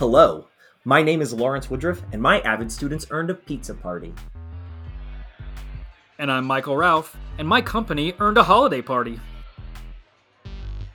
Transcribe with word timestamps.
Hello, 0.00 0.46
my 0.86 1.02
name 1.02 1.20
is 1.20 1.34
Lawrence 1.34 1.68
Woodruff, 1.68 2.00
and 2.10 2.22
my 2.22 2.40
avid 2.40 2.72
students 2.72 3.04
earned 3.10 3.28
a 3.28 3.34
pizza 3.34 3.74
party. 3.74 4.14
And 6.18 6.32
I'm 6.32 6.46
Michael 6.46 6.74
Ralph, 6.74 7.14
and 7.36 7.46
my 7.46 7.60
company 7.60 8.14
earned 8.18 8.38
a 8.38 8.42
holiday 8.42 8.80
party. 8.80 9.20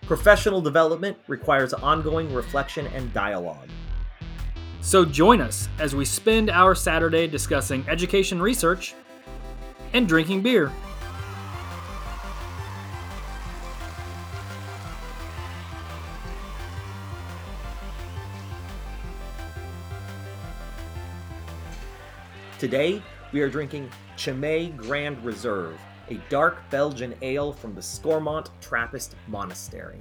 Professional 0.07 0.59
development 0.59 1.17
requires 1.27 1.71
ongoing 1.71 2.33
reflection 2.33 2.87
and 2.95 3.13
dialogue. 3.13 3.69
So 4.81 5.05
join 5.05 5.39
us 5.39 5.69
as 5.77 5.95
we 5.95 6.03
spend 6.03 6.49
our 6.49 6.73
Saturday 6.73 7.27
discussing 7.27 7.87
education 7.87 8.41
research 8.41 8.95
and 9.93 10.07
drinking 10.07 10.41
beer. 10.41 10.71
Today, 22.57 23.03
we 23.33 23.41
are 23.41 23.49
drinking 23.49 23.89
Chimay 24.15 24.69
Grand 24.77 25.21
Reserve, 25.25 25.77
a 26.09 26.13
dark 26.29 26.57
Belgian 26.69 27.13
ale 27.21 27.51
from 27.51 27.75
the 27.75 27.81
Scourmont 27.81 28.47
Trappist 28.61 29.17
Monastery. 29.27 29.99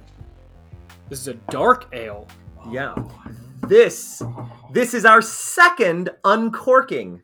This 1.09 1.19
is 1.19 1.27
a 1.27 1.33
dark 1.51 1.93
ale. 1.93 2.29
Yeah. 2.71 2.95
This 3.67 4.23
this 4.71 4.93
is 4.93 5.03
our 5.03 5.21
second 5.21 6.11
uncorking. 6.23 7.23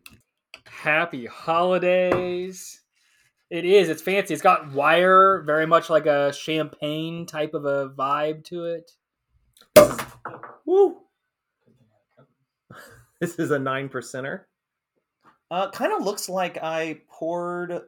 Happy 0.66 1.28
holidays. 1.28 2.82
It 3.50 3.64
is. 3.64 3.88
It's 3.88 4.02
fancy. 4.02 4.34
It's 4.34 4.44
got 4.44 4.74
wire, 4.74 5.44
very 5.46 5.66
much 5.66 5.90
like 5.90 6.08
a 6.08 6.34
champagne 6.34 7.26
type 7.26 7.54
of 7.54 7.64
a 7.64 7.90
vibe 7.98 8.44
to 8.46 8.66
it. 8.66 8.92
Woo! 10.66 10.98
This 13.22 13.38
is 13.38 13.52
a 13.52 13.60
nine 13.60 13.88
percenter. 13.88 14.46
Uh, 15.52 15.70
kind 15.70 15.92
of 15.92 16.06
looks 16.06 16.30
like 16.30 16.58
I 16.64 17.02
poured 17.10 17.82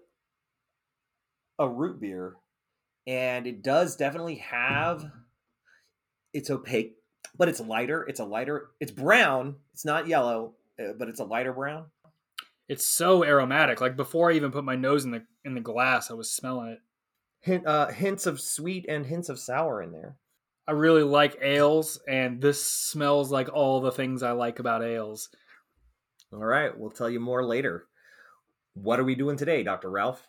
a 1.58 1.70
root 1.70 2.02
beer, 2.02 2.36
and 3.08 3.48
it 3.48 3.64
does 3.64 3.96
definitely 3.96 4.36
have. 4.36 5.10
It's 6.34 6.50
opaque, 6.50 6.98
but 7.38 7.48
it's 7.48 7.62
lighter. 7.62 8.04
It's 8.04 8.20
a 8.20 8.26
lighter. 8.26 8.72
It's 8.82 8.92
brown. 8.92 9.56
It's 9.72 9.86
not 9.86 10.08
yellow, 10.08 10.56
uh, 10.78 10.92
but 11.00 11.08
it's 11.08 11.22
a 11.22 11.26
lighter 11.26 11.54
brown. 11.54 11.86
It's 12.68 12.86
so 12.86 13.24
aromatic. 13.24 13.80
Like 13.80 13.96
before 13.96 14.30
I 14.30 14.36
even 14.36 14.52
put 14.52 14.66
my 14.66 14.76
nose 14.76 15.06
in 15.06 15.12
the 15.12 15.24
in 15.46 15.54
the 15.54 15.62
glass, 15.62 16.12
I 16.12 16.16
was 16.16 16.30
smelling 16.30 16.72
it. 16.72 16.80
Hint, 17.40 17.66
uh, 17.66 17.88
hints 17.88 18.26
of 18.26 18.42
sweet 18.42 18.86
and 18.90 19.06
hints 19.06 19.30
of 19.30 19.40
sour 19.40 19.82
in 19.82 19.94
there. 19.94 20.18
I 20.68 20.72
really 20.74 21.04
like 21.04 21.38
ales, 21.42 21.98
and 22.10 22.42
this 22.42 22.62
smells 22.62 23.32
like 23.32 23.48
all 23.54 23.80
the 23.80 23.92
things 23.92 24.22
I 24.22 24.32
like 24.32 24.60
about 24.60 24.84
ales. 24.84 25.30
All 26.34 26.46
right, 26.46 26.76
we'll 26.76 26.90
tell 26.90 27.12
you 27.12 27.20
more 27.20 27.46
later. 27.46 27.86
What 28.74 29.00
are 29.00 29.04
we 29.04 29.14
doing 29.14 29.38
today, 29.38 29.62
Dr. 29.62 29.92
Ralph? 29.92 30.28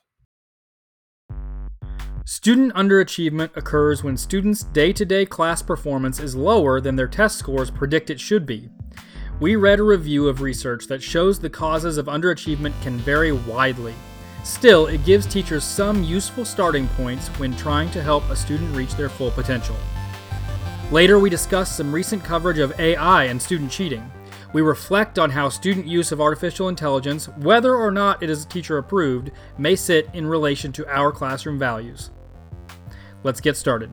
Student 2.27 2.75
underachievement 2.75 3.57
occurs 3.57 4.05
when 4.05 4.19
students' 4.19 4.65
day 4.65 4.93
to 4.93 5.07
day 5.07 5.25
class 5.25 5.63
performance 5.63 6.21
is 6.21 6.37
lower 6.37 6.79
than 6.79 6.97
their 6.97 7.09
test 7.09 7.39
scores 7.39 7.71
predict 7.71 8.11
it 8.11 8.21
should 8.21 8.45
be. 8.45 8.69
We 9.41 9.57
read 9.57 9.81
a 9.81 9.85
review 9.85 10.29
of 10.29 10.43
research 10.43 10.89
that 10.89 11.03
shows 11.03 11.39
the 11.39 11.49
causes 11.49 11.97
of 11.97 12.07
underachievement 12.07 12.75
can 12.83 12.99
vary 12.99 13.33
widely. 13.33 13.95
Still, 14.43 14.89
it 14.89 15.07
gives 15.07 15.27
teachers 15.27 15.65
some 15.65 16.05
useful 16.05 16.45
starting 16.45 16.87
points 16.89 17.29
when 17.39 17.57
trying 17.57 17.91
to 17.93 18.03
help 18.03 18.29
a 18.29 18.37
student 18.37 18.77
reach 18.77 18.95
their 18.95 19.09
full 19.09 19.31
potential. 19.31 19.77
Later, 20.91 21.19
we 21.19 21.31
discuss 21.31 21.75
some 21.75 21.95
recent 21.95 22.23
coverage 22.23 22.59
of 22.59 22.79
AI 22.79 23.25
and 23.25 23.41
student 23.41 23.71
cheating. 23.71 24.11
We 24.55 24.63
reflect 24.63 25.19
on 25.19 25.31
how 25.31 25.49
student 25.49 25.89
use 25.89 26.13
of 26.13 26.21
artificial 26.21 26.69
intelligence, 26.69 27.27
whether 27.39 27.75
or 27.75 27.91
not 27.91 28.23
it 28.23 28.31
is 28.31 28.47
teacher 28.47 28.79
approved, 28.79 29.33
may 29.59 29.75
sit 29.75 30.09
in 30.15 30.29
relation 30.29 30.71
to 30.75 30.87
our 30.87 31.11
classroom 31.11 31.59
values. 31.59 32.13
Let's 33.25 33.41
get 33.41 33.57
started. 33.57 33.91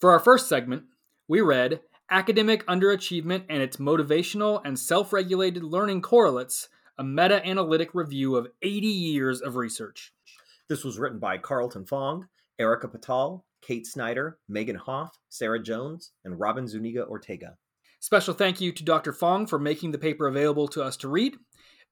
For 0.00 0.12
our 0.12 0.18
first 0.18 0.48
segment, 0.48 0.84
we 1.28 1.42
read 1.42 1.80
Academic 2.10 2.64
Underachievement 2.64 3.44
and 3.50 3.60
Its 3.60 3.76
Motivational 3.76 4.62
and 4.64 4.78
Self 4.78 5.12
Regulated 5.12 5.62
Learning 5.62 6.00
Correlates, 6.00 6.70
a 6.96 7.04
meta 7.04 7.46
analytic 7.46 7.90
review 7.92 8.34
of 8.34 8.48
80 8.62 8.86
years 8.86 9.42
of 9.42 9.56
research. 9.56 10.14
This 10.70 10.84
was 10.84 10.98
written 10.98 11.18
by 11.18 11.36
Carlton 11.36 11.84
Fong, 11.84 12.28
Erika 12.58 12.88
Patall, 12.88 13.44
Kate 13.60 13.86
Snyder, 13.86 14.38
Megan 14.48 14.76
Hoff, 14.76 15.18
Sarah 15.28 15.62
Jones, 15.62 16.12
and 16.24 16.40
Robin 16.40 16.66
Zuniga 16.66 17.04
Ortega. 17.04 17.58
Special 18.00 18.32
thank 18.32 18.60
you 18.60 18.70
to 18.72 18.84
Dr. 18.84 19.12
Fong 19.12 19.46
for 19.46 19.58
making 19.58 19.90
the 19.90 19.98
paper 19.98 20.28
available 20.28 20.68
to 20.68 20.84
us 20.84 20.96
to 20.98 21.08
read. 21.08 21.36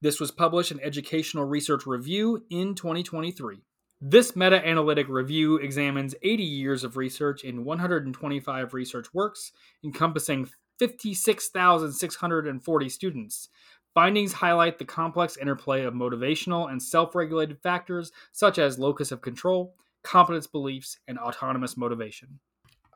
This 0.01 0.21
was 0.21 0.31
published 0.31 0.71
in 0.71 0.79
Educational 0.79 1.43
Research 1.43 1.85
Review 1.85 2.45
in 2.49 2.75
2023. 2.75 3.57
This 3.99 4.33
meta 4.35 4.65
analytic 4.65 5.09
review 5.09 5.57
examines 5.57 6.15
80 6.21 6.43
years 6.43 6.85
of 6.85 6.95
research 6.95 7.43
in 7.43 7.65
125 7.65 8.73
research 8.73 9.13
works, 9.13 9.51
encompassing 9.83 10.47
56,640 10.79 12.89
students. 12.89 13.49
Findings 13.93 14.33
highlight 14.33 14.77
the 14.77 14.85
complex 14.85 15.35
interplay 15.35 15.83
of 15.83 15.93
motivational 15.93 16.71
and 16.71 16.81
self 16.81 17.15
regulated 17.15 17.59
factors 17.61 18.13
such 18.31 18.57
as 18.59 18.79
locus 18.79 19.11
of 19.11 19.21
control, 19.21 19.75
competence 20.03 20.47
beliefs, 20.47 20.99
and 21.07 21.19
autonomous 21.19 21.75
motivation. 21.75 22.39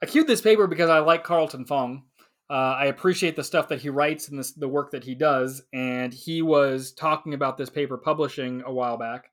I 0.04 0.08
queued 0.08 0.28
this 0.28 0.42
paper 0.42 0.66
because 0.66 0.90
I 0.90 1.00
like 1.00 1.24
Carlton 1.24 1.66
Fong. 1.66 2.04
Uh, 2.52 2.76
I 2.78 2.88
appreciate 2.88 3.38
the 3.38 3.46
stuff 3.46 3.70
that 3.70 3.80
he 3.80 3.90
writes 3.90 4.28
and 4.28 4.38
this, 4.38 4.52
the 4.52 4.68
work 4.68 4.92
that 4.92 5.06
he 5.06 5.16
does. 5.16 5.62
And 5.72 6.14
he 6.14 6.42
was 6.42 6.92
talking 6.92 7.34
about 7.34 7.58
this 7.58 7.70
paper 7.70 7.98
publishing 7.98 8.62
a 8.66 8.74
while 8.74 8.98
back. 8.98 9.32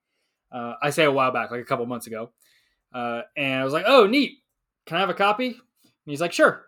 Uh, 0.53 0.75
I 0.81 0.91
say 0.91 1.03
a 1.03 1.11
while 1.11 1.33
back, 1.33 1.51
like 1.51 1.61
a 1.61 1.65
couple 1.65 1.85
months 1.87 2.07
ago. 2.07 2.31
Uh, 2.95 3.23
and 3.37 3.61
I 3.61 3.65
was 3.65 3.73
like, 3.73 3.85
"Oh, 3.87 4.07
neat! 4.07 4.39
Can 4.87 4.97
I 4.97 5.01
have 5.01 5.11
a 5.11 5.15
copy?" 5.15 5.49
And 5.49 5.57
he's 6.07 6.21
like, 6.21 6.33
"Sure." 6.33 6.65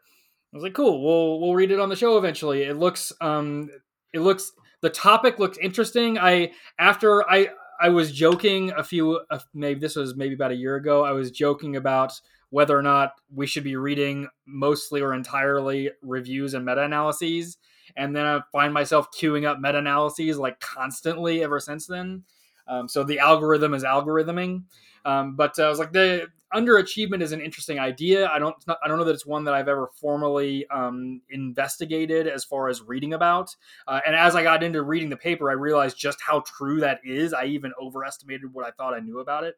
I 0.53 0.57
was 0.57 0.65
like, 0.65 0.75
"Cool. 0.75 1.03
We'll 1.03 1.41
we'll 1.41 1.55
read 1.55 1.71
it 1.71 1.79
on 1.79 1.89
the 1.89 1.97
show 1.97 2.19
eventually." 2.19 2.65
It 2.65 2.77
looks 2.77 3.13
um 3.21 3.71
it 4.13 4.21
looks 4.21 4.53
the 4.83 4.91
topic 4.91 5.39
looks 5.39 5.57
interesting. 5.57 6.19
I 6.19 6.53
after 6.79 7.29
I 7.31 7.51
I 7.81 7.91
was 7.91 8.13
joking 8.13 8.73
a 8.77 8.83
few 8.83 9.21
uh, 9.31 9.39
maybe 9.55 9.81
this 9.81 9.97
was 9.97 10.17
maybe 10.17 10.35
about 10.35 10.51
a 10.51 10.57
year 10.57 10.77
ago. 10.77 11.05
I 11.05 11.13
was 11.13 11.31
joking 11.31 11.77
about 11.77 12.21
whether 12.51 12.77
or 12.77 12.83
not 12.83 13.13
we 13.35 13.47
should 13.47 13.65
be 13.65 13.77
reading 13.77 14.29
mostly 14.47 15.01
or 15.01 15.15
entirely 15.15 15.91
reviews 16.03 16.55
and 16.55 16.65
meta 16.65 16.83
analyses. 16.83 17.57
And 17.97 18.15
then 18.15 18.27
I 18.27 18.41
find 18.53 18.75
myself 18.75 19.09
queuing 19.19 19.47
up 19.47 19.59
meta 19.61 19.79
analyses 19.79 20.39
like 20.39 20.61
constantly 20.61 21.43
ever 21.43 21.59
since 21.59 21.87
then. 21.87 22.25
Um, 22.69 22.89
so 22.89 23.03
the 23.03 23.19
algorithm 23.19 23.75
is 23.75 23.85
algorithming. 23.85 24.65
Um, 25.05 25.35
but 25.35 25.59
uh, 25.59 25.65
I 25.65 25.69
was 25.69 25.79
like, 25.79 25.93
the 25.93 26.29
underachievement 26.55 27.23
is 27.23 27.33
an 27.33 27.41
interesting 27.41 27.79
idea. 27.79 28.29
I 28.29 28.39
don't, 28.39 28.57
I 28.69 28.89
don't 28.89 28.99
know 28.99 29.05
that 29.05 29.15
it's 29.15 29.27
one 29.27 29.45
that 29.45 29.55
I've 29.55 29.69
ever 29.69 29.89
formally 30.01 30.67
um, 30.69 31.23
investigated 31.31 32.27
as 32.29 32.45
far 32.45 32.69
as 32.69 32.83
reading 32.83 33.15
about. 33.15 33.55
Uh, 33.87 34.01
and 34.07 34.15
as 34.15 34.35
I 34.35 34.43
got 34.43 34.63
into 34.63 34.83
reading 34.83 35.09
the 35.09 35.17
paper, 35.17 35.51
I 35.51 35.55
realized 35.55 35.99
just 35.99 36.21
how 36.21 36.41
true 36.41 36.81
that 36.81 37.01
is. 37.05 37.33
I 37.33 37.45
even 37.47 37.73
overestimated 37.81 38.53
what 38.53 38.67
I 38.67 38.73
thought 38.73 38.95
I 38.95 39.01
knew 39.01 39.21
about 39.21 39.45
it. 39.45 39.57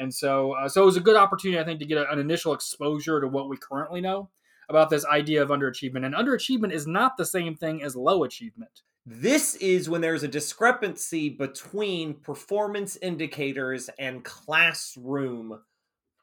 And 0.00 0.12
so, 0.12 0.52
uh, 0.52 0.68
so 0.68 0.82
it 0.82 0.86
was 0.86 0.96
a 0.96 1.00
good 1.00 1.16
opportunity, 1.16 1.60
I 1.60 1.64
think, 1.64 1.78
to 1.80 1.86
get 1.86 1.98
a, 1.98 2.10
an 2.10 2.18
initial 2.18 2.54
exposure 2.54 3.20
to 3.20 3.28
what 3.28 3.48
we 3.48 3.56
currently 3.56 4.00
know 4.00 4.30
about 4.70 4.88
this 4.88 5.04
idea 5.04 5.42
of 5.42 5.50
underachievement. 5.50 6.06
And 6.06 6.14
underachievement 6.14 6.72
is 6.72 6.86
not 6.86 7.16
the 7.16 7.26
same 7.26 7.54
thing 7.54 7.82
as 7.82 7.94
low 7.94 8.24
achievement. 8.24 8.82
This 9.04 9.56
is 9.56 9.88
when 9.90 10.00
there's 10.00 10.22
a 10.22 10.28
discrepancy 10.28 11.28
between 11.28 12.14
performance 12.14 12.96
indicators 12.96 13.90
and 13.98 14.24
classroom 14.24 15.60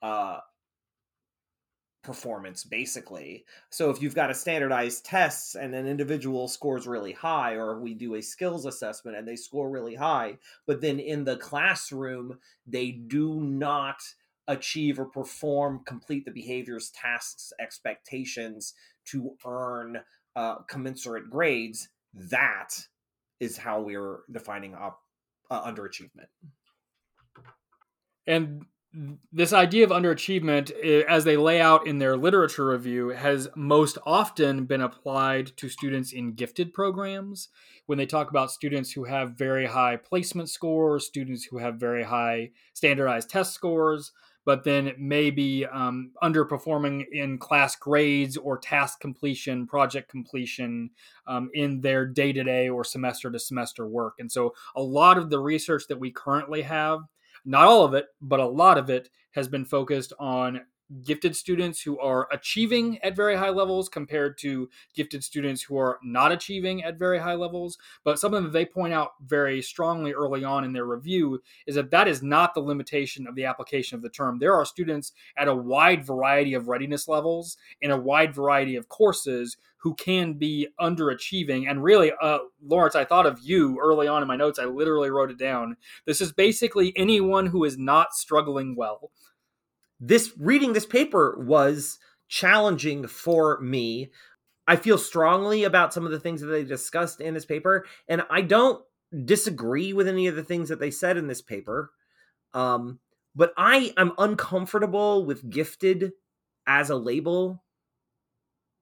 uh, 0.01 0.39
performance 2.07 2.63
basically. 2.63 3.45
So 3.69 3.91
if 3.91 4.01
you've 4.01 4.15
got 4.15 4.31
a 4.31 4.33
standardized 4.33 5.05
tests 5.05 5.53
and 5.53 5.75
an 5.75 5.85
individual 5.85 6.47
scores 6.47 6.87
really 6.87 7.11
high 7.11 7.53
or 7.53 7.79
we 7.79 7.93
do 7.93 8.15
a 8.15 8.21
skills 8.21 8.65
assessment 8.65 9.17
and 9.17 9.27
they 9.27 9.35
score 9.35 9.69
really 9.69 9.95
high 9.95 10.37
but 10.65 10.81
then 10.81 10.99
in 10.99 11.25
the 11.25 11.37
classroom 11.37 12.39
they 12.65 12.91
do 12.91 13.41
not 13.41 14.01
achieve 14.47 14.97
or 14.97 15.05
perform 15.05 15.81
complete 15.85 16.23
the 16.23 16.31
behaviors 16.31 16.89
tasks 16.91 17.51
expectations 17.59 18.73
to 19.05 19.35
earn 19.45 19.99
uh, 20.37 20.55
commensurate 20.69 21.29
grades 21.29 21.89
that 22.13 22.69
is 23.39 23.57
how 23.57 23.81
we're 23.81 24.19
defining 24.31 24.73
up 24.73 25.01
uh, 25.51 25.69
underachievement. 25.69 26.29
And 28.25 28.65
this 29.31 29.53
idea 29.53 29.83
of 29.83 29.91
underachievement, 29.91 30.71
eh, 30.81 31.03
as 31.07 31.23
they 31.23 31.37
lay 31.37 31.61
out 31.61 31.85
in 31.85 31.99
their 31.99 32.17
literature 32.17 32.67
review, 32.67 33.09
has 33.09 33.49
most 33.55 33.97
often 34.05 34.65
been 34.65 34.81
applied 34.81 35.55
to 35.57 35.69
students 35.69 36.13
in 36.13 36.33
gifted 36.33 36.73
programs. 36.73 37.49
When 37.85 37.97
they 37.97 38.05
talk 38.05 38.29
about 38.29 38.51
students 38.51 38.91
who 38.91 39.05
have 39.05 39.37
very 39.37 39.67
high 39.67 39.97
placement 39.97 40.49
scores, 40.49 41.05
students 41.05 41.45
who 41.45 41.57
have 41.57 41.75
very 41.75 42.03
high 42.03 42.51
standardized 42.73 43.29
test 43.29 43.53
scores, 43.53 44.11
but 44.47 44.63
then 44.63 44.93
maybe 44.97 45.65
um, 45.65 46.11
underperforming 46.23 47.03
in 47.11 47.37
class 47.37 47.75
grades 47.75 48.37
or 48.37 48.57
task 48.57 49.01
completion, 49.01 49.67
project 49.67 50.09
completion 50.09 50.89
um, 51.27 51.49
in 51.53 51.81
their 51.81 52.05
day 52.05 52.31
to 52.31 52.45
day 52.45 52.69
or 52.69 52.85
semester 52.85 53.29
to 53.29 53.37
semester 53.39 53.85
work. 53.85 54.13
And 54.19 54.31
so 54.31 54.53
a 54.73 54.81
lot 54.81 55.17
of 55.17 55.29
the 55.29 55.39
research 55.39 55.83
that 55.89 55.99
we 55.99 56.11
currently 56.11 56.61
have, 56.61 57.01
not 57.45 57.65
all 57.65 57.83
of 57.83 57.93
it, 57.93 58.07
but 58.21 58.39
a 58.39 58.45
lot 58.45 58.77
of 58.77 58.89
it 58.89 59.09
has 59.31 59.47
been 59.47 59.65
focused 59.65 60.13
on 60.19 60.61
gifted 61.03 61.35
students 61.35 61.81
who 61.81 61.99
are 61.99 62.27
achieving 62.31 62.97
at 62.99 63.15
very 63.15 63.35
high 63.35 63.49
levels 63.49 63.89
compared 63.89 64.37
to 64.39 64.69
gifted 64.93 65.23
students 65.23 65.61
who 65.61 65.77
are 65.77 65.99
not 66.03 66.31
achieving 66.31 66.83
at 66.83 66.97
very 66.97 67.19
high 67.19 67.33
levels. 67.33 67.77
But 68.03 68.19
something 68.19 68.43
that 68.43 68.53
they 68.53 68.65
point 68.65 68.93
out 68.93 69.11
very 69.25 69.61
strongly 69.61 70.13
early 70.13 70.43
on 70.43 70.63
in 70.63 70.73
their 70.73 70.85
review 70.85 71.41
is 71.65 71.75
that 71.75 71.91
that 71.91 72.07
is 72.07 72.23
not 72.23 72.53
the 72.53 72.61
limitation 72.61 73.27
of 73.27 73.35
the 73.35 73.45
application 73.45 73.95
of 73.95 74.01
the 74.01 74.09
term. 74.09 74.39
There 74.39 74.55
are 74.55 74.65
students 74.65 75.13
at 75.37 75.47
a 75.47 75.55
wide 75.55 76.05
variety 76.05 76.53
of 76.53 76.67
readiness 76.67 77.07
levels 77.07 77.57
in 77.81 77.91
a 77.91 77.97
wide 77.97 78.33
variety 78.33 78.75
of 78.75 78.87
courses 78.87 79.57
who 79.79 79.93
can 79.95 80.33
be 80.33 80.67
underachieving. 80.79 81.69
And 81.69 81.83
really, 81.83 82.11
uh, 82.21 82.39
Lawrence, 82.65 82.95
I 82.95 83.05
thought 83.05 83.25
of 83.25 83.39
you 83.39 83.79
early 83.81 84.07
on 84.07 84.21
in 84.21 84.27
my 84.27 84.35
notes. 84.35 84.59
I 84.59 84.65
literally 84.65 85.09
wrote 85.09 85.31
it 85.31 85.37
down. 85.37 85.77
This 86.05 86.19
is 86.19 86.31
basically 86.31 86.93
anyone 86.95 87.45
who 87.45 87.63
is 87.63 87.77
not 87.77 88.13
struggling 88.13 88.75
well 88.75 89.11
this 89.99 90.31
reading 90.37 90.73
this 90.73 90.85
paper 90.85 91.37
was 91.39 91.99
challenging 92.27 93.07
for 93.07 93.59
me. 93.61 94.11
I 94.67 94.75
feel 94.75 94.97
strongly 94.97 95.63
about 95.63 95.93
some 95.93 96.05
of 96.05 96.11
the 96.11 96.19
things 96.19 96.41
that 96.41 96.47
they 96.47 96.63
discussed 96.63 97.21
in 97.21 97.33
this 97.33 97.45
paper, 97.45 97.85
and 98.07 98.23
I 98.29 98.41
don't 98.41 98.83
disagree 99.25 99.93
with 99.93 100.07
any 100.07 100.27
of 100.27 100.35
the 100.35 100.43
things 100.43 100.69
that 100.69 100.79
they 100.79 100.91
said 100.91 101.17
in 101.17 101.27
this 101.27 101.41
paper. 101.41 101.91
Um, 102.53 102.99
but 103.35 103.53
I 103.57 103.93
am 103.97 104.13
uncomfortable 104.17 105.25
with 105.25 105.49
gifted 105.49 106.11
as 106.65 106.89
a 106.89 106.95
label 106.95 107.63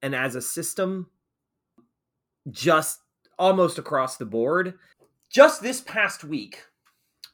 and 0.01 0.15
as 0.15 0.35
a 0.35 0.41
system 0.41 1.09
just 2.50 3.01
almost 3.38 3.77
across 3.77 4.18
the 4.18 4.25
board. 4.25 4.75
Just 5.29 5.61
this 5.61 5.81
past 5.81 6.23
week, 6.23 6.63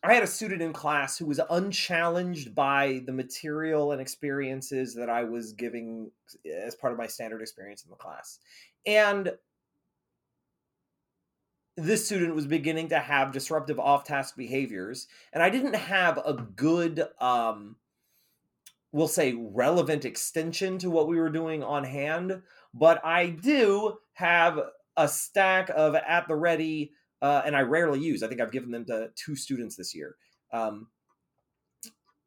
I 0.04 0.16
had 0.16 0.24
a 0.24 0.28
student 0.28 0.64
in 0.64 0.74
class 0.74 1.18
who 1.18 1.28
was 1.28 1.40
unchallenged 1.50 2.56
by 2.56 3.04
the 3.06 3.14
material 3.14 3.92
and 3.92 4.02
experiences 4.02 4.96
that 4.96 5.10
I 5.10 5.24
was 5.26 5.54
giving 5.54 6.10
as 6.46 6.74
part 6.74 6.92
of 6.92 6.98
my 6.98 7.06
standard 7.06 7.42
experience 7.42 7.84
in 7.84 7.92
the 7.92 7.96
class. 7.96 8.40
And 8.86 9.32
this 11.78 12.06
student 12.06 12.36
was 12.36 12.48
beginning 12.48 12.90
to 12.90 13.00
have 13.00 13.32
disruptive 13.32 13.80
off 13.80 14.04
task 14.04 14.36
behaviors. 14.36 15.08
And 15.34 15.44
I 15.44 15.52
didn't 15.52 15.76
have 15.76 16.18
a 16.18 16.34
good, 16.34 17.04
um, 17.20 17.76
we'll 18.92 19.08
say, 19.08 19.34
relevant 19.34 20.04
extension 20.04 20.80
to 20.80 20.90
what 20.90 21.08
we 21.08 21.20
were 21.20 21.30
doing 21.30 21.64
on 21.64 21.84
hand. 21.84 22.42
But 22.74 23.06
I 23.06 23.28
do 23.28 23.98
have 24.14 24.60
a 24.98 25.08
stack 25.08 25.70
of 25.70 25.96
at 25.96 26.28
the 26.28 26.36
ready 26.36 26.94
uh, 27.22 27.42
and 27.46 27.56
I 27.56 27.62
rarely 27.62 28.00
use. 28.00 28.24
I 28.24 28.28
think 28.28 28.42
I've 28.42 28.52
given 28.52 28.72
them 28.72 28.86
to 28.86 29.10
two 29.16 29.36
students 29.36 29.76
this 29.76 29.94
year. 29.94 30.16
Um, 30.52 30.88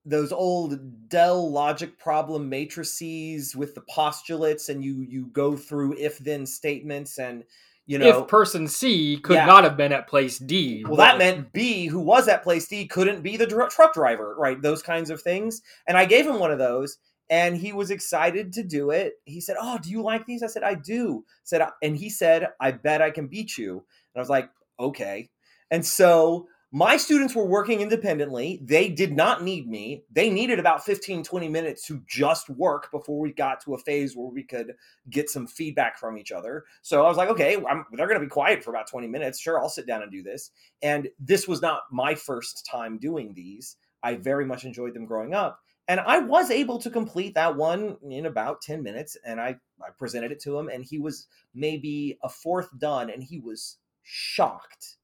those 0.04 0.32
old 0.32 1.08
Dell 1.08 1.50
logic 1.50 1.98
problem 1.98 2.48
matrices 2.48 3.56
with 3.56 3.74
the 3.74 3.80
postulates, 3.82 4.68
and 4.68 4.84
you 4.84 5.00
you 5.08 5.26
go 5.26 5.56
through 5.56 5.96
if 5.98 6.18
then 6.18 6.46
statements, 6.46 7.18
and 7.18 7.44
you 7.86 7.98
know 7.98 8.20
if 8.22 8.28
person 8.28 8.68
C 8.68 9.16
could 9.16 9.36
yeah. 9.36 9.46
not 9.46 9.64
have 9.64 9.76
been 9.76 9.92
at 9.92 10.06
place 10.06 10.38
D. 10.38 10.84
Well, 10.86 10.96
that 10.96 11.18
meant 11.18 11.52
B, 11.52 11.86
who 11.86 12.00
was 12.00 12.28
at 12.28 12.42
place 12.42 12.68
D, 12.68 12.86
couldn't 12.86 13.22
be 13.22 13.36
the 13.36 13.46
dr- 13.46 13.70
truck 13.70 13.94
driver, 13.94 14.34
right? 14.38 14.60
Those 14.60 14.82
kinds 14.82 15.10
of 15.10 15.22
things. 15.22 15.62
And 15.88 15.96
I 15.96 16.04
gave 16.04 16.26
him 16.26 16.38
one 16.38 16.50
of 16.52 16.58
those, 16.58 16.98
and 17.30 17.56
he 17.56 17.72
was 17.72 17.90
excited 17.90 18.52
to 18.54 18.62
do 18.62 18.90
it. 18.90 19.14
He 19.24 19.40
said, 19.40 19.56
"Oh, 19.58 19.78
do 19.78 19.90
you 19.90 20.02
like 20.02 20.26
these?" 20.26 20.42
I 20.42 20.48
said, 20.48 20.64
"I 20.64 20.74
do." 20.74 21.24
Said, 21.44 21.66
and 21.82 21.96
he 21.96 22.10
said, 22.10 22.48
"I 22.60 22.72
bet 22.72 23.00
I 23.00 23.10
can 23.10 23.26
beat 23.26 23.56
you." 23.56 23.72
And 23.72 24.16
I 24.16 24.20
was 24.20 24.28
like, 24.30 24.50
okay. 24.78 25.30
And 25.70 25.84
so 25.84 26.46
my 26.76 26.96
students 26.96 27.36
were 27.36 27.46
working 27.46 27.82
independently. 27.82 28.60
They 28.60 28.88
did 28.88 29.14
not 29.14 29.44
need 29.44 29.68
me. 29.68 30.02
They 30.10 30.28
needed 30.28 30.58
about 30.58 30.84
15, 30.84 31.22
20 31.22 31.48
minutes 31.48 31.86
to 31.86 32.02
just 32.08 32.50
work 32.50 32.90
before 32.90 33.20
we 33.20 33.32
got 33.32 33.60
to 33.60 33.74
a 33.74 33.78
phase 33.78 34.16
where 34.16 34.26
we 34.26 34.42
could 34.42 34.74
get 35.08 35.30
some 35.30 35.46
feedback 35.46 35.96
from 36.00 36.18
each 36.18 36.32
other. 36.32 36.64
So 36.82 37.04
I 37.04 37.08
was 37.08 37.16
like, 37.16 37.28
okay, 37.28 37.54
I'm, 37.54 37.84
they're 37.92 38.08
going 38.08 38.18
to 38.18 38.26
be 38.26 38.28
quiet 38.28 38.64
for 38.64 38.70
about 38.70 38.88
20 38.88 39.06
minutes. 39.06 39.38
Sure, 39.38 39.60
I'll 39.60 39.68
sit 39.68 39.86
down 39.86 40.02
and 40.02 40.10
do 40.10 40.24
this. 40.24 40.50
And 40.82 41.08
this 41.20 41.46
was 41.46 41.62
not 41.62 41.82
my 41.92 42.16
first 42.16 42.66
time 42.68 42.98
doing 42.98 43.34
these. 43.34 43.76
I 44.02 44.16
very 44.16 44.44
much 44.44 44.64
enjoyed 44.64 44.94
them 44.94 45.06
growing 45.06 45.32
up. 45.32 45.60
And 45.86 46.00
I 46.00 46.18
was 46.18 46.50
able 46.50 46.78
to 46.80 46.90
complete 46.90 47.34
that 47.34 47.56
one 47.56 47.98
in 48.10 48.26
about 48.26 48.62
10 48.62 48.82
minutes. 48.82 49.16
And 49.24 49.40
I, 49.40 49.58
I 49.80 49.90
presented 49.96 50.32
it 50.32 50.40
to 50.40 50.58
him, 50.58 50.68
and 50.68 50.84
he 50.84 50.98
was 50.98 51.28
maybe 51.54 52.18
a 52.24 52.28
fourth 52.28 52.68
done, 52.78 53.10
and 53.10 53.22
he 53.22 53.38
was 53.38 53.76
shocked. 54.04 54.96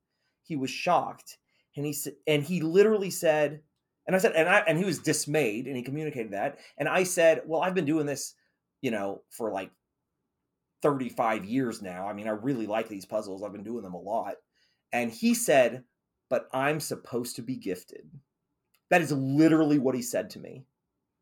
He 0.42 0.56
was 0.56 0.70
shocked, 0.70 1.38
and 1.76 1.84
he 1.84 1.92
said, 1.92 2.14
and 2.26 2.42
he 2.42 2.60
literally 2.60 3.10
said, 3.10 3.60
and 4.06 4.14
I 4.16 4.18
said, 4.18 4.32
and 4.32 4.48
I 4.48 4.60
and 4.60 4.78
he 4.78 4.84
was 4.84 4.98
dismayed, 4.98 5.66
and 5.66 5.76
he 5.76 5.82
communicated 5.82 6.32
that, 6.32 6.58
and 6.78 6.88
I 6.88 7.04
said, 7.04 7.42
well, 7.46 7.62
I've 7.62 7.74
been 7.74 7.84
doing 7.84 8.06
this, 8.06 8.34
you 8.80 8.90
know, 8.90 9.22
for 9.30 9.52
like 9.52 9.70
35 10.82 11.44
years 11.44 11.82
now. 11.82 12.08
I 12.08 12.12
mean, 12.12 12.26
I 12.26 12.32
really 12.32 12.66
like 12.66 12.88
these 12.88 13.04
puzzles. 13.04 13.42
I've 13.42 13.52
been 13.52 13.62
doing 13.62 13.82
them 13.82 13.94
a 13.94 14.00
lot. 14.00 14.34
And 14.92 15.12
he 15.12 15.34
said, 15.34 15.84
but 16.28 16.48
I'm 16.52 16.80
supposed 16.80 17.36
to 17.36 17.42
be 17.42 17.56
gifted. 17.56 18.10
That 18.90 19.02
is 19.02 19.12
literally 19.12 19.78
what 19.78 19.94
he 19.94 20.02
said 20.02 20.30
to 20.30 20.40
me 20.40 20.64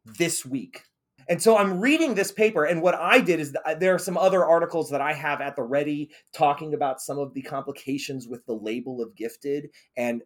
this 0.05 0.47
week. 0.47 0.83
And 1.29 1.43
so 1.43 1.59
I'm 1.59 1.81
reading 1.81 2.15
this 2.15 2.33
paper, 2.33 2.65
and 2.65 2.81
what 2.81 2.95
I 2.95 3.21
did 3.21 3.39
is 3.39 3.55
there 3.79 3.95
are 3.95 3.99
some 3.99 4.17
other 4.17 4.47
articles 4.47 4.91
that 4.91 5.03
I 5.03 5.13
have 5.13 5.41
at 5.41 5.57
the 5.57 5.63
ready 5.63 6.11
talking 6.33 6.73
about 6.73 7.01
some 7.01 7.19
of 7.19 7.35
the 7.35 7.43
complications 7.43 8.27
with 8.27 8.45
the 8.47 8.55
label 8.55 9.03
of 9.03 9.15
gifted. 9.15 9.69
And 9.97 10.23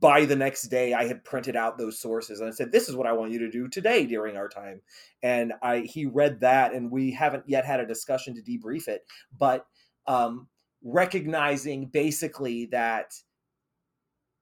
by 0.00 0.24
the 0.24 0.36
next 0.36 0.64
day, 0.64 0.92
I 0.92 1.06
had 1.06 1.24
printed 1.24 1.54
out 1.56 1.78
those 1.78 2.00
sources 2.00 2.40
and 2.40 2.48
I 2.48 2.52
said, 2.52 2.72
"This 2.72 2.88
is 2.88 2.96
what 2.96 3.06
I 3.06 3.12
want 3.12 3.32
you 3.32 3.38
to 3.38 3.50
do 3.50 3.68
today 3.68 4.04
during 4.04 4.36
our 4.36 4.48
time." 4.48 4.82
And 5.22 5.52
I 5.62 5.80
he 5.80 6.06
read 6.06 6.40
that, 6.40 6.74
and 6.74 6.90
we 6.90 7.12
haven't 7.12 7.44
yet 7.46 7.64
had 7.64 7.80
a 7.80 7.86
discussion 7.86 8.34
to 8.34 8.42
debrief 8.42 8.88
it, 8.88 9.02
but 9.38 9.64
um, 10.06 10.48
recognizing 10.82 11.86
basically 11.86 12.66
that 12.66 13.14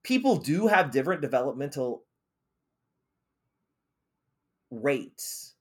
people 0.02 0.36
do 0.36 0.66
have 0.66 0.90
different 0.90 1.22
developmental 1.22 2.04
rates. 4.72 5.54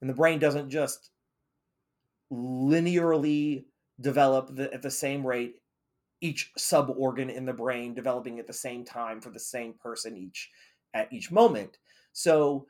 And 0.00 0.08
the 0.08 0.14
brain 0.14 0.38
doesn't 0.38 0.70
just 0.70 1.10
linearly 2.32 3.64
develop 4.00 4.54
the, 4.54 4.72
at 4.72 4.82
the 4.82 4.90
same 4.90 5.26
rate 5.26 5.56
each 6.20 6.52
sub 6.56 6.92
organ 6.96 7.28
in 7.28 7.44
the 7.44 7.52
brain 7.52 7.94
developing 7.94 8.38
at 8.38 8.46
the 8.46 8.52
same 8.52 8.84
time 8.84 9.20
for 9.20 9.30
the 9.30 9.38
same 9.38 9.74
person 9.74 10.16
each 10.16 10.50
at 10.94 11.12
each 11.12 11.30
moment. 11.30 11.78
So 12.12 12.66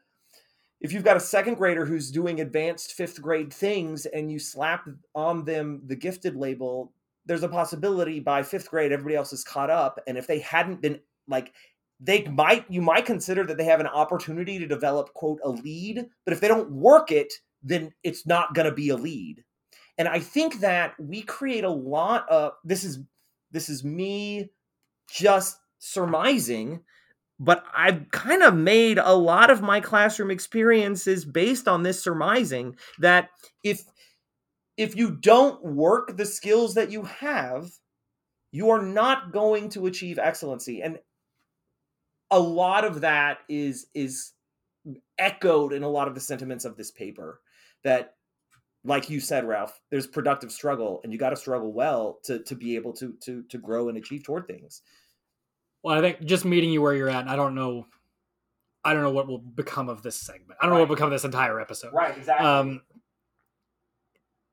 if 0.80 0.92
you've 0.92 1.04
got 1.04 1.16
a 1.16 1.20
second 1.20 1.54
grader 1.54 1.84
who's 1.84 2.10
doing 2.10 2.40
advanced 2.40 2.92
fifth 2.92 3.22
grade 3.22 3.52
things 3.52 4.06
and 4.06 4.30
you 4.30 4.38
slap 4.38 4.88
on 5.14 5.44
them 5.44 5.82
the 5.86 5.94
gifted 5.94 6.34
label, 6.34 6.92
there's 7.26 7.42
a 7.42 7.48
possibility 7.48 8.18
by 8.18 8.42
fifth 8.42 8.70
grade 8.70 8.92
everybody 8.92 9.14
else 9.14 9.32
is 9.32 9.44
caught 9.44 9.70
up. 9.70 10.00
And 10.06 10.18
if 10.18 10.26
they 10.26 10.40
hadn't 10.40 10.82
been 10.82 11.00
like 11.28 11.52
they 12.00 12.24
might 12.24 12.64
you 12.70 12.82
might 12.82 13.06
consider 13.06 13.44
that 13.44 13.56
they 13.56 13.64
have 13.64 13.80
an 13.80 13.86
opportunity 13.86 14.58
to 14.58 14.66
develop 14.66 15.12
quote 15.14 15.38
a 15.44 15.48
lead 15.50 16.06
but 16.24 16.32
if 16.32 16.40
they 16.40 16.48
don't 16.48 16.70
work 16.70 17.10
it 17.10 17.32
then 17.62 17.92
it's 18.02 18.26
not 18.26 18.52
going 18.54 18.66
to 18.66 18.74
be 18.74 18.90
a 18.90 18.96
lead. 18.96 19.42
And 19.96 20.08
i 20.08 20.18
think 20.18 20.60
that 20.60 20.94
we 20.98 21.22
create 21.22 21.64
a 21.64 21.70
lot 21.70 22.28
of 22.28 22.52
this 22.64 22.84
is 22.84 22.98
this 23.50 23.68
is 23.68 23.84
me 23.84 24.50
just 25.10 25.58
surmising 25.78 26.80
but 27.38 27.64
i've 27.76 28.10
kind 28.10 28.42
of 28.42 28.54
made 28.54 28.98
a 28.98 29.14
lot 29.14 29.50
of 29.50 29.62
my 29.62 29.80
classroom 29.80 30.30
experiences 30.30 31.24
based 31.24 31.68
on 31.68 31.82
this 31.82 32.02
surmising 32.02 32.74
that 32.98 33.28
if 33.62 33.82
if 34.76 34.96
you 34.96 35.12
don't 35.12 35.64
work 35.64 36.16
the 36.16 36.26
skills 36.26 36.74
that 36.74 36.90
you 36.90 37.02
have 37.02 37.70
you 38.54 38.70
are 38.70 38.80
not 38.80 39.32
going 39.32 39.68
to 39.70 39.86
achieve 39.86 40.16
excellency. 40.16 40.80
And 40.80 41.00
a 42.31 42.38
lot 42.38 42.85
of 42.85 43.00
that 43.02 43.38
is 43.49 43.87
is 43.95 44.33
echoed 45.19 45.73
in 45.73 45.83
a 45.83 45.88
lot 45.88 46.09
of 46.09 46.14
the 46.14 46.21
sentiments 46.21 46.64
of 46.64 46.76
this 46.76 46.90
paper 46.90 47.40
that 47.83 48.14
like 48.85 49.09
you 49.09 49.21
said 49.21 49.47
ralph 49.47 49.81
there's 49.90 50.07
productive 50.07 50.52
struggle 50.52 51.00
and 51.02 51.12
you 51.12 51.19
got 51.19 51.31
to 51.31 51.37
struggle 51.37 51.73
well 51.73 52.19
to 52.23 52.40
to 52.40 52.54
be 52.54 52.76
able 52.76 52.93
to 52.93 53.14
to 53.21 53.43
to 53.45 53.59
grow 53.59 53.88
and 53.88 53.97
achieve 53.97 54.23
toward 54.23 54.47
things 54.47 54.83
well 55.83 55.97
i 55.97 56.00
think 56.00 56.23
just 56.25 56.45
meeting 56.45 56.71
you 56.71 56.83
where 56.83 56.95
you're 56.95 57.09
at 57.09 57.28
i 57.28 57.37
don't 57.37 57.54
know 57.54 57.87
i 58.85 58.93
don't 58.93 59.02
know 59.02 59.11
what 59.11 59.26
will 59.26 59.38
become 59.38 59.88
of 59.88 60.02
this 60.02 60.16
segment 60.16 60.59
i 60.61 60.66
don't 60.66 60.73
right. 60.73 60.76
know 60.76 60.83
what 60.83 60.88
will 60.88 60.97
become 60.97 61.07
of 61.07 61.12
this 61.12 61.25
entire 61.25 61.61
episode 61.61 61.93
right 61.95 62.16
exactly 62.19 62.47
um 62.47 62.83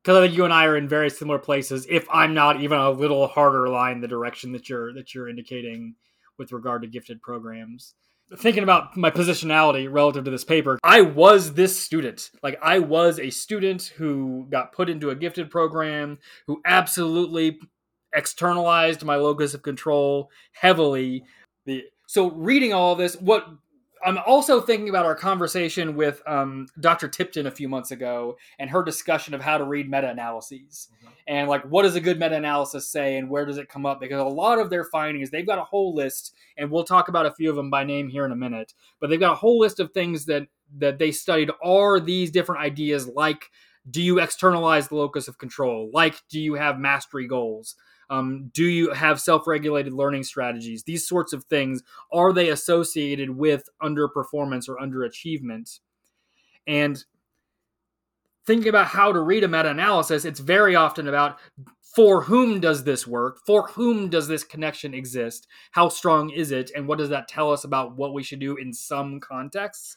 because 0.03 0.17
I 0.17 0.21
think 0.25 0.35
you 0.35 0.45
and 0.45 0.53
I 0.53 0.65
are 0.65 0.77
in 0.77 0.87
very 0.87 1.09
similar 1.09 1.37
places. 1.37 1.85
If 1.89 2.07
I'm 2.11 2.33
not 2.33 2.59
even 2.61 2.79
a 2.79 2.89
little 2.89 3.27
harder 3.27 3.69
line 3.69 4.01
the 4.01 4.07
direction 4.07 4.51
that 4.53 4.67
you're 4.67 4.93
that 4.93 5.13
you're 5.13 5.29
indicating 5.29 5.95
with 6.41 6.51
regard 6.51 6.81
to 6.81 6.87
gifted 6.87 7.21
programs. 7.21 7.93
thinking 8.35 8.63
about 8.63 8.97
my 8.97 9.11
positionality 9.11 9.87
relative 9.91 10.25
to 10.25 10.31
this 10.31 10.43
paper, 10.43 10.79
I 10.83 11.01
was 11.01 11.53
this 11.53 11.79
student. 11.79 12.31
Like 12.41 12.57
I 12.63 12.79
was 12.79 13.19
a 13.19 13.29
student 13.29 13.93
who 13.95 14.47
got 14.49 14.73
put 14.73 14.89
into 14.89 15.11
a 15.11 15.15
gifted 15.15 15.51
program, 15.51 16.17
who 16.47 16.59
absolutely 16.65 17.59
externalized 18.13 19.03
my 19.03 19.17
locus 19.17 19.53
of 19.53 19.61
control 19.61 20.31
heavily. 20.53 21.23
The 21.67 21.83
so 22.07 22.31
reading 22.31 22.73
all 22.73 22.95
this, 22.95 23.15
what 23.15 23.45
I'm 24.03 24.17
also 24.19 24.61
thinking 24.61 24.89
about 24.89 25.05
our 25.05 25.15
conversation 25.15 25.95
with 25.95 26.21
um, 26.27 26.67
Dr. 26.79 27.07
Tipton 27.07 27.45
a 27.45 27.51
few 27.51 27.69
months 27.69 27.91
ago 27.91 28.37
and 28.59 28.69
her 28.69 28.83
discussion 28.83 29.33
of 29.33 29.41
how 29.41 29.57
to 29.57 29.63
read 29.63 29.89
meta 29.89 30.09
analyses 30.09 30.89
mm-hmm. 30.97 31.13
and 31.27 31.49
like 31.49 31.63
what 31.63 31.83
does 31.83 31.95
a 31.95 32.01
good 32.01 32.19
meta 32.19 32.35
analysis 32.35 32.87
say 32.87 33.17
and 33.17 33.29
where 33.29 33.45
does 33.45 33.57
it 33.57 33.69
come 33.69 33.85
up 33.85 33.99
because 33.99 34.19
a 34.19 34.23
lot 34.23 34.59
of 34.59 34.69
their 34.69 34.83
findings 34.83 35.29
they've 35.29 35.47
got 35.47 35.59
a 35.59 35.63
whole 35.63 35.93
list 35.93 36.33
and 36.57 36.71
we'll 36.71 36.83
talk 36.83 37.07
about 37.07 37.25
a 37.25 37.33
few 37.33 37.49
of 37.49 37.55
them 37.55 37.69
by 37.69 37.83
name 37.83 38.09
here 38.09 38.25
in 38.25 38.31
a 38.31 38.35
minute 38.35 38.73
but 38.99 39.09
they've 39.09 39.19
got 39.19 39.33
a 39.33 39.37
whole 39.37 39.59
list 39.59 39.79
of 39.79 39.91
things 39.91 40.25
that 40.25 40.47
that 40.77 40.99
they 40.99 41.11
studied 41.11 41.51
are 41.63 41.99
these 41.99 42.31
different 42.31 42.61
ideas 42.61 43.07
like 43.07 43.45
do 43.89 44.01
you 44.01 44.19
externalize 44.19 44.87
the 44.87 44.95
locus 44.95 45.27
of 45.27 45.37
control 45.37 45.89
like 45.93 46.21
do 46.29 46.39
you 46.39 46.55
have 46.55 46.79
mastery 46.79 47.27
goals 47.27 47.75
um, 48.11 48.51
do 48.53 48.65
you 48.65 48.91
have 48.91 49.21
self 49.21 49.47
regulated 49.47 49.93
learning 49.93 50.23
strategies? 50.23 50.83
These 50.83 51.07
sorts 51.07 51.31
of 51.31 51.45
things, 51.45 51.81
are 52.11 52.33
they 52.33 52.49
associated 52.49 53.29
with 53.29 53.69
underperformance 53.81 54.67
or 54.67 54.75
underachievement? 54.77 55.79
And 56.67 57.03
thinking 58.45 58.67
about 58.67 58.87
how 58.87 59.13
to 59.13 59.21
read 59.21 59.45
a 59.45 59.47
meta 59.47 59.69
analysis, 59.69 60.25
it's 60.25 60.41
very 60.41 60.75
often 60.75 61.07
about 61.07 61.39
for 61.95 62.23
whom 62.23 62.59
does 62.59 62.83
this 62.83 63.07
work? 63.07 63.39
For 63.45 63.67
whom 63.67 64.09
does 64.09 64.27
this 64.27 64.43
connection 64.43 64.93
exist? 64.93 65.47
How 65.71 65.87
strong 65.87 66.29
is 66.29 66.51
it? 66.51 66.71
And 66.75 66.87
what 66.87 66.97
does 66.97 67.09
that 67.09 67.29
tell 67.29 67.51
us 67.51 67.63
about 67.63 67.95
what 67.95 68.13
we 68.13 68.23
should 68.23 68.39
do 68.39 68.57
in 68.57 68.73
some 68.73 69.21
contexts? 69.21 69.95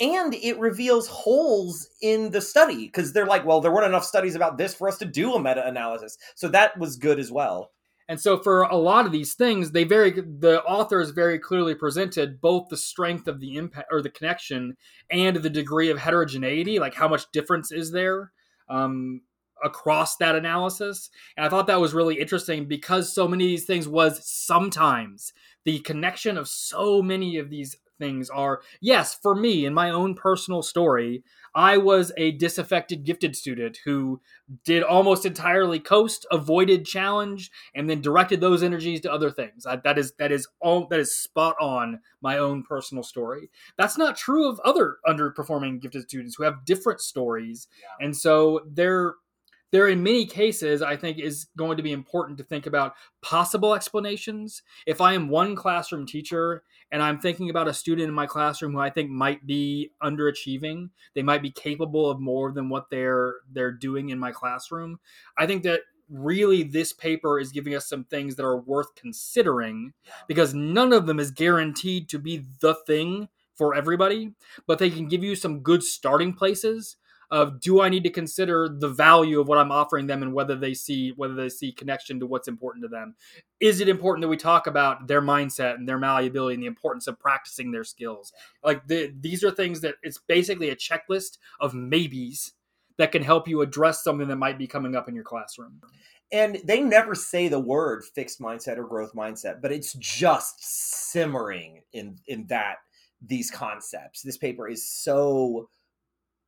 And 0.00 0.34
it 0.34 0.58
reveals 0.58 1.06
holes 1.06 1.88
in 2.02 2.30
the 2.30 2.40
study 2.40 2.86
because 2.86 3.12
they're 3.12 3.26
like, 3.26 3.44
well, 3.44 3.60
there 3.60 3.72
weren't 3.72 3.86
enough 3.86 4.04
studies 4.04 4.34
about 4.34 4.58
this 4.58 4.74
for 4.74 4.88
us 4.88 4.98
to 4.98 5.04
do 5.04 5.34
a 5.34 5.40
meta 5.40 5.66
analysis. 5.66 6.18
So 6.34 6.48
that 6.48 6.78
was 6.78 6.96
good 6.96 7.18
as 7.18 7.30
well. 7.30 7.70
And 8.08 8.20
so 8.20 8.38
for 8.38 8.62
a 8.62 8.76
lot 8.76 9.06
of 9.06 9.12
these 9.12 9.34
things, 9.34 9.70
they 9.70 9.84
very 9.84 10.10
the 10.10 10.62
authors 10.64 11.10
very 11.10 11.38
clearly 11.38 11.74
presented 11.74 12.40
both 12.40 12.68
the 12.68 12.76
strength 12.76 13.26
of 13.26 13.40
the 13.40 13.56
impact 13.56 13.88
or 13.90 14.02
the 14.02 14.10
connection 14.10 14.76
and 15.10 15.36
the 15.36 15.48
degree 15.48 15.90
of 15.90 15.98
heterogeneity, 15.98 16.78
like 16.78 16.94
how 16.94 17.08
much 17.08 17.30
difference 17.32 17.72
is 17.72 17.92
there 17.92 18.32
um, 18.68 19.22
across 19.62 20.16
that 20.16 20.34
analysis. 20.34 21.08
And 21.36 21.46
I 21.46 21.48
thought 21.48 21.66
that 21.68 21.80
was 21.80 21.94
really 21.94 22.20
interesting 22.20 22.66
because 22.66 23.14
so 23.14 23.26
many 23.26 23.44
of 23.44 23.48
these 23.48 23.64
things 23.64 23.88
was 23.88 24.20
sometimes 24.28 25.32
the 25.64 25.78
connection 25.78 26.36
of 26.36 26.46
so 26.46 27.00
many 27.00 27.38
of 27.38 27.48
these 27.48 27.76
things 27.98 28.30
are 28.30 28.60
yes, 28.80 29.14
for 29.14 29.34
me, 29.34 29.64
in 29.64 29.74
my 29.74 29.90
own 29.90 30.14
personal 30.14 30.62
story, 30.62 31.22
I 31.54 31.76
was 31.76 32.12
a 32.16 32.32
disaffected 32.32 33.04
gifted 33.04 33.36
student 33.36 33.78
who 33.84 34.20
did 34.64 34.82
almost 34.82 35.24
entirely 35.24 35.78
coast, 35.78 36.26
avoided 36.30 36.84
challenge, 36.84 37.50
and 37.74 37.88
then 37.88 38.00
directed 38.00 38.40
those 38.40 38.62
energies 38.62 39.00
to 39.02 39.12
other 39.12 39.30
things. 39.30 39.64
I, 39.64 39.76
that 39.76 39.98
is 39.98 40.12
that 40.18 40.32
is 40.32 40.48
all 40.60 40.86
that 40.88 40.98
is 40.98 41.14
spot 41.14 41.56
on 41.60 42.00
my 42.20 42.38
own 42.38 42.64
personal 42.64 43.04
story. 43.04 43.50
That's 43.76 43.96
not 43.96 44.16
true 44.16 44.48
of 44.48 44.60
other 44.64 44.96
underperforming 45.06 45.80
gifted 45.80 46.02
students 46.02 46.34
who 46.34 46.42
have 46.42 46.64
different 46.64 47.00
stories, 47.00 47.68
yeah. 47.80 48.04
and 48.04 48.16
so 48.16 48.60
they're 48.66 49.14
there 49.74 49.88
in 49.88 50.04
many 50.04 50.24
cases 50.24 50.82
i 50.82 50.96
think 50.96 51.18
is 51.18 51.48
going 51.56 51.76
to 51.76 51.82
be 51.82 51.90
important 51.90 52.38
to 52.38 52.44
think 52.44 52.66
about 52.66 52.94
possible 53.22 53.74
explanations. 53.74 54.62
If 54.86 55.00
i 55.00 55.14
am 55.14 55.28
one 55.28 55.56
classroom 55.56 56.06
teacher 56.06 56.62
and 56.92 57.02
i'm 57.02 57.18
thinking 57.18 57.50
about 57.50 57.66
a 57.66 57.74
student 57.74 58.08
in 58.08 58.14
my 58.14 58.26
classroom 58.26 58.72
who 58.72 58.78
i 58.78 58.88
think 58.88 59.10
might 59.10 59.44
be 59.46 59.90
underachieving 60.00 60.90
they 61.14 61.22
might 61.22 61.42
be 61.42 61.50
capable 61.50 62.08
of 62.08 62.20
more 62.20 62.52
than 62.52 62.68
what 62.68 62.88
they're 62.88 63.34
they're 63.52 63.72
doing 63.72 64.10
in 64.10 64.18
my 64.18 64.30
classroom 64.30 65.00
i 65.36 65.44
think 65.44 65.64
that 65.64 65.80
really 66.08 66.62
this 66.62 66.92
paper 66.92 67.40
is 67.40 67.50
giving 67.50 67.74
us 67.74 67.88
some 67.88 68.04
things 68.04 68.36
that 68.36 68.44
are 68.44 68.60
worth 68.60 68.94
considering 68.94 69.92
because 70.28 70.54
none 70.54 70.92
of 70.92 71.06
them 71.06 71.18
is 71.18 71.32
guaranteed 71.32 72.08
to 72.08 72.18
be 72.20 72.44
the 72.60 72.74
thing 72.86 73.28
for 73.56 73.74
everybody 73.74 74.34
but 74.68 74.78
they 74.78 74.90
can 74.90 75.08
give 75.08 75.24
you 75.24 75.34
some 75.34 75.60
good 75.60 75.82
starting 75.82 76.32
places 76.32 76.96
of 77.34 77.58
do 77.58 77.80
I 77.80 77.88
need 77.88 78.04
to 78.04 78.10
consider 78.10 78.68
the 78.68 78.88
value 78.88 79.40
of 79.40 79.48
what 79.48 79.58
I'm 79.58 79.72
offering 79.72 80.06
them 80.06 80.22
and 80.22 80.32
whether 80.32 80.54
they 80.54 80.72
see 80.72 81.10
whether 81.16 81.34
they 81.34 81.48
see 81.48 81.72
connection 81.72 82.20
to 82.20 82.26
what's 82.26 82.46
important 82.46 82.84
to 82.84 82.88
them. 82.88 83.16
Is 83.58 83.80
it 83.80 83.88
important 83.88 84.22
that 84.22 84.28
we 84.28 84.36
talk 84.36 84.68
about 84.68 85.08
their 85.08 85.20
mindset 85.20 85.74
and 85.74 85.88
their 85.88 85.98
malleability 85.98 86.54
and 86.54 86.62
the 86.62 86.68
importance 86.68 87.08
of 87.08 87.18
practicing 87.18 87.72
their 87.72 87.82
skills? 87.82 88.32
Like 88.62 88.86
the, 88.86 89.12
these 89.18 89.42
are 89.42 89.50
things 89.50 89.80
that 89.80 89.96
it's 90.04 90.20
basically 90.28 90.70
a 90.70 90.76
checklist 90.76 91.38
of 91.58 91.74
maybes 91.74 92.52
that 92.98 93.10
can 93.10 93.24
help 93.24 93.48
you 93.48 93.62
address 93.62 94.04
something 94.04 94.28
that 94.28 94.36
might 94.36 94.56
be 94.56 94.68
coming 94.68 94.94
up 94.94 95.08
in 95.08 95.14
your 95.16 95.24
classroom. 95.24 95.80
And 96.30 96.60
they 96.64 96.82
never 96.82 97.16
say 97.16 97.48
the 97.48 97.58
word 97.58 98.04
fixed 98.04 98.40
mindset 98.40 98.78
or 98.78 98.84
growth 98.84 99.12
mindset, 99.12 99.60
but 99.60 99.72
it's 99.72 99.94
just 99.94 101.10
simmering 101.10 101.82
in 101.92 102.16
in 102.28 102.46
that 102.46 102.76
these 103.26 103.50
concepts. 103.50 104.22
This 104.22 104.36
paper 104.36 104.68
is 104.68 104.88
so 104.88 105.68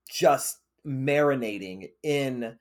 just 0.08 0.58
marinating 0.86 1.90
in 2.02 2.58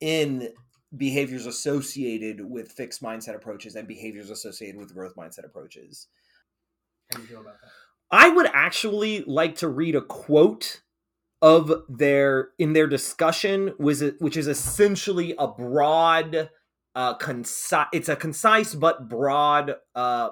in 0.00 0.52
behaviors 0.96 1.46
associated 1.46 2.40
with 2.40 2.72
fixed 2.72 3.02
mindset 3.02 3.36
approaches 3.36 3.76
and 3.76 3.86
behaviors 3.86 4.30
associated 4.30 4.80
with 4.80 4.94
growth 4.94 5.14
mindset 5.16 5.44
approaches. 5.44 6.08
How 7.12 7.18
do 7.18 7.22
you 7.22 7.28
feel 7.28 7.40
about 7.40 7.60
that? 7.60 7.70
I 8.10 8.28
would 8.28 8.50
actually 8.52 9.22
like 9.24 9.56
to 9.56 9.68
read 9.68 9.94
a 9.94 10.02
quote 10.02 10.82
of 11.42 11.72
their 11.88 12.50
in 12.58 12.72
their 12.72 12.86
discussion 12.86 13.72
was 13.78 14.02
it 14.02 14.20
which 14.20 14.36
is 14.36 14.46
essentially 14.46 15.34
a 15.38 15.48
broad 15.48 16.50
uh 16.94 17.14
concise 17.14 17.86
it's 17.94 18.10
a 18.10 18.16
concise 18.16 18.74
but 18.74 19.08
broad 19.08 19.76
uh 19.94 20.30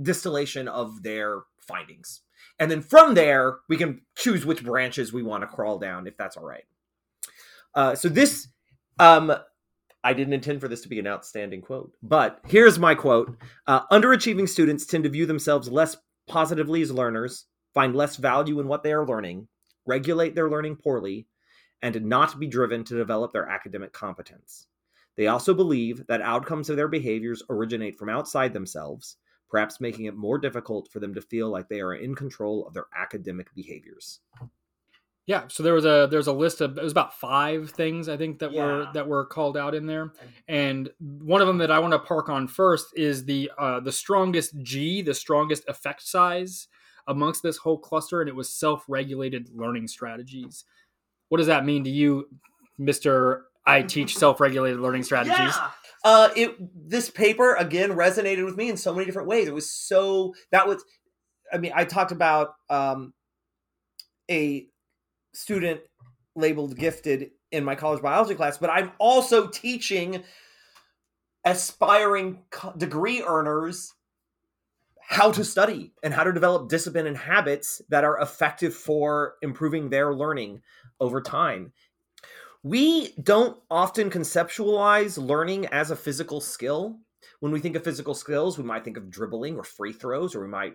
distillation 0.00 0.68
of 0.68 1.02
their 1.02 1.44
findings 1.66 2.20
and 2.58 2.70
then 2.70 2.80
from 2.80 3.14
there, 3.14 3.58
we 3.68 3.76
can 3.76 4.02
choose 4.16 4.46
which 4.46 4.64
branches 4.64 5.12
we 5.12 5.22
want 5.22 5.42
to 5.42 5.46
crawl 5.46 5.78
down, 5.78 6.06
if 6.06 6.16
that's 6.16 6.36
all 6.36 6.44
right. 6.44 6.64
Uh, 7.74 7.94
so 7.94 8.08
this, 8.08 8.48
um, 8.98 9.32
I 10.02 10.14
didn't 10.14 10.32
intend 10.32 10.60
for 10.60 10.68
this 10.68 10.80
to 10.82 10.88
be 10.88 10.98
an 10.98 11.06
outstanding 11.06 11.60
quote, 11.60 11.92
but 12.02 12.40
here's 12.46 12.78
my 12.78 12.94
quote 12.94 13.36
uh, 13.66 13.86
Underachieving 13.88 14.48
students 14.48 14.86
tend 14.86 15.04
to 15.04 15.10
view 15.10 15.26
themselves 15.26 15.68
less 15.68 15.96
positively 16.26 16.80
as 16.80 16.90
learners, 16.90 17.46
find 17.74 17.94
less 17.94 18.16
value 18.16 18.60
in 18.60 18.68
what 18.68 18.82
they 18.82 18.92
are 18.92 19.06
learning, 19.06 19.48
regulate 19.84 20.34
their 20.34 20.50
learning 20.50 20.76
poorly, 20.76 21.26
and 21.82 22.04
not 22.06 22.38
be 22.40 22.46
driven 22.46 22.84
to 22.84 22.96
develop 22.96 23.32
their 23.32 23.48
academic 23.48 23.92
competence. 23.92 24.66
They 25.16 25.26
also 25.26 25.54
believe 25.54 26.06
that 26.08 26.20
outcomes 26.20 26.70
of 26.70 26.76
their 26.76 26.88
behaviors 26.88 27.42
originate 27.48 27.98
from 27.98 28.08
outside 28.08 28.52
themselves 28.52 29.16
perhaps 29.48 29.80
making 29.80 30.06
it 30.06 30.16
more 30.16 30.38
difficult 30.38 30.88
for 30.88 31.00
them 31.00 31.14
to 31.14 31.20
feel 31.20 31.48
like 31.50 31.68
they 31.68 31.80
are 31.80 31.94
in 31.94 32.14
control 32.14 32.66
of 32.66 32.74
their 32.74 32.86
academic 32.96 33.54
behaviors. 33.54 34.20
Yeah, 35.26 35.44
so 35.48 35.64
there 35.64 35.74
was 35.74 35.84
a 35.84 36.06
there's 36.08 36.28
a 36.28 36.32
list 36.32 36.60
of 36.60 36.78
it 36.78 36.84
was 36.84 36.92
about 36.92 37.18
five 37.18 37.70
things 37.70 38.08
I 38.08 38.16
think 38.16 38.38
that 38.38 38.52
yeah. 38.52 38.64
were 38.64 38.88
that 38.94 39.08
were 39.08 39.24
called 39.24 39.56
out 39.56 39.74
in 39.74 39.84
there, 39.84 40.12
and 40.46 40.88
one 41.00 41.40
of 41.40 41.48
them 41.48 41.58
that 41.58 41.72
I 41.72 41.80
want 41.80 41.92
to 41.94 41.98
park 41.98 42.28
on 42.28 42.46
first 42.46 42.88
is 42.94 43.24
the 43.24 43.50
uh, 43.58 43.80
the 43.80 43.90
strongest 43.90 44.54
G, 44.62 45.02
the 45.02 45.14
strongest 45.14 45.64
effect 45.68 46.02
size 46.02 46.68
amongst 47.08 47.42
this 47.42 47.56
whole 47.56 47.78
cluster, 47.78 48.20
and 48.20 48.28
it 48.28 48.36
was 48.36 48.52
self 48.52 48.84
regulated 48.88 49.50
learning 49.52 49.88
strategies. 49.88 50.64
What 51.28 51.38
does 51.38 51.48
that 51.48 51.64
mean 51.64 51.82
to 51.82 51.90
you, 51.90 52.28
Mister? 52.78 53.46
I 53.66 53.82
teach 53.82 54.16
self 54.16 54.40
regulated 54.40 54.80
learning 54.80 55.02
strategies. 55.02 55.36
Yeah 55.36 55.70
uh, 56.06 56.28
it 56.36 56.56
this 56.88 57.10
paper 57.10 57.56
again 57.56 57.90
resonated 57.90 58.44
with 58.44 58.56
me 58.56 58.70
in 58.70 58.76
so 58.76 58.94
many 58.94 59.04
different 59.04 59.26
ways. 59.26 59.48
It 59.48 59.54
was 59.54 59.68
so 59.68 60.34
that 60.52 60.68
was, 60.68 60.84
I 61.52 61.58
mean, 61.58 61.72
I 61.74 61.84
talked 61.84 62.12
about 62.12 62.54
um, 62.70 63.12
a 64.30 64.68
student 65.34 65.80
labeled 66.36 66.76
gifted 66.76 67.32
in 67.50 67.64
my 67.64 67.74
college 67.74 68.00
biology 68.02 68.36
class, 68.36 68.56
but 68.56 68.70
I'm 68.70 68.92
also 68.98 69.48
teaching 69.48 70.22
aspiring 71.44 72.44
degree 72.76 73.24
earners 73.26 73.92
how 75.08 75.32
to 75.32 75.44
study 75.44 75.92
and 76.04 76.14
how 76.14 76.22
to 76.22 76.32
develop 76.32 76.68
discipline 76.68 77.08
and 77.08 77.16
habits 77.16 77.82
that 77.88 78.04
are 78.04 78.20
effective 78.20 78.74
for 78.74 79.34
improving 79.42 79.90
their 79.90 80.14
learning 80.14 80.62
over 81.00 81.20
time 81.20 81.72
we 82.66 83.12
don't 83.22 83.56
often 83.70 84.10
conceptualize 84.10 85.24
learning 85.24 85.66
as 85.66 85.92
a 85.92 85.96
physical 85.96 86.40
skill. 86.40 86.98
When 87.38 87.52
we 87.52 87.60
think 87.60 87.76
of 87.76 87.84
physical 87.84 88.12
skills, 88.12 88.58
we 88.58 88.64
might 88.64 88.82
think 88.82 88.96
of 88.96 89.08
dribbling 89.08 89.56
or 89.56 89.62
free 89.62 89.92
throws, 89.92 90.34
or 90.34 90.40
we 90.40 90.48
might 90.48 90.74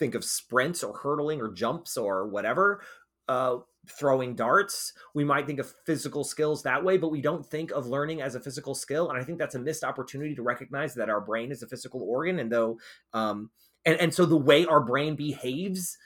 think 0.00 0.16
of 0.16 0.24
sprints 0.24 0.82
or 0.82 0.98
hurdling 0.98 1.40
or 1.40 1.52
jumps 1.52 1.96
or 1.96 2.26
whatever, 2.26 2.82
uh, 3.28 3.58
throwing 3.96 4.34
darts. 4.34 4.92
We 5.14 5.22
might 5.22 5.46
think 5.46 5.60
of 5.60 5.72
physical 5.86 6.24
skills 6.24 6.64
that 6.64 6.82
way, 6.82 6.96
but 6.96 7.12
we 7.12 7.20
don't 7.20 7.46
think 7.46 7.70
of 7.70 7.86
learning 7.86 8.20
as 8.20 8.34
a 8.34 8.40
physical 8.40 8.74
skill. 8.74 9.08
And 9.08 9.16
I 9.16 9.22
think 9.22 9.38
that's 9.38 9.54
a 9.54 9.60
missed 9.60 9.84
opportunity 9.84 10.34
to 10.34 10.42
recognize 10.42 10.94
that 10.94 11.10
our 11.10 11.20
brain 11.20 11.52
is 11.52 11.62
a 11.62 11.68
physical 11.68 12.02
organ. 12.02 12.40
And 12.40 12.50
though 12.50 12.78
um, 13.12 13.50
and 13.84 14.00
and 14.00 14.12
so 14.12 14.26
the 14.26 14.36
way 14.36 14.66
our 14.66 14.80
brain 14.80 15.14
behaves 15.14 15.96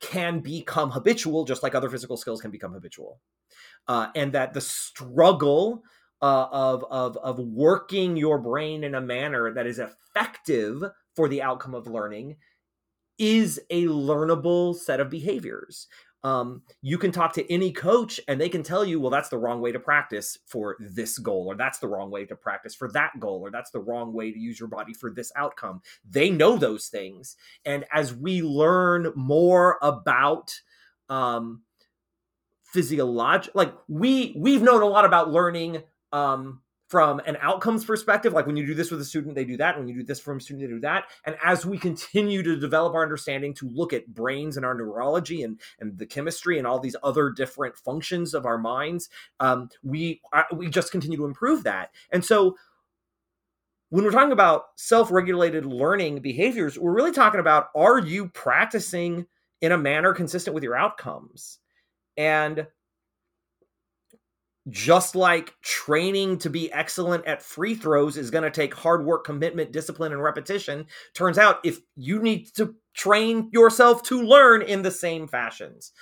can 0.00 0.40
become 0.40 0.90
habitual 0.90 1.44
just 1.44 1.62
like 1.62 1.74
other 1.74 1.90
physical 1.90 2.16
skills 2.16 2.40
can 2.40 2.50
become 2.50 2.72
habitual 2.72 3.20
uh, 3.88 4.08
and 4.14 4.32
that 4.32 4.52
the 4.52 4.60
struggle 4.60 5.82
uh, 6.22 6.46
of 6.50 6.84
of 6.90 7.16
of 7.18 7.38
working 7.38 8.16
your 8.16 8.38
brain 8.38 8.84
in 8.84 8.94
a 8.94 9.00
manner 9.00 9.52
that 9.52 9.66
is 9.66 9.78
effective 9.78 10.82
for 11.14 11.28
the 11.28 11.42
outcome 11.42 11.74
of 11.74 11.86
learning 11.86 12.36
is 13.18 13.60
a 13.70 13.84
learnable 13.86 14.74
set 14.74 15.00
of 15.00 15.10
behaviors 15.10 15.88
um, 16.24 16.62
you 16.82 16.98
can 16.98 17.12
talk 17.12 17.32
to 17.34 17.52
any 17.52 17.72
coach 17.72 18.20
and 18.26 18.40
they 18.40 18.48
can 18.48 18.62
tell 18.62 18.84
you, 18.84 19.00
well, 19.00 19.10
that's 19.10 19.28
the 19.28 19.38
wrong 19.38 19.60
way 19.60 19.70
to 19.70 19.78
practice 19.78 20.36
for 20.46 20.76
this 20.80 21.18
goal, 21.18 21.46
or 21.46 21.54
that's 21.54 21.78
the 21.78 21.86
wrong 21.86 22.10
way 22.10 22.24
to 22.26 22.34
practice 22.34 22.74
for 22.74 22.90
that 22.92 23.12
goal, 23.20 23.40
or 23.40 23.50
that's 23.50 23.70
the 23.70 23.80
wrong 23.80 24.12
way 24.12 24.32
to 24.32 24.38
use 24.38 24.58
your 24.58 24.68
body 24.68 24.92
for 24.92 25.10
this 25.10 25.30
outcome. 25.36 25.80
They 26.08 26.30
know 26.30 26.56
those 26.56 26.88
things. 26.88 27.36
And 27.64 27.84
as 27.92 28.14
we 28.14 28.42
learn 28.42 29.12
more 29.14 29.78
about 29.80 30.52
um, 31.08 31.62
physiological, 32.72 33.52
like 33.54 33.74
we 33.88 34.34
we've 34.36 34.62
known 34.62 34.82
a 34.82 34.86
lot 34.86 35.04
about 35.04 35.30
learning 35.30 35.82
um, 36.12 36.60
from 36.88 37.20
an 37.26 37.36
outcomes 37.42 37.84
perspective, 37.84 38.32
like 38.32 38.46
when 38.46 38.56
you 38.56 38.66
do 38.66 38.74
this 38.74 38.90
with 38.90 39.00
a 39.00 39.04
student, 39.04 39.34
they 39.34 39.44
do 39.44 39.58
that. 39.58 39.78
When 39.78 39.88
you 39.88 39.94
do 39.94 40.02
this 40.02 40.20
from 40.20 40.38
a 40.38 40.40
student, 40.40 40.66
they 40.66 40.74
do 40.74 40.80
that. 40.80 41.04
And 41.24 41.36
as 41.44 41.66
we 41.66 41.78
continue 41.78 42.42
to 42.42 42.56
develop 42.58 42.94
our 42.94 43.02
understanding 43.02 43.52
to 43.54 43.68
look 43.68 43.92
at 43.92 44.06
brains 44.06 44.56
and 44.56 44.64
our 44.64 44.74
neurology 44.74 45.42
and, 45.42 45.60
and 45.80 45.98
the 45.98 46.06
chemistry 46.06 46.56
and 46.56 46.66
all 46.66 46.80
these 46.80 46.96
other 47.02 47.30
different 47.30 47.76
functions 47.76 48.32
of 48.32 48.46
our 48.46 48.56
minds, 48.56 49.10
um, 49.38 49.68
we 49.82 50.22
uh, 50.32 50.44
we 50.54 50.70
just 50.70 50.90
continue 50.90 51.18
to 51.18 51.26
improve 51.26 51.64
that. 51.64 51.90
And 52.10 52.24
so 52.24 52.56
when 53.90 54.04
we're 54.04 54.10
talking 54.10 54.32
about 54.32 54.64
self-regulated 54.76 55.66
learning 55.66 56.20
behaviors, 56.20 56.78
we're 56.78 56.92
really 56.92 57.12
talking 57.12 57.40
about 57.40 57.68
are 57.74 57.98
you 57.98 58.28
practicing 58.28 59.26
in 59.60 59.72
a 59.72 59.78
manner 59.78 60.14
consistent 60.14 60.54
with 60.54 60.62
your 60.62 60.76
outcomes? 60.76 61.58
And 62.18 62.66
just 64.68 65.16
like 65.16 65.54
training 65.62 66.38
to 66.38 66.50
be 66.50 66.70
excellent 66.72 67.24
at 67.24 67.42
free 67.42 67.74
throws 67.74 68.16
is 68.16 68.30
going 68.30 68.44
to 68.44 68.50
take 68.50 68.74
hard 68.74 69.04
work, 69.04 69.24
commitment, 69.24 69.72
discipline, 69.72 70.12
and 70.12 70.22
repetition, 70.22 70.86
turns 71.14 71.38
out 71.38 71.60
if 71.64 71.80
you 71.96 72.20
need 72.20 72.54
to 72.56 72.74
train 72.94 73.48
yourself 73.52 74.02
to 74.02 74.20
learn 74.20 74.60
in 74.60 74.82
the 74.82 74.90
same 74.90 75.26
fashions. 75.26 75.92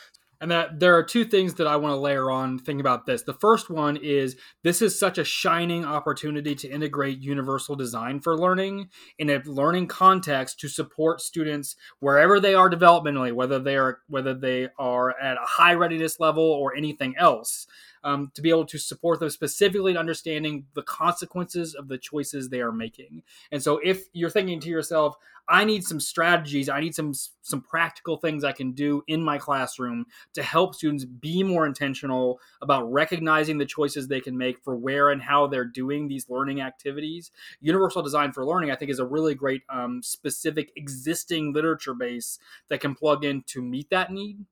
And 0.41 0.51
that 0.51 0.81
there 0.81 0.97
are 0.97 1.03
two 1.03 1.25
things 1.25 1.55
that 1.55 1.67
I 1.67 1.77
want 1.77 1.93
to 1.93 1.97
layer 1.97 2.31
on 2.31 2.59
thinking 2.59 2.81
about 2.81 3.07
this. 3.07 3.23
The 3.23 3.35
first 3.35 3.71
one 3.71 3.97
is 3.97 4.37
this 4.63 4.83
is 4.83 4.99
such 4.99 5.19
a 5.19 5.25
shining 5.25 5.85
opportunity 5.85 6.55
to 6.57 6.69
integrate 6.69 7.21
universal 7.21 7.75
design 7.75 8.21
for 8.21 8.37
learning 8.37 8.91
in 9.19 9.31
a 9.31 9.43
learning 9.45 9.89
context 9.89 10.61
to 10.61 10.69
support 10.69 11.21
students 11.21 11.77
wherever 12.01 12.39
they 12.39 12.55
are 12.55 12.69
developmentally, 12.69 13.33
whether 13.33 13.59
they 13.59 13.77
are 13.77 14.01
whether 14.09 14.35
they 14.35 14.69
are 14.79 15.19
at 15.19 15.37
a 15.37 15.47
high 15.47 15.75
readiness 15.75 16.21
level 16.21 16.45
or 16.45 16.77
anything 16.77 17.15
else 17.17 17.67
um, 18.07 18.31
to 18.35 18.41
be 18.41 18.51
able 18.51 18.65
to 18.65 18.79
support 18.79 19.19
them 19.19 19.29
specifically 19.29 19.91
in 19.91 19.99
understanding 19.99 20.65
the 20.75 20.83
consequences 20.83 21.75
of 21.75 21.89
the 21.89 21.99
choices 21.99 22.49
they 22.49 22.61
are 22.61 22.71
making. 22.71 23.25
And 23.51 23.61
so, 23.61 23.81
if 23.83 24.05
you're 24.13 24.31
thinking 24.31 24.61
to 24.61 24.69
yourself, 24.69 25.17
I 25.49 25.65
need 25.65 25.85
some 25.85 25.99
strategies, 25.99 26.69
I 26.69 26.81
need 26.81 26.95
some 26.95 27.13
some 27.43 27.61
practical 27.61 28.17
things 28.17 28.45
I 28.45 28.53
can 28.53 28.73
do 28.73 29.03
in 29.09 29.23
my 29.23 29.39
classroom 29.39 30.07
to 30.35 30.43
help 30.43 30.77
students 30.77 31.05
be 31.05 31.43
more 31.43 31.67
intentional 31.67 32.41
about 32.63 32.91
recognizing 32.93 33.59
the 33.59 33.67
choices 33.67 34.07
they 34.07 34.21
can 34.21 34.39
make 34.39 34.61
for 34.63 34.77
where 34.77 35.11
and 35.11 35.21
how 35.21 35.49
they're 35.49 35.65
doing 35.65 36.07
these 36.07 36.31
learning 36.31 36.61
activities. 36.61 37.33
Universal 37.61 38.03
Design 38.03 38.33
for 38.33 38.45
Learning, 38.45 38.71
I 38.71 38.77
think, 38.77 38.91
is 38.91 39.01
a 39.01 39.07
really 39.07 39.35
great 39.35 39.63
um, 39.69 40.01
specific 40.03 40.71
existing 40.77 41.53
literature 41.53 41.95
base 41.95 42.39
that 42.69 42.81
can 42.81 42.95
plug 42.95 43.25
in 43.25 43.43
to 43.49 43.63
meet 43.63 43.91
that 43.91 44.13
need. 44.13 44.45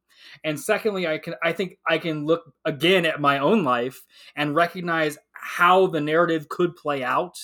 And 0.42 0.58
secondly, 0.58 1.06
I 1.06 1.18
can 1.18 1.34
I 1.42 1.52
think 1.52 1.78
I 1.86 1.98
can 1.98 2.26
look 2.26 2.52
again 2.64 3.06
at 3.06 3.20
my 3.20 3.38
own 3.38 3.64
life 3.64 4.04
and 4.36 4.54
recognize 4.54 5.18
how 5.32 5.86
the 5.86 6.00
narrative 6.00 6.48
could 6.48 6.76
play 6.76 7.02
out 7.04 7.36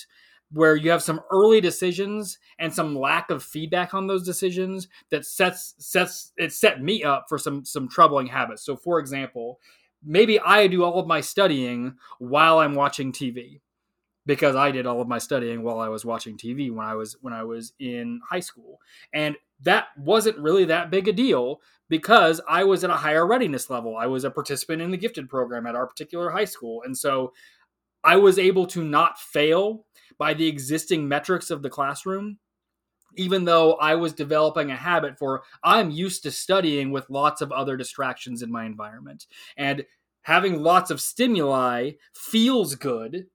where 0.53 0.75
you 0.75 0.91
have 0.91 1.01
some 1.01 1.21
early 1.31 1.61
decisions 1.61 2.37
and 2.59 2.73
some 2.73 2.97
lack 2.97 3.29
of 3.29 3.43
feedback 3.43 3.93
on 3.93 4.07
those 4.07 4.23
decisions 4.23 4.87
that 5.09 5.25
sets 5.25 5.75
sets 5.77 6.33
it 6.37 6.51
set 6.51 6.81
me 6.81 7.03
up 7.03 7.25
for 7.29 7.37
some 7.37 7.63
some 7.63 7.87
troubling 7.87 8.27
habits. 8.27 8.63
So 8.63 8.75
for 8.75 8.99
example, 8.99 9.59
maybe 10.03 10.39
I 10.39 10.67
do 10.67 10.83
all 10.83 10.99
of 10.99 11.07
my 11.07 11.21
studying 11.21 11.95
while 12.19 12.59
I'm 12.59 12.75
watching 12.75 13.11
TV 13.11 13.61
because 14.25 14.55
I 14.55 14.71
did 14.71 14.85
all 14.85 15.01
of 15.01 15.07
my 15.07 15.17
studying 15.17 15.63
while 15.63 15.79
I 15.79 15.87
was 15.87 16.05
watching 16.05 16.37
TV 16.37 16.71
when 16.71 16.85
I 16.85 16.95
was 16.95 17.17
when 17.21 17.33
I 17.33 17.43
was 17.43 17.73
in 17.79 18.21
high 18.29 18.39
school. 18.39 18.79
And 19.13 19.35
that 19.61 19.87
wasn't 19.97 20.37
really 20.37 20.65
that 20.65 20.91
big 20.91 21.07
a 21.07 21.13
deal 21.13 21.61
because 21.89 22.41
I 22.47 22.63
was 22.63 22.83
at 22.83 22.89
a 22.89 22.95
higher 22.95 23.25
readiness 23.25 23.69
level. 23.69 23.97
I 23.97 24.07
was 24.07 24.23
a 24.23 24.31
participant 24.31 24.81
in 24.81 24.91
the 24.91 24.97
gifted 24.97 25.29
program 25.29 25.67
at 25.67 25.75
our 25.75 25.87
particular 25.87 26.29
high 26.31 26.45
school. 26.45 26.81
And 26.83 26.97
so 26.97 27.33
I 28.03 28.15
was 28.15 28.39
able 28.39 28.65
to 28.67 28.83
not 28.83 29.19
fail 29.19 29.85
by 30.17 30.33
the 30.33 30.47
existing 30.47 31.07
metrics 31.07 31.51
of 31.51 31.61
the 31.61 31.69
classroom, 31.69 32.39
even 33.17 33.45
though 33.45 33.73
I 33.73 33.95
was 33.95 34.13
developing 34.13 34.71
a 34.71 34.75
habit 34.75 35.17
for 35.17 35.43
I'm 35.63 35.91
used 35.91 36.23
to 36.23 36.31
studying 36.31 36.91
with 36.91 37.09
lots 37.09 37.41
of 37.41 37.51
other 37.51 37.77
distractions 37.77 38.41
in 38.41 38.51
my 38.51 38.65
environment. 38.65 39.25
And 39.57 39.85
having 40.23 40.61
lots 40.61 40.91
of 40.91 41.01
stimuli 41.01 41.91
feels 42.13 42.75
good. 42.75 43.25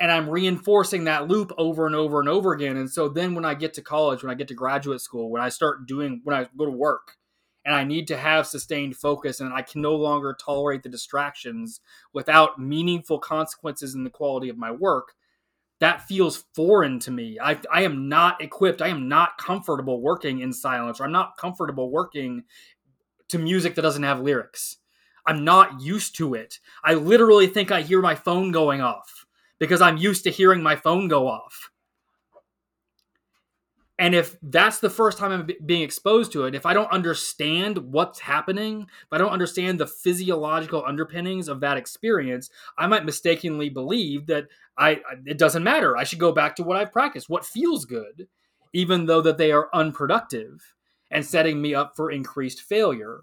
And 0.00 0.10
I'm 0.10 0.28
reinforcing 0.28 1.04
that 1.04 1.28
loop 1.28 1.52
over 1.56 1.86
and 1.86 1.94
over 1.94 2.20
and 2.20 2.28
over 2.28 2.52
again. 2.52 2.76
And 2.76 2.90
so 2.90 3.08
then 3.08 3.34
when 3.34 3.44
I 3.44 3.54
get 3.54 3.74
to 3.74 3.82
college, 3.82 4.22
when 4.22 4.30
I 4.30 4.34
get 4.34 4.48
to 4.48 4.54
graduate 4.54 5.00
school, 5.00 5.30
when 5.30 5.40
I 5.40 5.48
start 5.48 5.86
doing, 5.86 6.20
when 6.24 6.36
I 6.36 6.48
go 6.56 6.64
to 6.64 6.70
work, 6.70 7.16
and 7.64 7.74
I 7.74 7.84
need 7.84 8.08
to 8.08 8.16
have 8.16 8.46
sustained 8.46 8.96
focus 8.96 9.40
and 9.40 9.52
I 9.52 9.62
can 9.62 9.80
no 9.80 9.94
longer 9.94 10.36
tolerate 10.38 10.82
the 10.82 10.88
distractions 10.88 11.80
without 12.12 12.60
meaningful 12.60 13.18
consequences 13.18 13.94
in 13.94 14.04
the 14.04 14.10
quality 14.10 14.48
of 14.48 14.58
my 14.58 14.70
work, 14.70 15.14
that 15.80 16.06
feels 16.06 16.44
foreign 16.54 16.98
to 17.00 17.10
me. 17.10 17.38
I, 17.42 17.58
I 17.72 17.82
am 17.82 18.08
not 18.08 18.40
equipped. 18.42 18.82
I 18.82 18.88
am 18.88 19.08
not 19.08 19.38
comfortable 19.38 20.00
working 20.00 20.40
in 20.40 20.52
silence, 20.52 21.00
or 21.00 21.04
I'm 21.04 21.12
not 21.12 21.36
comfortable 21.36 21.90
working 21.90 22.44
to 23.28 23.38
music 23.38 23.74
that 23.74 23.82
doesn't 23.82 24.02
have 24.02 24.20
lyrics. 24.20 24.76
I'm 25.26 25.44
not 25.44 25.80
used 25.80 26.16
to 26.16 26.34
it. 26.34 26.60
I 26.84 26.94
literally 26.94 27.46
think 27.46 27.72
I 27.72 27.80
hear 27.80 28.02
my 28.02 28.14
phone 28.14 28.52
going 28.52 28.82
off 28.82 29.23
because 29.58 29.80
I'm 29.80 29.96
used 29.96 30.24
to 30.24 30.30
hearing 30.30 30.62
my 30.62 30.76
phone 30.76 31.08
go 31.08 31.28
off. 31.28 31.70
And 33.96 34.14
if 34.14 34.36
that's 34.42 34.80
the 34.80 34.90
first 34.90 35.18
time 35.18 35.30
I'm 35.30 35.48
being 35.64 35.82
exposed 35.82 36.32
to 36.32 36.46
it, 36.46 36.54
if 36.56 36.66
I 36.66 36.74
don't 36.74 36.90
understand 36.90 37.78
what's 37.78 38.18
happening, 38.18 38.82
if 38.82 39.12
I 39.12 39.18
don't 39.18 39.30
understand 39.30 39.78
the 39.78 39.86
physiological 39.86 40.82
underpinnings 40.84 41.46
of 41.46 41.60
that 41.60 41.76
experience, 41.76 42.50
I 42.76 42.88
might 42.88 43.04
mistakenly 43.04 43.68
believe 43.68 44.26
that 44.26 44.48
I 44.76 45.00
it 45.24 45.38
doesn't 45.38 45.62
matter. 45.62 45.96
I 45.96 46.02
should 46.02 46.18
go 46.18 46.32
back 46.32 46.56
to 46.56 46.64
what 46.64 46.76
I've 46.76 46.92
practiced, 46.92 47.28
what 47.28 47.46
feels 47.46 47.84
good, 47.84 48.26
even 48.72 49.06
though 49.06 49.20
that 49.22 49.38
they 49.38 49.52
are 49.52 49.70
unproductive 49.72 50.74
and 51.08 51.24
setting 51.24 51.62
me 51.62 51.72
up 51.72 51.94
for 51.94 52.10
increased 52.10 52.62
failure. 52.62 53.20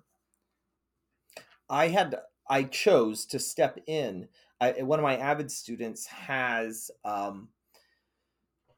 I 1.70 1.90
had 1.90 2.16
I 2.50 2.64
chose 2.64 3.26
to 3.28 3.40
step 3.40 3.78
in. 3.88 4.30
I, 4.62 4.84
one 4.84 5.00
of 5.00 5.04
my 5.04 5.18
avid 5.18 5.52
students 5.52 6.06
has 6.06 6.92
um, 7.04 7.50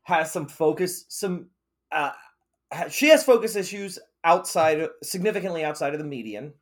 has 0.04 0.32
some 0.32 0.48
focus, 0.48 1.06
some 1.10 1.50
uh, 1.91 2.13
she 2.89 3.10
has 3.10 3.24
focus 3.24 3.56
issues 3.58 4.00
outside, 4.24 4.88
significantly 5.04 5.63
outside 5.65 5.93
of 5.93 6.00
the 6.00 6.06
median, 6.06 6.54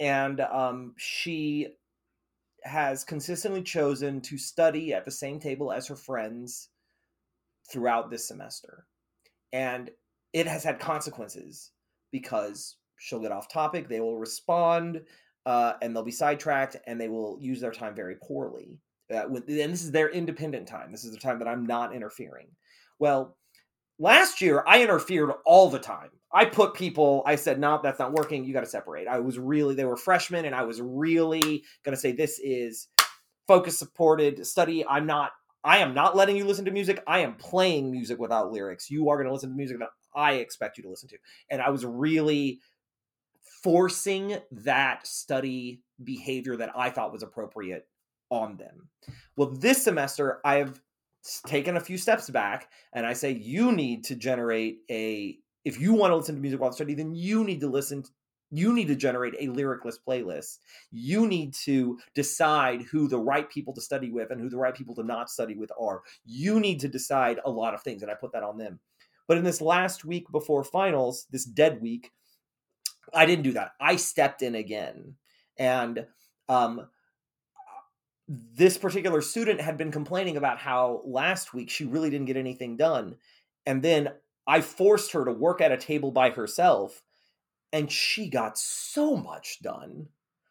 and 0.00 0.40
um, 0.40 0.94
she 0.98 1.68
has 2.64 3.04
consistently 3.04 3.62
chosen 3.62 4.20
to 4.20 4.36
study 4.36 4.92
at 4.92 5.04
the 5.04 5.10
same 5.10 5.38
table 5.38 5.72
as 5.72 5.86
her 5.86 5.96
friends 5.96 6.68
throughout 7.70 8.10
this 8.10 8.26
semester, 8.26 8.86
and 9.52 9.90
it 10.32 10.48
has 10.48 10.64
had 10.64 10.80
consequences 10.80 11.70
because 12.10 12.76
she'll 12.98 13.20
get 13.20 13.32
off 13.32 13.48
topic, 13.48 13.88
they 13.88 14.00
will 14.00 14.18
respond, 14.18 15.00
uh, 15.46 15.74
and 15.82 15.94
they'll 15.94 16.02
be 16.02 16.10
sidetracked, 16.12 16.76
and 16.86 17.00
they 17.00 17.08
will 17.08 17.38
use 17.40 17.60
their 17.60 17.72
time 17.72 17.94
very 17.94 18.16
poorly. 18.22 18.78
Uh, 19.12 19.26
and 19.26 19.46
this 19.46 19.84
is 19.84 19.90
their 19.90 20.08
independent 20.10 20.66
time. 20.66 20.90
This 20.90 21.04
is 21.04 21.12
the 21.12 21.20
time 21.20 21.38
that 21.38 21.48
I'm 21.48 21.66
not 21.66 21.94
interfering. 21.94 22.48
Well, 22.98 23.36
Last 24.02 24.40
year, 24.40 24.64
I 24.66 24.82
interfered 24.82 25.30
all 25.44 25.70
the 25.70 25.78
time. 25.78 26.10
I 26.32 26.46
put 26.46 26.74
people, 26.74 27.22
I 27.24 27.36
said, 27.36 27.60
no, 27.60 27.78
that's 27.80 28.00
not 28.00 28.12
working. 28.12 28.44
You 28.44 28.52
got 28.52 28.64
to 28.64 28.66
separate. 28.66 29.06
I 29.06 29.20
was 29.20 29.38
really, 29.38 29.76
they 29.76 29.84
were 29.84 29.96
freshmen, 29.96 30.44
and 30.44 30.56
I 30.56 30.64
was 30.64 30.80
really 30.80 31.62
going 31.84 31.94
to 31.94 31.96
say, 31.96 32.10
this 32.10 32.40
is 32.42 32.88
focus 33.46 33.78
supported 33.78 34.44
study. 34.44 34.84
I'm 34.84 35.06
not, 35.06 35.30
I 35.62 35.78
am 35.78 35.94
not 35.94 36.16
letting 36.16 36.36
you 36.36 36.44
listen 36.44 36.64
to 36.64 36.72
music. 36.72 37.00
I 37.06 37.20
am 37.20 37.36
playing 37.36 37.92
music 37.92 38.18
without 38.18 38.50
lyrics. 38.50 38.90
You 38.90 39.08
are 39.08 39.16
going 39.16 39.28
to 39.28 39.32
listen 39.32 39.50
to 39.50 39.56
music 39.56 39.78
that 39.78 39.90
I 40.16 40.32
expect 40.34 40.78
you 40.78 40.82
to 40.82 40.90
listen 40.90 41.08
to. 41.10 41.18
And 41.50 41.62
I 41.62 41.70
was 41.70 41.84
really 41.84 42.58
forcing 43.62 44.38
that 44.50 45.06
study 45.06 45.82
behavior 46.02 46.56
that 46.56 46.72
I 46.76 46.90
thought 46.90 47.12
was 47.12 47.22
appropriate 47.22 47.86
on 48.30 48.56
them. 48.56 48.88
Well, 49.36 49.50
this 49.50 49.84
semester, 49.84 50.40
I've 50.44 50.80
taken 51.46 51.76
a 51.76 51.80
few 51.80 51.98
steps 51.98 52.28
back 52.30 52.70
and 52.92 53.06
I 53.06 53.12
say, 53.12 53.32
you 53.32 53.72
need 53.72 54.04
to 54.04 54.16
generate 54.16 54.78
a, 54.90 55.38
if 55.64 55.80
you 55.80 55.92
want 55.92 56.10
to 56.10 56.16
listen 56.16 56.34
to 56.34 56.40
music 56.40 56.60
while 56.60 56.72
study, 56.72 56.94
then 56.94 57.14
you 57.14 57.44
need 57.44 57.60
to 57.60 57.68
listen 57.68 58.04
you 58.54 58.74
need 58.74 58.88
to 58.88 58.94
generate 58.94 59.34
a 59.40 59.50
lyricless 59.50 59.98
playlist. 60.06 60.58
You 60.90 61.26
need 61.26 61.54
to 61.64 61.98
decide 62.14 62.82
who 62.82 63.08
the 63.08 63.18
right 63.18 63.48
people 63.48 63.72
to 63.72 63.80
study 63.80 64.10
with 64.10 64.30
and 64.30 64.38
who 64.40 64.50
the 64.50 64.58
right 64.58 64.74
people 64.74 64.94
to 64.96 65.02
not 65.02 65.30
study 65.30 65.56
with 65.56 65.72
are. 65.80 66.02
You 66.26 66.60
need 66.60 66.78
to 66.80 66.88
decide 66.88 67.40
a 67.46 67.50
lot 67.50 67.72
of 67.72 67.82
things, 67.82 68.02
and 68.02 68.10
I 68.10 68.14
put 68.14 68.32
that 68.32 68.42
on 68.42 68.58
them. 68.58 68.78
But 69.26 69.38
in 69.38 69.44
this 69.44 69.62
last 69.62 70.04
week 70.04 70.30
before 70.30 70.64
finals, 70.64 71.26
this 71.30 71.46
dead 71.46 71.80
week, 71.80 72.12
I 73.12 73.26
didn't 73.26 73.44
do 73.44 73.52
that. 73.52 73.72
I 73.80 73.96
stepped 73.96 74.42
in 74.42 74.54
again. 74.54 75.14
And 75.58 76.06
um, 76.48 76.88
this 78.28 78.78
particular 78.78 79.20
student 79.20 79.60
had 79.60 79.76
been 79.76 79.92
complaining 79.92 80.36
about 80.36 80.58
how 80.58 81.02
last 81.04 81.52
week 81.52 81.70
she 81.70 81.84
really 81.84 82.10
didn't 82.10 82.26
get 82.26 82.36
anything 82.36 82.76
done. 82.76 83.16
And 83.66 83.82
then 83.82 84.10
I 84.46 84.60
forced 84.60 85.12
her 85.12 85.24
to 85.24 85.32
work 85.32 85.60
at 85.60 85.72
a 85.72 85.76
table 85.76 86.10
by 86.10 86.30
herself 86.30 87.02
and 87.72 87.90
she 87.90 88.28
got 88.28 88.58
so 88.58 89.16
much 89.16 89.60
done. 89.62 90.08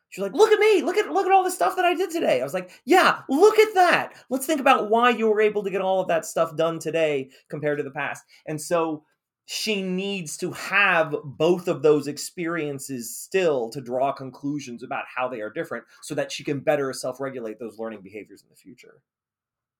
She's 0.10 0.22
like, 0.22 0.34
"Look 0.34 0.52
at 0.52 0.60
me! 0.60 0.82
Look 0.82 0.98
at 0.98 1.10
look 1.12 1.26
at 1.26 1.32
all 1.32 1.44
the 1.44 1.52
stuff 1.52 1.76
that 1.78 1.86
I 1.86 1.94
did 1.94 2.10
today." 2.10 2.42
I 2.42 2.44
was 2.44 2.54
like, 2.54 2.72
"Yeah, 2.84 3.22
look 3.30 3.58
at 3.60 3.74
that. 3.76 4.14
Let's 4.30 4.46
think 4.46 4.60
about 4.60 4.90
why 4.90 5.12
you 5.12 5.30
were 5.30 5.40
able 5.40 5.64
to 5.64 5.70
get 5.70 5.82
all 5.82 6.02
of 6.02 6.08
that 6.10 6.26
stuff 6.26 6.56
done 6.58 6.80
today 6.80 7.30
compared 7.50 7.78
to 7.78 7.84
the 7.84 7.92
past." 7.92 8.26
And 8.46 8.60
so 8.60 9.06
she 9.54 9.82
needs 9.82 10.38
to 10.38 10.54
have 10.54 11.14
both 11.26 11.68
of 11.68 11.82
those 11.82 12.08
experiences 12.08 13.14
still 13.14 13.70
to 13.70 13.82
draw 13.82 14.14
conclusions 14.14 14.82
about 14.82 15.04
how 15.14 15.28
they 15.28 15.42
are 15.42 15.50
different 15.50 15.84
so 16.02 16.16
that 16.16 16.32
she 16.32 16.42
can 16.42 16.62
better 16.62 16.94
self-regulate 16.94 17.60
those 17.60 17.78
learning 17.78 18.00
behaviors 18.02 18.42
in 18.42 18.48
the 18.50 18.56
future. 18.56 19.02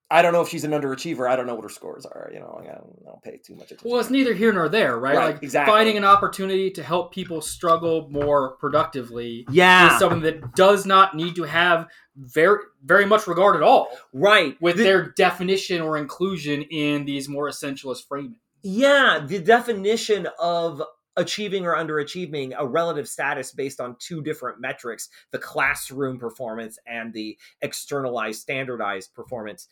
I 0.10 0.22
don't 0.22 0.34
know 0.34 0.42
if 0.42 0.50
she's 0.50 0.66
an 0.66 0.72
underachiever. 0.72 1.26
I 1.26 1.38
don't 1.38 1.48
know 1.48 1.56
what 1.56 1.64
her 1.64 1.70
scores 1.70 2.06
are. 2.06 2.30
You 2.34 2.42
know, 2.42 2.60
I 2.60 2.66
don't, 2.66 3.00
I 3.02 3.12
don't 3.12 3.24
pay 3.24 3.38
too 3.38 3.56
much 3.56 3.68
attention. 3.68 3.90
Well, 3.90 4.02
it's 4.02 4.10
neither 4.10 4.34
here 4.34 4.52
nor 4.52 4.68
there, 4.68 5.00
right? 5.00 5.16
Right, 5.16 5.36
like 5.36 5.42
exactly. 5.44 5.72
finding 5.72 5.96
an 5.96 6.04
opportunity 6.04 6.70
to 6.72 6.84
help 6.84 7.14
people 7.14 7.40
struggle 7.40 8.10
more 8.12 8.58
productively 8.58 9.48
yeah, 9.50 9.94
is 9.94 10.00
something 10.00 10.20
that 10.24 10.54
does 10.54 10.86
not 10.86 11.16
need 11.16 11.36
to 11.36 11.44
have 11.44 11.88
very 12.18 12.60
very 12.84 13.06
much 13.06 13.26
regard 13.26 13.56
at 13.56 13.64
all 13.64 13.88
right. 14.12 14.58
with 14.60 14.76
The- 14.76 14.84
their 14.84 15.12
definition 15.12 15.82
or 15.82 15.96
inclusion 15.96 16.64
in 16.64 17.06
these 17.06 17.30
more 17.30 17.48
essentialist 17.48 18.06
framing. 18.10 18.36
Yeah, 18.64 19.24
the 19.26 19.40
definition 19.40 20.28
of 20.40 20.82
achieving 21.18 21.66
or 21.66 21.76
underachieving 21.76 22.54
a 22.58 22.66
relative 22.66 23.08
status 23.08 23.52
based 23.52 23.82
on 23.82 23.96
two 24.00 24.22
different 24.22 24.62
metrics 24.62 25.10
the 25.32 25.38
classroom 25.38 26.18
performance 26.18 26.80
and 26.88 27.14
the 27.14 27.38
externalized 27.62 28.40
standardized 28.40 29.14
performance 29.14 29.68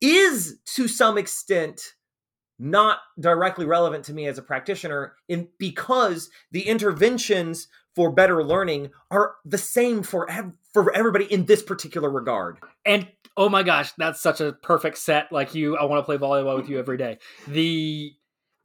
is 0.00 0.58
to 0.64 0.86
some 0.86 1.18
extent 1.18 1.94
not 2.58 2.98
directly 3.18 3.66
relevant 3.66 4.04
to 4.04 4.14
me 4.14 4.26
as 4.26 4.38
a 4.38 4.42
practitioner 4.42 5.14
in 5.28 5.48
because 5.58 6.30
the 6.52 6.62
interventions 6.68 7.66
for 7.96 8.12
better 8.12 8.44
learning 8.44 8.90
are 9.10 9.34
the 9.44 9.58
same 9.58 10.04
for 10.04 10.30
ev- 10.30 10.52
for 10.72 10.94
everybody 10.94 11.24
in 11.24 11.46
this 11.46 11.62
particular 11.62 12.08
regard 12.08 12.58
And 12.84 13.08
oh 13.36 13.48
my 13.48 13.62
gosh, 13.62 13.92
that's 13.98 14.20
such 14.20 14.40
a 14.40 14.52
perfect 14.52 14.98
set. 14.98 15.30
Like 15.30 15.54
you, 15.54 15.76
I 15.76 15.84
want 15.84 16.00
to 16.00 16.04
play 16.04 16.16
volleyball 16.16 16.56
with 16.56 16.68
you 16.68 16.78
every 16.78 16.96
day. 16.96 17.18
The 17.46 18.14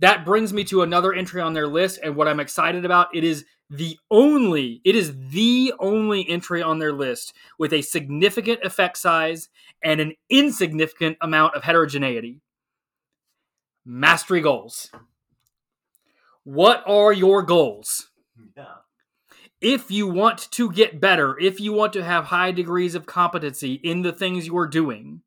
that 0.02 0.26
brings 0.26 0.54
me 0.54 0.64
to 0.66 0.82
another 0.82 1.14
entry 1.14 1.42
on 1.42 1.54
their 1.54 1.68
list, 1.68 2.00
and 2.04 2.16
what 2.16 2.28
I'm 2.28 2.40
excited 2.40 2.86
about. 2.86 3.16
It 3.16 3.24
is 3.24 3.46
the 3.70 3.98
only, 4.12 4.82
it 4.84 4.96
is 4.96 5.14
the 5.30 5.74
only 5.80 6.28
entry 6.30 6.62
on 6.62 6.80
their 6.80 6.94
list 6.94 7.34
with 7.58 7.72
a 7.72 7.82
significant 7.82 8.60
effect 8.64 8.98
size 8.98 9.50
and 9.82 10.02
an 10.02 10.14
insignificant 10.30 11.18
amount 11.22 11.56
of 11.56 11.64
heterogeneity. 11.64 12.42
Mastery 13.86 14.42
goals. 14.42 14.92
What 16.44 16.84
are 16.86 17.14
your 17.14 17.44
goals? 17.44 18.10
yeah 18.58 18.66
if 19.62 19.92
you 19.92 20.08
want 20.08 20.50
to 20.52 20.72
get 20.72 21.00
better, 21.00 21.38
if 21.40 21.60
you 21.60 21.72
want 21.72 21.94
to 21.94 22.04
have 22.04 22.26
high 22.26 22.52
degrees 22.52 22.96
of 22.96 23.06
competency 23.06 23.76
in 23.76 24.02
the 24.02 24.12
things 24.12 24.48
you're 24.48 24.68
doing, 24.68 25.22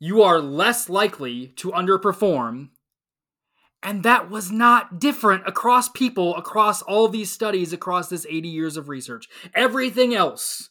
you 0.00 0.22
are 0.22 0.40
less 0.40 0.88
likely 0.88 1.48
to 1.56 1.70
underperform. 1.70 2.70
And 3.82 4.02
that 4.02 4.28
was 4.28 4.50
not 4.50 4.98
different 4.98 5.46
across 5.46 5.88
people, 5.88 6.36
across 6.36 6.82
all 6.82 7.08
these 7.08 7.30
studies, 7.30 7.72
across 7.72 8.08
this 8.08 8.26
80 8.28 8.48
years 8.48 8.76
of 8.76 8.88
research. 8.88 9.26
Everything 9.54 10.14
else, 10.14 10.68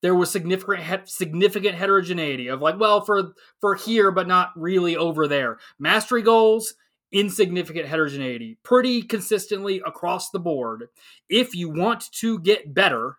there 0.00 0.14
was 0.14 0.30
significant 0.30 1.08
significant 1.08 1.74
heterogeneity 1.74 2.48
of 2.48 2.62
like, 2.62 2.78
well, 2.78 3.02
for 3.02 3.34
for 3.60 3.74
here, 3.74 4.10
but 4.10 4.26
not 4.26 4.52
really 4.56 4.96
over 4.96 5.28
there. 5.28 5.58
Mastery 5.78 6.22
goals, 6.22 6.74
insignificant 7.12 7.86
heterogeneity, 7.86 8.58
pretty 8.62 9.02
consistently 9.02 9.82
across 9.86 10.30
the 10.30 10.38
board 10.38 10.88
if 11.28 11.54
you 11.54 11.68
want 11.68 12.10
to 12.12 12.38
get 12.38 12.74
better, 12.74 13.18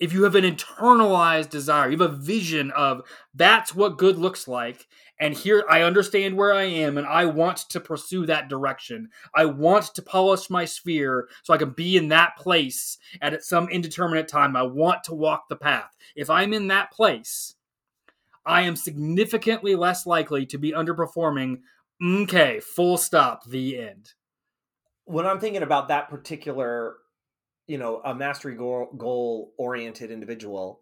if 0.00 0.12
you 0.12 0.24
have 0.24 0.34
an 0.34 0.44
internalized 0.44 1.50
desire, 1.50 1.90
you 1.90 1.98
have 1.98 2.12
a 2.12 2.16
vision 2.16 2.70
of 2.72 3.02
that's 3.34 3.74
what 3.74 3.98
good 3.98 4.18
looks 4.18 4.48
like, 4.48 4.88
and 5.18 5.34
here 5.34 5.64
I 5.68 5.82
understand 5.82 6.36
where 6.36 6.54
I 6.54 6.62
am, 6.62 6.96
and 6.96 7.06
I 7.06 7.26
want 7.26 7.58
to 7.68 7.78
pursue 7.78 8.24
that 8.26 8.48
direction. 8.48 9.10
I 9.34 9.44
want 9.44 9.94
to 9.94 10.02
polish 10.02 10.48
my 10.48 10.64
sphere 10.64 11.28
so 11.42 11.52
I 11.52 11.58
can 11.58 11.70
be 11.70 11.98
in 11.98 12.08
that 12.08 12.36
place 12.36 12.96
and 13.20 13.34
at 13.34 13.44
some 13.44 13.68
indeterminate 13.68 14.28
time. 14.28 14.56
I 14.56 14.62
want 14.62 15.04
to 15.04 15.14
walk 15.14 15.48
the 15.48 15.56
path. 15.56 15.94
If 16.16 16.30
I'm 16.30 16.54
in 16.54 16.68
that 16.68 16.90
place, 16.90 17.54
I 18.46 18.62
am 18.62 18.76
significantly 18.76 19.74
less 19.74 20.06
likely 20.06 20.46
to 20.46 20.56
be 20.56 20.72
underperforming. 20.72 21.60
Okay, 22.02 22.58
full 22.60 22.96
stop, 22.96 23.44
the 23.44 23.78
end. 23.78 24.14
when 25.04 25.26
I'm 25.26 25.40
thinking 25.40 25.62
about 25.62 25.88
that 25.88 26.08
particular, 26.08 26.94
you 27.70 27.78
know, 27.78 28.00
a 28.04 28.12
mastery 28.12 28.56
goal, 28.56 29.52
oriented 29.56 30.10
individual, 30.10 30.80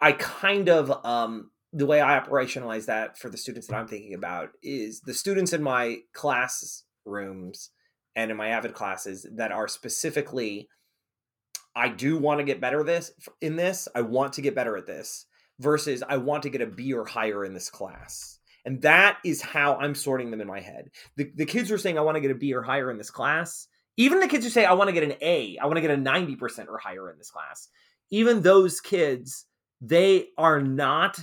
I 0.00 0.12
kind 0.12 0.68
of 0.68 1.04
um 1.04 1.50
the 1.72 1.86
way 1.86 2.00
I 2.00 2.20
operationalize 2.20 2.86
that 2.86 3.18
for 3.18 3.28
the 3.28 3.36
students 3.36 3.66
that 3.66 3.74
I'm 3.74 3.88
thinking 3.88 4.14
about 4.14 4.50
is 4.62 5.00
the 5.00 5.12
students 5.12 5.52
in 5.52 5.60
my 5.60 5.98
classrooms 6.12 7.70
and 8.14 8.30
in 8.30 8.36
my 8.36 8.50
avid 8.50 8.74
classes 8.74 9.26
that 9.34 9.50
are 9.50 9.66
specifically 9.66 10.68
I 11.74 11.88
do 11.88 12.16
want 12.16 12.38
to 12.38 12.44
get 12.44 12.60
better 12.60 12.84
this 12.84 13.10
in 13.40 13.56
this. 13.56 13.88
I 13.92 14.02
want 14.02 14.34
to 14.34 14.42
get 14.42 14.54
better 14.54 14.76
at 14.76 14.86
this 14.86 15.26
versus 15.58 16.04
I 16.08 16.18
want 16.18 16.44
to 16.44 16.50
get 16.50 16.62
a 16.62 16.66
B 16.66 16.94
or 16.94 17.04
higher 17.04 17.44
in 17.44 17.54
this 17.54 17.70
class. 17.70 18.38
And 18.64 18.80
that 18.82 19.18
is 19.24 19.42
how 19.42 19.74
I'm 19.78 19.96
sorting 19.96 20.30
them 20.30 20.40
in 20.40 20.46
my 20.46 20.60
head. 20.60 20.90
The, 21.16 21.32
the 21.34 21.44
kids 21.44 21.72
are 21.72 21.78
saying 21.78 21.98
I 21.98 22.02
want 22.02 22.14
to 22.14 22.20
get 22.20 22.30
a 22.30 22.36
B 22.36 22.54
or 22.54 22.62
higher 22.62 22.88
in 22.88 22.98
this 22.98 23.10
class, 23.10 23.66
even 23.96 24.20
the 24.20 24.28
kids 24.28 24.44
who 24.44 24.50
say 24.50 24.64
I 24.64 24.72
want 24.72 24.88
to 24.88 24.92
get 24.92 25.02
an 25.02 25.14
A, 25.20 25.58
I 25.58 25.66
want 25.66 25.76
to 25.76 25.80
get 25.80 25.90
a 25.90 25.96
90% 25.96 26.68
or 26.68 26.78
higher 26.78 27.10
in 27.10 27.18
this 27.18 27.30
class, 27.30 27.68
even 28.10 28.42
those 28.42 28.80
kids, 28.80 29.46
they 29.80 30.28
are 30.38 30.60
not 30.60 31.20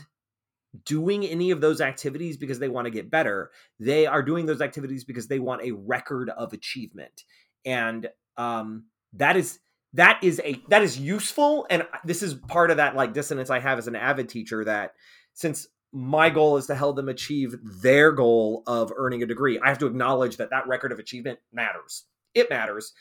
doing 0.86 1.26
any 1.26 1.52
of 1.52 1.62
those 1.62 1.82
activities 1.82 2.38
because 2.38 2.60
they 2.60 2.70
want 2.70 2.86
to 2.86 2.92
get 2.92 3.12
better. 3.12 3.52
They 3.80 4.06
are 4.06 4.24
doing 4.24 4.46
those 4.46 4.62
activities 4.62 5.04
because 5.04 5.28
they 5.28 5.40
want 5.40 5.64
a 5.64 5.72
record 5.72 6.30
of 6.30 6.54
achievement. 6.54 7.24
And 7.66 8.10
um, 8.38 8.86
that 9.14 9.36
is 9.36 9.60
that 9.94 10.20
is 10.24 10.42
a 10.44 10.62
that 10.70 10.82
is 10.82 10.98
useful 10.98 11.68
and 11.70 11.86
this 12.06 12.24
is 12.24 12.34
part 12.34 12.72
of 12.72 12.78
that 12.78 12.96
like 12.96 13.14
dissonance 13.14 13.50
i 13.50 13.60
have 13.60 13.78
as 13.78 13.88
an 13.88 13.96
avid 13.96 14.30
teacher 14.30 14.64
that 14.64 14.94
since 15.34 15.68
my 15.92 16.30
goal 16.30 16.56
is 16.56 16.68
to 16.68 16.76
help 16.76 16.96
them 16.96 17.10
achieve 17.10 17.56
their 17.82 18.12
goal 18.12 18.64
of 18.68 18.92
earning 18.96 19.22
a 19.22 19.26
degree 19.26 19.60
i 19.60 19.68
have 19.68 19.78
to 19.78 19.88
acknowledge 19.88 20.38
that 20.38 20.50
that 20.50 20.68
record 20.68 20.92
of 20.92 21.00
achievement 21.00 21.40
matters 21.52 22.06
it 22.34 22.50
matters 22.50 22.94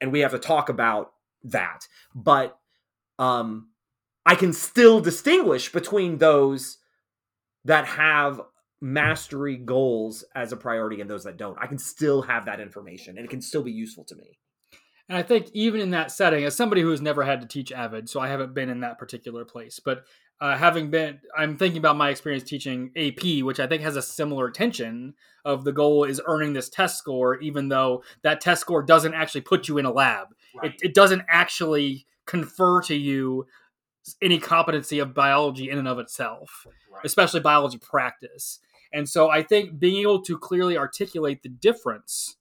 and 0.00 0.12
we 0.12 0.20
have 0.20 0.32
to 0.32 0.38
talk 0.38 0.68
about 0.68 1.12
that. 1.44 1.86
But 2.14 2.58
um 3.18 3.68
i 4.26 4.34
can 4.34 4.52
still 4.52 5.00
distinguish 5.00 5.70
between 5.70 6.18
those 6.18 6.78
that 7.64 7.86
have 7.86 8.40
mastery 8.80 9.56
goals 9.56 10.24
as 10.34 10.52
a 10.52 10.56
priority 10.56 11.00
and 11.00 11.08
those 11.08 11.24
that 11.24 11.36
don't. 11.38 11.56
I 11.58 11.66
can 11.66 11.78
still 11.78 12.22
have 12.22 12.44
that 12.46 12.60
information 12.60 13.16
and 13.16 13.24
it 13.24 13.30
can 13.30 13.40
still 13.40 13.62
be 13.62 13.72
useful 13.72 14.04
to 14.04 14.14
me 14.16 14.38
And 15.08 15.18
I 15.18 15.22
think 15.22 15.50
even 15.52 15.80
in 15.80 15.90
that 15.90 16.10
setting, 16.10 16.44
as 16.44 16.56
somebody 16.56 16.80
who 16.80 16.90
has 16.90 17.02
never 17.02 17.22
had 17.24 17.40
to 17.42 17.46
teach 17.46 17.70
Avid, 17.72 18.08
so 18.08 18.20
I 18.20 18.28
haven't 18.28 18.54
been 18.54 18.70
in 18.70 18.80
that 18.80 18.98
particular 18.98 19.44
place, 19.44 19.78
but 19.78 20.04
uh, 20.40 20.56
having 20.56 20.90
been, 20.90 21.20
I'm 21.36 21.56
thinking 21.56 21.78
about 21.78 21.96
my 21.96 22.10
experience 22.10 22.42
teaching 22.42 22.90
AP, 22.96 23.44
which 23.44 23.60
I 23.60 23.66
think 23.66 23.82
has 23.82 23.96
a 23.96 24.02
similar 24.02 24.50
tension 24.50 25.14
of 25.44 25.64
the 25.64 25.72
goal 25.72 26.04
is 26.04 26.20
earning 26.26 26.54
this 26.54 26.68
test 26.68 26.98
score, 26.98 27.38
even 27.40 27.68
though 27.68 28.02
that 28.22 28.40
test 28.40 28.62
score 28.62 28.82
doesn't 28.82 29.14
actually 29.14 29.42
put 29.42 29.68
you 29.68 29.78
in 29.78 29.84
a 29.84 29.92
lab. 29.92 30.28
It, 30.62 30.74
it 30.82 30.94
doesn't 30.94 31.22
actually 31.28 32.06
confer 32.26 32.80
to 32.82 32.94
you 32.94 33.46
any 34.22 34.38
competency 34.38 34.98
of 34.98 35.14
biology 35.14 35.70
in 35.70 35.78
and 35.78 35.88
of 35.88 35.98
itself, 35.98 36.66
Right. 36.92 37.04
especially 37.04 37.40
biology 37.40 37.78
practice. 37.78 38.60
And 38.92 39.08
so 39.08 39.28
I 39.30 39.42
think 39.42 39.78
being 39.78 40.02
able 40.02 40.22
to 40.22 40.38
clearly 40.38 40.76
articulate 40.76 41.42
the 41.42 41.48
difference 41.48 42.36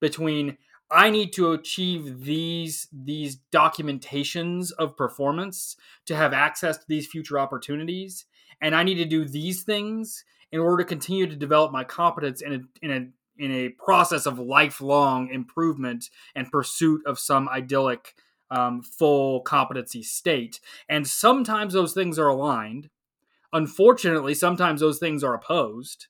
between 0.00 0.56
I 0.90 1.10
need 1.10 1.32
to 1.34 1.52
achieve 1.52 2.24
these 2.24 2.88
these 2.92 3.38
documentations 3.52 4.72
of 4.72 4.96
performance 4.96 5.76
to 6.06 6.16
have 6.16 6.32
access 6.32 6.78
to 6.78 6.84
these 6.88 7.06
future 7.06 7.38
opportunities 7.38 8.24
and 8.60 8.74
I 8.74 8.82
need 8.82 8.96
to 8.96 9.04
do 9.04 9.24
these 9.24 9.62
things 9.62 10.24
in 10.50 10.60
order 10.60 10.82
to 10.82 10.88
continue 10.88 11.26
to 11.26 11.36
develop 11.36 11.72
my 11.72 11.84
competence 11.84 12.40
in 12.40 12.52
a, 12.54 12.84
in 12.84 12.90
a 12.90 13.08
in 13.38 13.52
a 13.52 13.68
process 13.68 14.26
of 14.26 14.40
lifelong 14.40 15.30
improvement 15.30 16.10
and 16.34 16.50
pursuit 16.50 17.00
of 17.06 17.20
some 17.20 17.48
idyllic 17.48 18.14
um, 18.50 18.82
full 18.82 19.42
competency 19.42 20.02
state. 20.02 20.58
And 20.88 21.06
sometimes 21.06 21.72
those 21.72 21.94
things 21.94 22.18
are 22.18 22.26
aligned. 22.26 22.90
Unfortunately, 23.52 24.34
sometimes 24.34 24.80
those 24.80 24.98
things 24.98 25.22
are 25.22 25.34
opposed. 25.34 26.08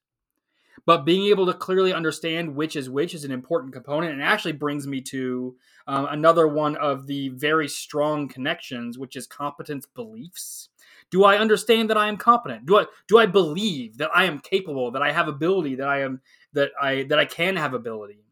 But 0.88 1.04
being 1.04 1.26
able 1.26 1.44
to 1.44 1.52
clearly 1.52 1.92
understand 1.92 2.56
which 2.56 2.74
is 2.74 2.88
which 2.88 3.12
is 3.12 3.22
an 3.22 3.30
important 3.30 3.74
component 3.74 4.14
and 4.14 4.22
actually 4.22 4.52
brings 4.52 4.86
me 4.86 5.02
to 5.02 5.54
um, 5.86 6.06
another 6.10 6.48
one 6.48 6.76
of 6.76 7.06
the 7.06 7.28
very 7.28 7.68
strong 7.68 8.26
connections, 8.26 8.96
which 8.96 9.14
is 9.14 9.26
competence 9.26 9.84
beliefs. 9.84 10.70
Do 11.10 11.24
I 11.24 11.36
understand 11.36 11.90
that 11.90 11.98
I 11.98 12.08
am 12.08 12.16
competent? 12.16 12.64
Do 12.64 12.78
I 12.78 12.86
do 13.06 13.18
I 13.18 13.26
believe 13.26 13.98
that 13.98 14.08
I 14.14 14.24
am 14.24 14.38
capable, 14.38 14.90
that 14.92 15.02
I 15.02 15.12
have 15.12 15.28
ability, 15.28 15.74
that 15.74 15.88
I 15.88 16.00
am 16.00 16.22
that 16.54 16.70
I 16.80 17.02
that 17.10 17.18
I 17.18 17.26
can 17.26 17.56
have 17.56 17.74
ability? 17.74 18.24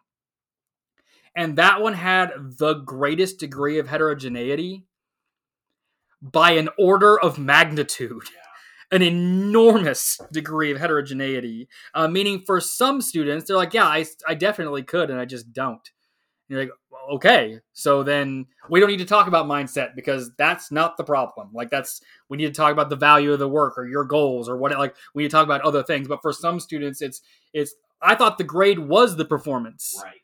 And 1.37 1.57
that 1.57 1.83
one 1.83 1.93
had 1.93 2.31
the 2.57 2.73
greatest 2.73 3.39
degree 3.39 3.79
of 3.79 3.89
heterogeneity 3.89 4.87
by 6.23 6.53
an 6.53 6.71
order 6.79 7.21
of 7.21 7.39
magnitude. 7.39 8.23
Yeah 8.35 8.46
an 8.91 9.03
enormous 9.03 10.21
degree 10.33 10.71
of 10.71 10.79
heterogeneity. 10.79 11.69
Uh, 11.95 12.09
meaning, 12.09 12.43
for 12.47 12.61
some 12.61 13.01
students, 13.01 13.47
they're 13.47 13.57
like, 13.57 13.75
"Yeah, 13.75 13.87
I, 13.87 14.05
I 14.27 14.35
definitely 14.35 14.83
could, 14.83 15.11
and 15.11 15.21
I 15.21 15.25
just 15.25 15.53
don't." 15.53 15.73
And 15.73 16.57
you're 16.57 16.61
like, 16.61 16.73
"Okay, 17.15 17.61
so 17.73 18.03
then 18.03 18.47
we 18.69 18.81
don't 18.81 18.91
need 18.91 18.99
to 18.99 19.05
talk 19.05 19.27
about 19.27 19.47
mindset 19.47 19.95
because 19.95 20.31
that's 20.37 20.71
not 20.71 20.97
the 20.97 21.05
problem. 21.05 21.51
Like, 21.53 21.71
that's 21.71 22.01
we 22.29 22.37
need 22.37 22.47
to 22.47 22.53
talk 22.53 22.73
about 22.73 22.91
the 22.91 22.97
value 22.97 23.33
of 23.33 23.39
the 23.39 23.49
work 23.49 23.79
or 23.79 23.87
your 23.87 24.05
goals 24.05 24.49
or 24.49 24.57
what. 24.57 24.73
Like, 24.79 24.97
we 25.15 25.23
need 25.23 25.31
to 25.31 25.37
talk 25.37 25.45
about 25.45 25.63
other 25.63 25.83
things. 25.83 26.09
But 26.09 26.23
for 26.23 26.33
some 26.33 26.61
students, 26.61 27.03
it's 27.03 27.21
it's. 27.53 27.75
I 28.03 28.15
thought 28.15 28.37
the 28.37 28.45
grade 28.45 28.79
was 28.79 29.17
the 29.17 29.25
performance. 29.25 30.01
Right 30.05 30.21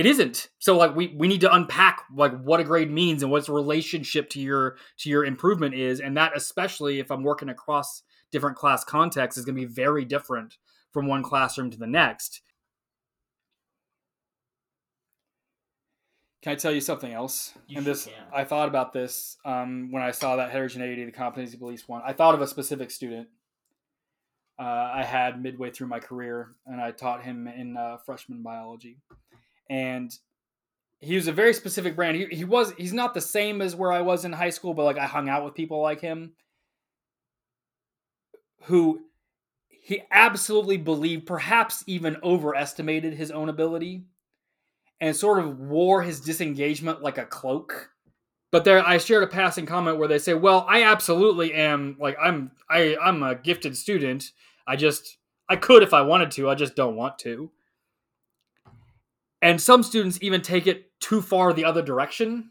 it 0.00 0.06
isn't. 0.06 0.48
So 0.58 0.78
like 0.78 0.96
we 0.96 1.08
we 1.08 1.28
need 1.28 1.42
to 1.42 1.54
unpack 1.54 2.04
like 2.16 2.32
what 2.40 2.58
a 2.58 2.64
grade 2.64 2.90
means 2.90 3.22
and 3.22 3.30
what 3.30 3.40
its 3.40 3.50
relationship 3.50 4.30
to 4.30 4.40
your 4.40 4.78
to 5.00 5.10
your 5.10 5.26
improvement 5.26 5.74
is. 5.74 6.00
And 6.00 6.16
that 6.16 6.34
especially 6.34 7.00
if 7.00 7.10
i'm 7.10 7.22
working 7.22 7.50
across 7.50 8.02
different 8.32 8.56
class 8.56 8.82
contexts 8.82 9.38
is 9.38 9.44
going 9.44 9.56
to 9.56 9.60
be 9.60 9.70
very 9.70 10.06
different 10.06 10.56
from 10.90 11.06
one 11.06 11.22
classroom 11.22 11.70
to 11.70 11.76
the 11.76 11.86
next. 11.86 12.40
Can 16.40 16.52
i 16.52 16.54
tell 16.54 16.72
you 16.72 16.80
something 16.80 17.12
else? 17.12 17.52
You 17.68 17.76
and 17.76 17.86
this 17.86 18.06
can. 18.06 18.14
i 18.32 18.44
thought 18.44 18.68
about 18.68 18.94
this 18.94 19.36
um, 19.44 19.92
when 19.92 20.02
i 20.02 20.12
saw 20.12 20.36
that 20.36 20.50
heterogeneity 20.50 21.04
the 21.04 21.12
competency 21.12 21.58
beliefs 21.58 21.86
one. 21.86 22.00
I 22.06 22.14
thought 22.14 22.34
of 22.34 22.40
a 22.40 22.46
specific 22.46 22.90
student 22.90 23.28
uh, 24.58 24.92
i 24.94 25.04
had 25.04 25.42
midway 25.42 25.70
through 25.70 25.88
my 25.88 26.00
career 26.00 26.52
and 26.64 26.80
i 26.80 26.90
taught 26.90 27.22
him 27.22 27.46
in 27.46 27.76
uh, 27.76 27.98
freshman 28.06 28.42
biology 28.42 28.96
and 29.70 30.12
he 31.00 31.14
was 31.14 31.28
a 31.28 31.32
very 31.32 31.54
specific 31.54 31.96
brand. 31.96 32.16
He, 32.16 32.26
he 32.26 32.44
was 32.44 32.74
he's 32.76 32.92
not 32.92 33.14
the 33.14 33.20
same 33.22 33.62
as 33.62 33.74
where 33.74 33.92
I 33.92 34.02
was 34.02 34.26
in 34.26 34.32
high 34.32 34.50
school, 34.50 34.74
but 34.74 34.84
like 34.84 34.98
I 34.98 35.06
hung 35.06 35.30
out 35.30 35.44
with 35.44 35.54
people 35.54 35.80
like 35.80 36.00
him 36.00 36.32
who 38.64 39.00
he 39.68 40.02
absolutely 40.10 40.76
believed, 40.76 41.26
perhaps 41.26 41.82
even 41.86 42.18
overestimated 42.22 43.14
his 43.14 43.30
own 43.30 43.48
ability 43.48 44.04
and 45.00 45.16
sort 45.16 45.38
of 45.38 45.58
wore 45.58 46.02
his 46.02 46.20
disengagement 46.20 47.00
like 47.00 47.16
a 47.16 47.24
cloak. 47.24 47.90
But 48.52 48.64
there 48.64 48.86
I 48.86 48.98
shared 48.98 49.22
a 49.22 49.28
passing 49.28 49.64
comment 49.64 49.98
where 49.98 50.08
they 50.08 50.18
say, 50.18 50.34
"Well, 50.34 50.66
I 50.68 50.82
absolutely 50.82 51.54
am 51.54 51.96
like 51.98 52.16
I'm 52.20 52.50
I 52.68 52.96
I'm 53.00 53.22
a 53.22 53.36
gifted 53.36 53.76
student. 53.76 54.32
I 54.66 54.76
just 54.76 55.16
I 55.48 55.56
could 55.56 55.82
if 55.82 55.94
I 55.94 56.02
wanted 56.02 56.32
to. 56.32 56.50
I 56.50 56.56
just 56.56 56.74
don't 56.74 56.96
want 56.96 57.18
to." 57.20 57.52
And 59.42 59.60
some 59.60 59.82
students 59.82 60.18
even 60.20 60.42
take 60.42 60.66
it 60.66 60.90
too 61.00 61.22
far 61.22 61.52
the 61.52 61.64
other 61.64 61.82
direction. 61.82 62.50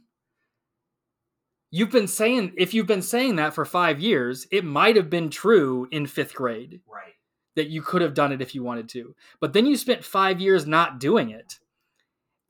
You've 1.71 1.91
been 1.91 2.07
saying 2.07 2.53
if 2.57 2.73
you've 2.73 2.87
been 2.87 3.03
saying 3.03 3.35
that 3.35 3.53
for 3.53 3.63
five 3.63 3.99
years 3.99 4.47
it 4.51 4.65
might 4.65 4.95
have 4.95 5.09
been 5.09 5.29
true 5.29 5.87
in 5.91 6.07
fifth 6.07 6.33
grade 6.33 6.81
right. 6.91 7.13
that 7.55 7.69
you 7.69 7.83
could 7.83 8.01
have 8.01 8.15
done 8.15 8.31
it 8.31 8.41
if 8.41 8.55
you 8.55 8.63
wanted 8.63 8.89
to. 8.89 9.15
But 9.39 9.53
then 9.53 9.67
you 9.67 9.77
spent 9.77 10.03
five 10.03 10.39
years 10.39 10.65
not 10.65 10.99
doing 10.99 11.29
it. 11.29 11.59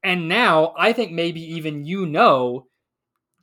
And 0.01 0.29
now 0.29 0.73
i 0.77 0.93
think 0.93 1.11
maybe 1.11 1.41
even 1.55 1.83
you 1.83 2.05
know 2.05 2.67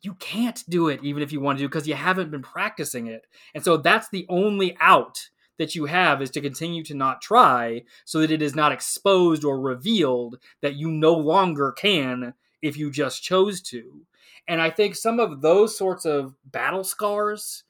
you 0.01 0.15
can't 0.15 0.63
do 0.69 0.89
it 0.89 1.03
even 1.03 1.23
if 1.23 1.33
you 1.33 1.41
want 1.41 1.59
to 1.59 1.69
because 1.69 1.89
you 1.89 1.95
haven't 1.95 2.31
been 2.31 2.43
practicing 2.43 3.09
it. 3.09 3.27
And 3.55 3.63
so 3.63 3.77
that's 3.77 4.09
the 4.09 4.25
only 4.31 4.77
out 4.81 5.29
that 5.59 5.75
you 5.75 5.87
have 5.87 6.23
is 6.23 6.31
to 6.31 6.41
continue 6.41 6.83
to 6.85 6.95
not 6.95 7.23
try 7.23 7.83
so 8.05 8.21
that 8.21 8.31
it 8.31 8.43
is 8.43 8.55
not 8.55 8.73
exposed 8.73 9.45
or 9.45 9.61
revealed 9.61 10.39
that 10.63 10.77
you 10.77 10.91
no 10.91 11.15
longer 11.15 11.73
can 11.73 12.35
if 12.63 12.77
you 12.77 12.91
just 12.91 13.23
chose 13.23 13.61
to. 13.61 14.07
And 14.49 14.61
I 14.61 14.71
think 14.71 14.95
some 14.95 15.19
of 15.19 15.41
those 15.41 15.77
sorts 15.77 16.05
of 16.05 16.35
battle 16.45 16.85
scars, 16.85 17.65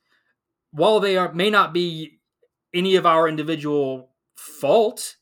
while 0.72 1.00
they 1.00 1.16
are 1.16 1.32
may 1.32 1.50
not 1.50 1.72
be 1.72 2.18
any 2.74 2.96
of 2.96 3.06
our 3.06 3.28
individual 3.28 4.10
fault, 4.36 5.16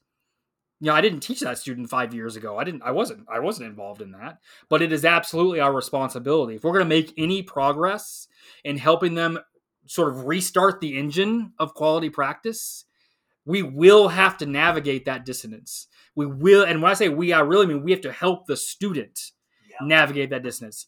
you 0.81 0.87
know, 0.90 0.94
I 0.94 1.00
didn't 1.00 1.20
teach 1.20 1.40
that 1.40 1.59
student 1.59 1.88
five 1.88 2.12
years 2.12 2.37
ago. 2.37 2.59
I 2.59 2.64
didn't. 2.64 2.83
I 2.83 2.90
wasn't. 2.90 3.27
I 3.29 3.38
wasn't 3.38 3.68
involved 3.68 4.03
in 4.03 4.12
that. 4.12 4.38
But 4.68 4.83
it 4.83 4.92
is 4.92 5.05
absolutely 5.05 5.61
our 5.61 5.72
responsibility 5.72 6.57
if 6.57 6.64
we're 6.64 6.72
going 6.72 6.85
to 6.85 6.88
make 6.88 7.14
any 7.16 7.42
progress 7.42 8.27
in 8.64 8.77
helping 8.77 9.14
them 9.14 9.38
sort 9.87 10.12
of 10.12 10.25
restart 10.27 10.81
the 10.81 10.97
engine 10.99 11.53
of 11.59 11.75
quality 11.75 12.11
practice, 12.11 12.85
we 13.44 13.62
will 13.62 14.09
have 14.09 14.38
to 14.38 14.47
navigate 14.47 15.05
that 15.05 15.25
dissonance. 15.25 15.88
We 16.14 16.27
will, 16.27 16.64
and 16.64 16.81
when 16.81 16.90
I 16.90 16.94
say 16.94 17.09
we, 17.09 17.33
I 17.33 17.40
really 17.40 17.66
mean 17.66 17.83
we 17.83 17.90
have 17.90 18.01
to 18.03 18.12
help 18.12 18.47
the 18.47 18.57
student 18.57 19.33
yeah. 19.68 19.87
navigate 19.87 20.31
that 20.31 20.42
dissonance. 20.42 20.87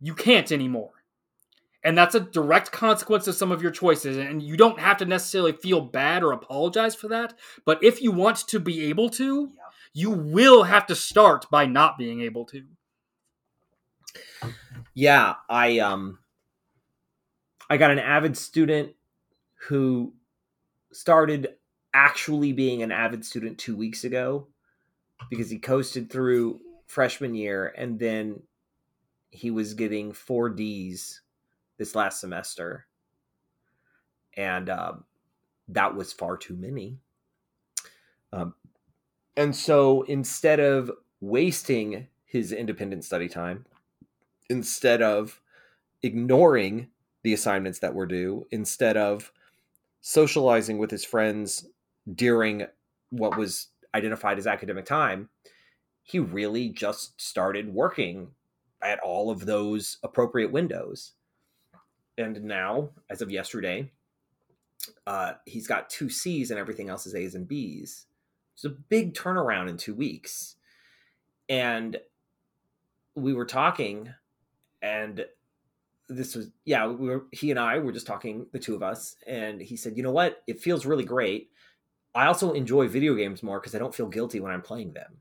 You 0.00 0.14
can't 0.14 0.50
anymore. 0.50 0.90
And 1.84 1.96
that's 1.96 2.16
a 2.16 2.20
direct 2.20 2.72
consequence 2.72 3.28
of 3.28 3.36
some 3.36 3.52
of 3.52 3.62
your 3.62 3.70
choices. 3.70 4.16
And 4.16 4.42
you 4.42 4.56
don't 4.56 4.80
have 4.80 4.96
to 4.96 5.04
necessarily 5.04 5.52
feel 5.52 5.80
bad 5.80 6.24
or 6.24 6.32
apologize 6.32 6.96
for 6.96 7.06
that. 7.08 7.34
But 7.64 7.82
if 7.82 8.02
you 8.02 8.10
want 8.10 8.38
to 8.48 8.58
be 8.58 8.86
able 8.86 9.08
to, 9.10 9.52
yeah. 9.54 9.62
you 9.92 10.10
will 10.10 10.64
have 10.64 10.86
to 10.86 10.96
start 10.96 11.48
by 11.48 11.66
not 11.66 11.96
being 11.96 12.22
able 12.22 12.44
to. 12.46 12.64
Yeah, 14.94 15.34
I 15.48 15.78
um 15.78 16.18
I 17.68 17.76
got 17.76 17.90
an 17.90 17.98
avid 17.98 18.36
student 18.36 18.92
who 19.68 20.14
started 20.92 21.54
actually 21.92 22.52
being 22.52 22.82
an 22.82 22.92
avid 22.92 23.24
student 23.24 23.58
two 23.58 23.76
weeks 23.76 24.04
ago 24.04 24.48
because 25.30 25.50
he 25.50 25.58
coasted 25.58 26.10
through 26.10 26.60
freshman 26.86 27.34
year 27.34 27.74
and 27.76 27.98
then 27.98 28.40
he 29.30 29.50
was 29.50 29.74
getting 29.74 30.12
four 30.12 30.48
D's 30.48 31.22
this 31.78 31.94
last 31.94 32.20
semester. 32.20 32.86
And 34.36 34.70
um, 34.70 35.04
that 35.68 35.94
was 35.94 36.12
far 36.12 36.36
too 36.36 36.54
many. 36.54 36.98
Um, 38.32 38.54
and 39.36 39.54
so 39.54 40.02
instead 40.02 40.60
of 40.60 40.90
wasting 41.20 42.08
his 42.24 42.52
independent 42.52 43.04
study 43.04 43.28
time, 43.28 43.64
instead 44.48 45.02
of 45.02 45.40
ignoring 46.02 46.88
the 47.26 47.34
assignments 47.34 47.80
that 47.80 47.92
were 47.92 48.06
due 48.06 48.46
instead 48.52 48.96
of 48.96 49.32
socializing 50.00 50.78
with 50.78 50.92
his 50.92 51.04
friends 51.04 51.66
during 52.14 52.64
what 53.10 53.36
was 53.36 53.66
identified 53.96 54.38
as 54.38 54.46
academic 54.46 54.84
time 54.84 55.28
he 56.04 56.20
really 56.20 56.68
just 56.68 57.20
started 57.20 57.74
working 57.74 58.28
at 58.80 59.00
all 59.00 59.28
of 59.28 59.44
those 59.44 59.98
appropriate 60.04 60.52
windows. 60.52 61.14
And 62.16 62.44
now 62.44 62.90
as 63.10 63.20
of 63.22 63.32
yesterday 63.32 63.90
uh, 65.04 65.32
he's 65.46 65.66
got 65.66 65.90
two 65.90 66.08
c's 66.08 66.52
and 66.52 66.60
everything 66.60 66.88
else 66.88 67.06
is 67.06 67.16
a's 67.16 67.34
and 67.34 67.48
b's. 67.48 68.06
It's 68.54 68.64
a 68.64 68.68
big 68.68 69.14
turnaround 69.14 69.68
in 69.68 69.76
two 69.78 69.94
weeks. 69.94 70.54
And 71.48 71.96
we 73.16 73.34
were 73.34 73.46
talking 73.46 74.10
and 74.80 75.26
this 76.08 76.34
was 76.34 76.50
yeah 76.64 76.86
we 76.86 77.08
were, 77.08 77.26
he 77.32 77.50
and 77.50 77.58
i 77.58 77.78
were 77.78 77.92
just 77.92 78.06
talking 78.06 78.46
the 78.52 78.58
two 78.58 78.74
of 78.74 78.82
us 78.82 79.16
and 79.26 79.60
he 79.60 79.76
said 79.76 79.96
you 79.96 80.02
know 80.02 80.12
what? 80.12 80.42
It 80.46 80.60
feels 80.60 80.86
really 80.86 81.04
great. 81.04 81.50
I 82.14 82.26
also 82.26 82.52
enjoy 82.52 82.88
video 82.88 83.14
games 83.14 83.42
more 83.42 83.60
because 83.60 83.74
i 83.74 83.78
don't 83.78 83.94
feel 83.94 84.08
guilty 84.08 84.40
when 84.40 84.52
i'm 84.52 84.62
playing 84.62 84.92
them. 84.92 85.18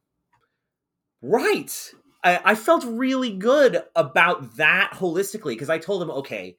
Right. 1.22 1.92
I, 2.24 2.42
I 2.44 2.56
felt 2.56 2.84
really 2.86 3.32
good 3.32 3.84
about 3.96 4.58
that 4.58 4.92
holistically 4.94 5.54
because 5.54 5.70
i 5.70 5.78
told 5.78 6.02
him 6.02 6.12
okay 6.12 6.58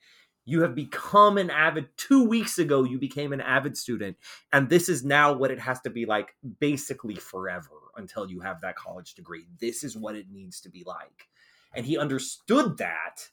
you 0.48 0.62
have 0.62 0.76
become 0.76 1.38
an 1.38 1.50
avid 1.50 1.88
two 1.96 2.24
weeks 2.24 2.58
ago 2.58 2.84
you 2.84 2.98
became 2.98 3.32
an 3.32 3.40
avid 3.40 3.76
student 3.76 4.16
and 4.52 4.68
this 4.68 4.88
is 4.88 5.04
now 5.04 5.32
what 5.32 5.50
it 5.50 5.58
has 5.58 5.80
to 5.80 5.90
be 5.90 6.06
like 6.06 6.34
basically 6.60 7.16
forever 7.16 7.86
until 7.96 8.30
you 8.30 8.40
have 8.40 8.60
that 8.60 8.76
college 8.76 9.14
degree. 9.14 9.46
This 9.60 9.84
is 9.84 9.96
what 9.96 10.16
it 10.16 10.26
needs 10.30 10.60
to 10.62 10.68
be 10.68 10.84
like. 10.86 11.28
And 11.74 11.84
he 11.84 11.98
understood 11.98 12.78
that 12.78 13.28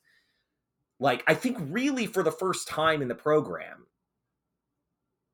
like 1.03 1.21
I 1.27 1.33
think 1.33 1.57
really 1.59 2.05
for 2.05 2.23
the 2.23 2.31
first 2.31 2.65
time 2.65 3.01
in 3.01 3.09
the 3.09 3.13
program, 3.13 3.87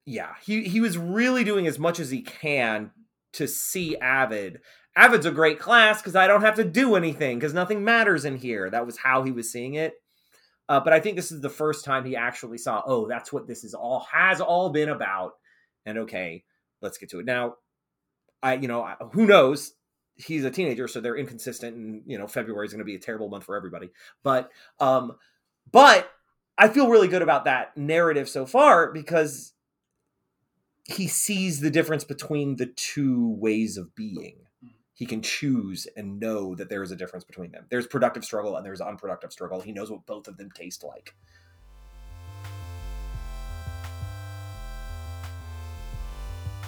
yeah, 0.03 0.33
he 0.43 0.63
he 0.63 0.81
was 0.81 0.97
really 0.97 1.43
doing 1.43 1.67
as 1.67 1.77
much 1.77 1.99
as 1.99 2.09
he 2.09 2.23
can 2.23 2.89
to 3.33 3.47
see 3.47 3.95
Avid. 3.95 4.61
Avid's 4.95 5.27
a 5.27 5.31
great 5.31 5.59
class 5.59 6.01
because 6.01 6.15
I 6.15 6.25
don't 6.25 6.41
have 6.41 6.55
to 6.55 6.63
do 6.63 6.95
anything 6.95 7.37
because 7.37 7.53
nothing 7.53 7.83
matters 7.83 8.25
in 8.25 8.35
here. 8.35 8.71
That 8.71 8.87
was 8.87 8.97
how 8.97 9.21
he 9.21 9.31
was 9.31 9.51
seeing 9.51 9.75
it. 9.75 9.93
Uh, 10.67 10.79
but 10.79 10.91
I 10.91 10.99
think 10.99 11.15
this 11.15 11.31
is 11.31 11.39
the 11.39 11.49
first 11.49 11.85
time 11.85 12.03
he 12.03 12.15
actually 12.15 12.57
saw, 12.57 12.81
oh, 12.83 13.07
that's 13.07 13.31
what 13.31 13.45
this 13.45 13.63
is 13.63 13.75
all 13.75 14.07
has 14.11 14.41
all 14.41 14.71
been 14.71 14.89
about. 14.89 15.33
And 15.85 15.99
okay, 15.99 16.45
let's 16.81 16.97
get 16.97 17.11
to 17.11 17.19
it 17.19 17.27
now. 17.27 17.57
I, 18.41 18.55
you 18.55 18.67
know, 18.67 18.87
who 19.11 19.27
knows? 19.27 19.73
He's 20.15 20.45
a 20.45 20.51
teenager, 20.51 20.87
so 20.87 20.99
they're 20.99 21.15
inconsistent, 21.15 21.77
and 21.77 22.01
you 22.07 22.17
know, 22.17 22.27
February 22.27 22.65
is 22.65 22.73
going 22.73 22.79
to 22.79 22.85
be 22.85 22.95
a 22.95 22.99
terrible 22.99 23.29
month 23.29 23.45
for 23.45 23.55
everybody. 23.55 23.91
But, 24.23 24.49
um, 24.79 25.13
but 25.71 26.09
I 26.57 26.67
feel 26.67 26.89
really 26.89 27.07
good 27.07 27.21
about 27.21 27.45
that 27.45 27.75
narrative 27.77 28.27
so 28.27 28.45
far 28.45 28.91
because 28.91 29.53
he 30.83 31.07
sees 31.07 31.59
the 31.59 31.69
difference 31.69 32.03
between 32.03 32.55
the 32.55 32.65
two 32.65 33.29
ways 33.39 33.77
of 33.77 33.95
being. 33.95 34.37
He 34.93 35.05
can 35.05 35.21
choose 35.21 35.87
and 35.95 36.19
know 36.19 36.55
that 36.55 36.67
there 36.67 36.83
is 36.83 36.91
a 36.91 36.95
difference 36.95 37.23
between 37.23 37.51
them. 37.51 37.65
There's 37.69 37.87
productive 37.87 38.25
struggle 38.25 38.57
and 38.57 38.65
there's 38.65 38.81
unproductive 38.81 39.31
struggle. 39.31 39.61
He 39.61 39.71
knows 39.71 39.89
what 39.89 40.05
both 40.05 40.27
of 40.27 40.35
them 40.35 40.49
taste 40.53 40.83
like. 40.83 41.15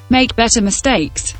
Make 0.10 0.36
better 0.36 0.62
mistakes. 0.62 1.34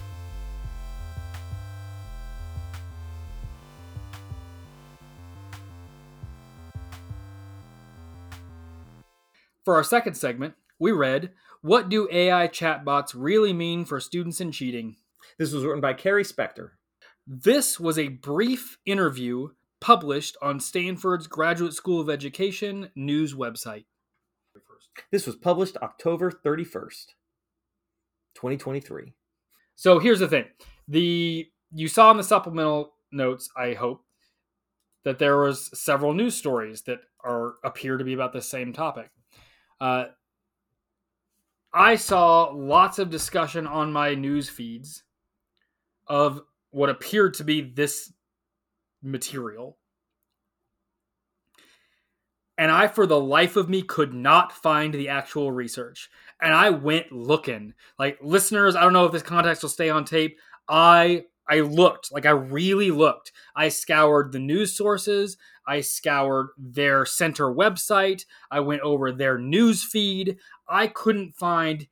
For 9.64 9.76
our 9.76 9.84
second 9.84 10.16
segment, 10.16 10.56
we 10.80 10.92
read 10.92 11.32
What 11.62 11.88
Do 11.88 12.08
AI 12.12 12.48
Chatbots 12.48 13.14
Really 13.16 13.54
Mean 13.54 13.86
for 13.86 14.00
Students 14.00 14.42
in 14.42 14.52
Cheating? 14.52 14.96
This 15.38 15.54
was 15.54 15.64
written 15.64 15.82
by 15.82 15.94
Carrie 15.94 16.24
Spector. 16.24 16.72
This 17.28 17.80
was 17.80 18.00
a 18.00 18.08
brief 18.08 18.80
interview 18.88 19.50
published 19.80 20.36
on 20.42 20.60
Stanford's 20.60 21.28
Graduate 21.28 21.74
School 21.74 22.02
of 22.02 22.10
Education 22.10 22.90
news 22.96 23.36
website. 23.36 23.86
This 25.12 25.28
was 25.28 25.36
published 25.36 25.78
October 25.78 26.32
31st, 26.32 27.14
2023. 28.34 29.14
So 29.76 30.00
here's 30.00 30.20
the 30.20 30.28
thing. 30.28 30.46
The 30.88 31.48
you 31.72 31.88
saw 31.88 32.10
in 32.10 32.18
the 32.18 32.24
supplemental 32.24 32.94
notes, 33.12 33.50
I 33.56 33.74
hope, 33.74 34.04
that 35.04 35.20
there 35.20 35.38
was 35.38 35.70
several 35.80 36.14
news 36.14 36.36
stories 36.36 36.82
that 36.84 37.00
are 37.24 37.54
appear 37.64 37.98
to 37.98 38.04
be 38.04 38.14
about 38.14 38.34
the 38.34 38.42
same 38.42 38.74
topic. 38.74 39.10
Uh, 39.82 40.06
I 41.74 41.96
saw 41.96 42.52
lots 42.54 43.00
of 43.00 43.10
discussion 43.10 43.66
on 43.66 43.92
my 43.92 44.14
news 44.14 44.48
feeds 44.48 45.04
of 46.06 46.42
what 46.70 46.90
appeared 46.90 47.34
to 47.36 47.44
be 47.44 47.62
this 47.62 48.14
material. 49.02 49.78
And 52.60 52.70
I, 52.70 52.88
for 52.88 53.08
the 53.08 53.20
life 53.20 53.56
of 53.56 53.70
me, 53.70 53.82
could 53.82 54.14
not 54.14 54.52
find 54.52 54.94
the 54.94 55.10
actual 55.10 55.52
research. 55.52 56.12
And 56.40 56.54
I 56.54 56.70
went 56.70 57.12
looking. 57.12 57.74
Like, 57.98 58.20
listeners, 58.22 58.76
I 58.76 58.82
don't 58.82 58.94
know 58.94 59.06
if 59.06 59.12
this 59.12 59.24
context 59.24 59.64
will 59.64 59.70
stay 59.70 59.90
on 59.90 60.06
tape. 60.06 60.38
I 60.68 61.26
I 61.48 61.60
looked, 61.62 62.12
like 62.12 62.26
I 62.26 62.32
really 62.32 62.92
looked. 62.92 63.32
I 63.56 63.70
scoured 63.70 64.32
the 64.32 64.40
news 64.40 64.76
sources, 64.76 65.38
I 65.68 65.82
scoured 65.82 66.50
their 66.58 67.06
center 67.06 67.46
website, 67.46 68.26
I 68.50 68.60
went 68.62 68.82
over 68.82 69.12
their 69.12 69.38
news 69.38 69.84
feed. 69.84 70.38
I 70.68 70.88
couldn't 70.88 71.36
find 71.36 71.88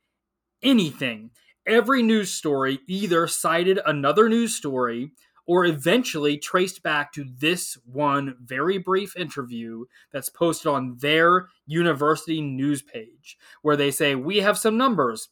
anything. 0.62 1.30
Every 1.66 2.02
news 2.02 2.32
story 2.32 2.80
either 2.88 3.26
cited 3.26 3.78
another 3.84 4.28
news 4.28 4.54
story 4.54 5.12
or 5.46 5.66
eventually 5.66 6.38
traced 6.38 6.82
back 6.82 7.12
to 7.12 7.24
this 7.38 7.76
one 7.84 8.36
very 8.42 8.78
brief 8.78 9.16
interview 9.16 9.84
that's 10.12 10.28
posted 10.28 10.68
on 10.68 10.96
their 11.00 11.48
university 11.66 12.40
news 12.40 12.82
page 12.82 13.36
where 13.62 13.76
they 13.76 13.90
say, 13.90 14.14
We 14.14 14.38
have 14.38 14.56
some 14.56 14.76
numbers. 14.76 15.28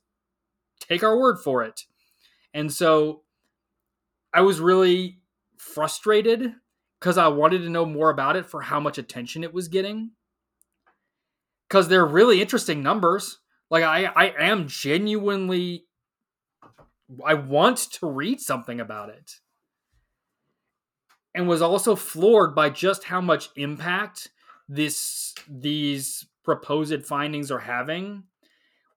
Take 0.81 1.03
our 1.03 1.19
word 1.19 1.39
for 1.39 1.63
it. 1.63 1.85
And 2.53 2.73
so 2.73 3.23
I 4.39 4.41
was 4.41 4.61
really 4.61 5.19
frustrated 5.57 6.55
because 7.01 7.19
I 7.19 7.27
wanted 7.27 7.63
to 7.63 7.71
know 7.71 7.85
more 7.85 8.09
about 8.09 8.37
it 8.37 8.47
for 8.47 8.61
how 8.61 8.79
much 8.79 8.97
attention 8.97 9.43
it 9.43 9.53
was 9.53 9.67
getting. 9.67 10.13
Because 11.67 11.89
they're 11.89 12.07
really 12.07 12.41
interesting 12.41 12.81
numbers. 12.81 13.41
Like 13.69 13.83
I, 13.83 14.05
I 14.05 14.33
am 14.39 14.69
genuinely 14.69 15.87
I 17.27 17.35
want 17.35 17.79
to 17.95 18.07
read 18.07 18.41
something 18.41 18.79
about 18.79 19.09
it. 19.09 19.41
And 21.35 21.49
was 21.49 21.61
also 21.61 21.97
floored 21.97 22.55
by 22.55 22.71
just 22.71 23.03
how 23.03 23.21
much 23.21 23.49
impact 23.57 24.31
this 24.69 25.35
these 25.51 26.29
proposed 26.45 27.05
findings 27.05 27.51
are 27.51 27.59
having 27.59 28.23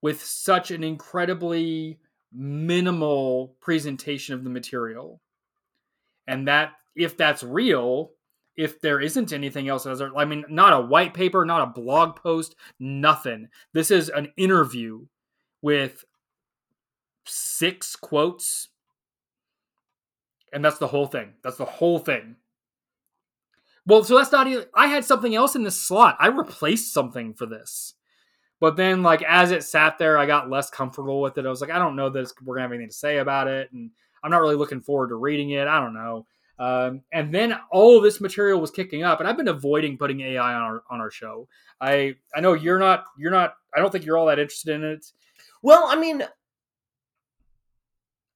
with 0.03 0.23
such 0.23 0.69
an 0.69 0.83
incredibly 0.83 1.97
minimal 2.31 3.55
presentation 3.59 4.35
of 4.35 4.43
the 4.43 4.51
material. 4.51 5.19
And 6.27 6.47
that 6.47 6.73
if 6.95 7.17
that's 7.17 7.43
real, 7.43 8.11
if 8.55 8.81
there 8.81 8.99
isn't 8.99 9.33
anything 9.33 9.69
else 9.69 9.85
as 9.85 10.01
I 10.01 10.25
mean, 10.25 10.45
not 10.49 10.73
a 10.73 10.85
white 10.85 11.13
paper, 11.13 11.45
not 11.45 11.63
a 11.63 11.81
blog 11.81 12.15
post, 12.15 12.55
nothing. 12.79 13.47
This 13.73 13.91
is 13.91 14.09
an 14.09 14.31
interview 14.37 15.05
with 15.61 16.03
six 17.25 17.95
quotes. 17.95 18.69
And 20.53 20.63
that's 20.65 20.79
the 20.79 20.87
whole 20.87 21.07
thing. 21.07 21.33
That's 21.43 21.57
the 21.57 21.65
whole 21.65 21.99
thing. 21.99 22.35
Well, 23.85 24.03
so 24.03 24.17
that's 24.17 24.31
not 24.31 24.47
even, 24.47 24.65
I 24.75 24.87
had 24.87 25.05
something 25.05 25.33
else 25.33 25.55
in 25.55 25.63
this 25.63 25.81
slot. 25.81 26.17
I 26.19 26.27
replaced 26.27 26.93
something 26.93 27.33
for 27.33 27.45
this. 27.45 27.95
But 28.59 28.75
then, 28.75 29.01
like, 29.01 29.23
as 29.23 29.49
it 29.49 29.63
sat 29.63 29.97
there, 29.97 30.19
I 30.19 30.27
got 30.27 30.51
less 30.51 30.69
comfortable 30.69 31.19
with 31.19 31.37
it. 31.37 31.47
I 31.47 31.49
was 31.49 31.61
like, 31.61 31.71
I 31.71 31.79
don't 31.79 31.95
know 31.95 32.09
that 32.09 32.31
we're 32.43 32.57
to 32.57 32.61
have 32.61 32.71
anything 32.71 32.89
to 32.89 32.93
say 32.93 33.17
about 33.17 33.47
it. 33.47 33.71
And 33.71 33.89
I'm 34.23 34.31
not 34.31 34.41
really 34.41 34.55
looking 34.55 34.81
forward 34.81 35.09
to 35.09 35.15
reading 35.15 35.51
it. 35.51 35.67
I 35.67 35.79
don't 35.79 35.93
know. 35.93 36.25
Um, 36.59 37.01
and 37.11 37.33
then 37.33 37.57
all 37.71 37.97
of 37.97 38.03
this 38.03 38.21
material 38.21 38.61
was 38.61 38.69
kicking 38.69 39.03
up, 39.03 39.19
and 39.19 39.27
I've 39.27 39.37
been 39.37 39.47
avoiding 39.47 39.97
putting 39.97 40.21
AI 40.21 40.53
on 40.53 40.61
our 40.61 40.83
on 40.91 41.01
our 41.01 41.09
show. 41.09 41.47
I 41.79 42.15
I 42.35 42.41
know 42.41 42.53
you're 42.53 42.79
not 42.79 43.05
you're 43.17 43.31
not. 43.31 43.55
I 43.75 43.79
don't 43.79 43.91
think 43.91 44.05
you're 44.05 44.17
all 44.17 44.27
that 44.27 44.37
interested 44.37 44.75
in 44.75 44.83
it. 44.83 45.05
Well, 45.63 45.85
I 45.87 45.95
mean, 45.95 46.23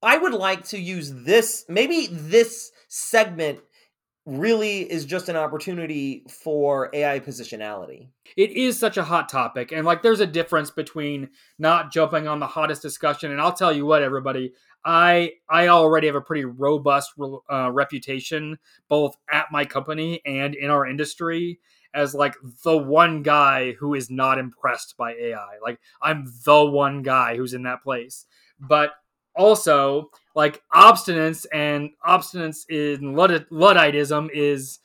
I 0.02 0.18
would 0.18 0.32
like 0.32 0.64
to 0.68 0.78
use 0.78 1.12
this. 1.12 1.64
Maybe 1.68 2.08
this 2.10 2.72
segment 2.88 3.60
really 4.26 4.80
is 4.80 5.04
just 5.04 5.28
an 5.28 5.36
opportunity 5.36 6.24
for 6.28 6.90
AI 6.92 7.20
positionality. 7.20 8.08
It 8.36 8.50
is 8.50 8.78
such 8.78 8.96
a 8.96 9.04
hot 9.04 9.28
topic. 9.28 9.70
And 9.70 9.86
like 9.86 10.02
there's 10.02 10.20
a 10.20 10.26
difference 10.26 10.70
between 10.70 11.30
not 11.58 11.92
jumping 11.92 12.26
on 12.26 12.40
the 12.40 12.46
hottest 12.46 12.82
discussion. 12.82 13.30
And 13.30 13.40
I'll 13.40 13.52
tell 13.52 13.72
you 13.72 13.86
what, 13.86 14.02
everybody, 14.02 14.52
I 14.84 15.32
I 15.48 15.68
already 15.68 16.08
have 16.08 16.16
a 16.16 16.20
pretty 16.20 16.44
robust 16.44 17.12
uh, 17.50 17.70
reputation 17.72 18.58
both 18.88 19.16
at 19.30 19.46
my 19.52 19.64
company 19.64 20.20
and 20.26 20.54
in 20.54 20.70
our 20.70 20.86
industry 20.86 21.60
as 21.94 22.12
like 22.12 22.34
the 22.64 22.76
one 22.76 23.22
guy 23.22 23.72
who 23.72 23.94
is 23.94 24.10
not 24.10 24.38
impressed 24.38 24.96
by 24.96 25.12
AI. 25.12 25.56
Like 25.62 25.78
I'm 26.02 26.32
the 26.44 26.64
one 26.64 27.02
guy 27.02 27.36
who's 27.36 27.54
in 27.54 27.62
that 27.62 27.82
place. 27.82 28.26
But 28.58 28.92
also 29.36 30.10
like 30.34 30.62
obstinance 30.74 31.46
and 31.52 31.90
obstinance 32.06 32.68
in 32.68 33.14
Ludditism 33.14 34.30
is, 34.32 34.78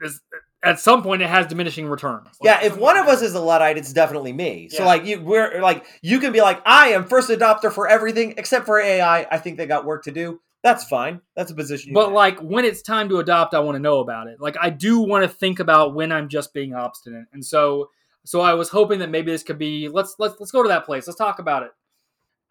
is 0.00 0.20
at 0.64 0.80
some 0.80 1.02
point 1.02 1.22
it 1.22 1.28
has 1.28 1.46
diminishing 1.46 1.86
returns. 1.86 2.26
Like, 2.40 2.62
yeah, 2.62 2.66
if 2.66 2.76
one 2.76 2.96
of 2.96 3.06
us 3.06 3.22
is 3.22 3.34
a 3.34 3.40
luddite, 3.40 3.76
it's 3.76 3.92
definitely 3.92 4.32
me. 4.32 4.68
So 4.70 4.84
like 4.84 5.04
you, 5.04 5.20
we're 5.20 5.60
like 5.60 5.84
you 6.02 6.18
can 6.18 6.32
be 6.32 6.40
like 6.40 6.62
I 6.64 6.88
am 6.88 7.04
first 7.04 7.28
adopter 7.28 7.70
for 7.70 7.86
everything 7.86 8.34
except 8.38 8.66
for 8.66 8.80
AI. 8.80 9.26
I 9.30 9.38
think 9.38 9.58
they 9.58 9.66
got 9.66 9.84
work 9.84 10.04
to 10.04 10.10
do. 10.10 10.40
That's 10.62 10.84
fine. 10.84 11.20
That's 11.36 11.50
a 11.50 11.54
position. 11.54 11.92
but 11.92 12.06
have. 12.06 12.12
like 12.12 12.40
when 12.40 12.64
it's 12.64 12.80
time 12.80 13.10
to 13.10 13.18
adopt, 13.18 13.52
I 13.52 13.60
want 13.60 13.76
to 13.76 13.80
know 13.80 14.00
about 14.00 14.28
it. 14.28 14.40
Like 14.40 14.56
I 14.58 14.70
do 14.70 15.00
want 15.00 15.22
to 15.22 15.28
think 15.28 15.60
about 15.60 15.94
when 15.94 16.10
I'm 16.10 16.28
just 16.28 16.54
being 16.54 16.74
obstinate, 16.74 17.26
and 17.32 17.44
so 17.44 17.90
so 18.24 18.40
I 18.40 18.54
was 18.54 18.70
hoping 18.70 19.00
that 19.00 19.10
maybe 19.10 19.30
this 19.30 19.42
could 19.42 19.58
be 19.58 19.88
let's 19.88 20.16
let's 20.18 20.40
let's 20.40 20.50
go 20.50 20.62
to 20.62 20.68
that 20.70 20.86
place. 20.86 21.06
Let's 21.06 21.18
talk 21.18 21.38
about 21.38 21.64
it 21.64 21.70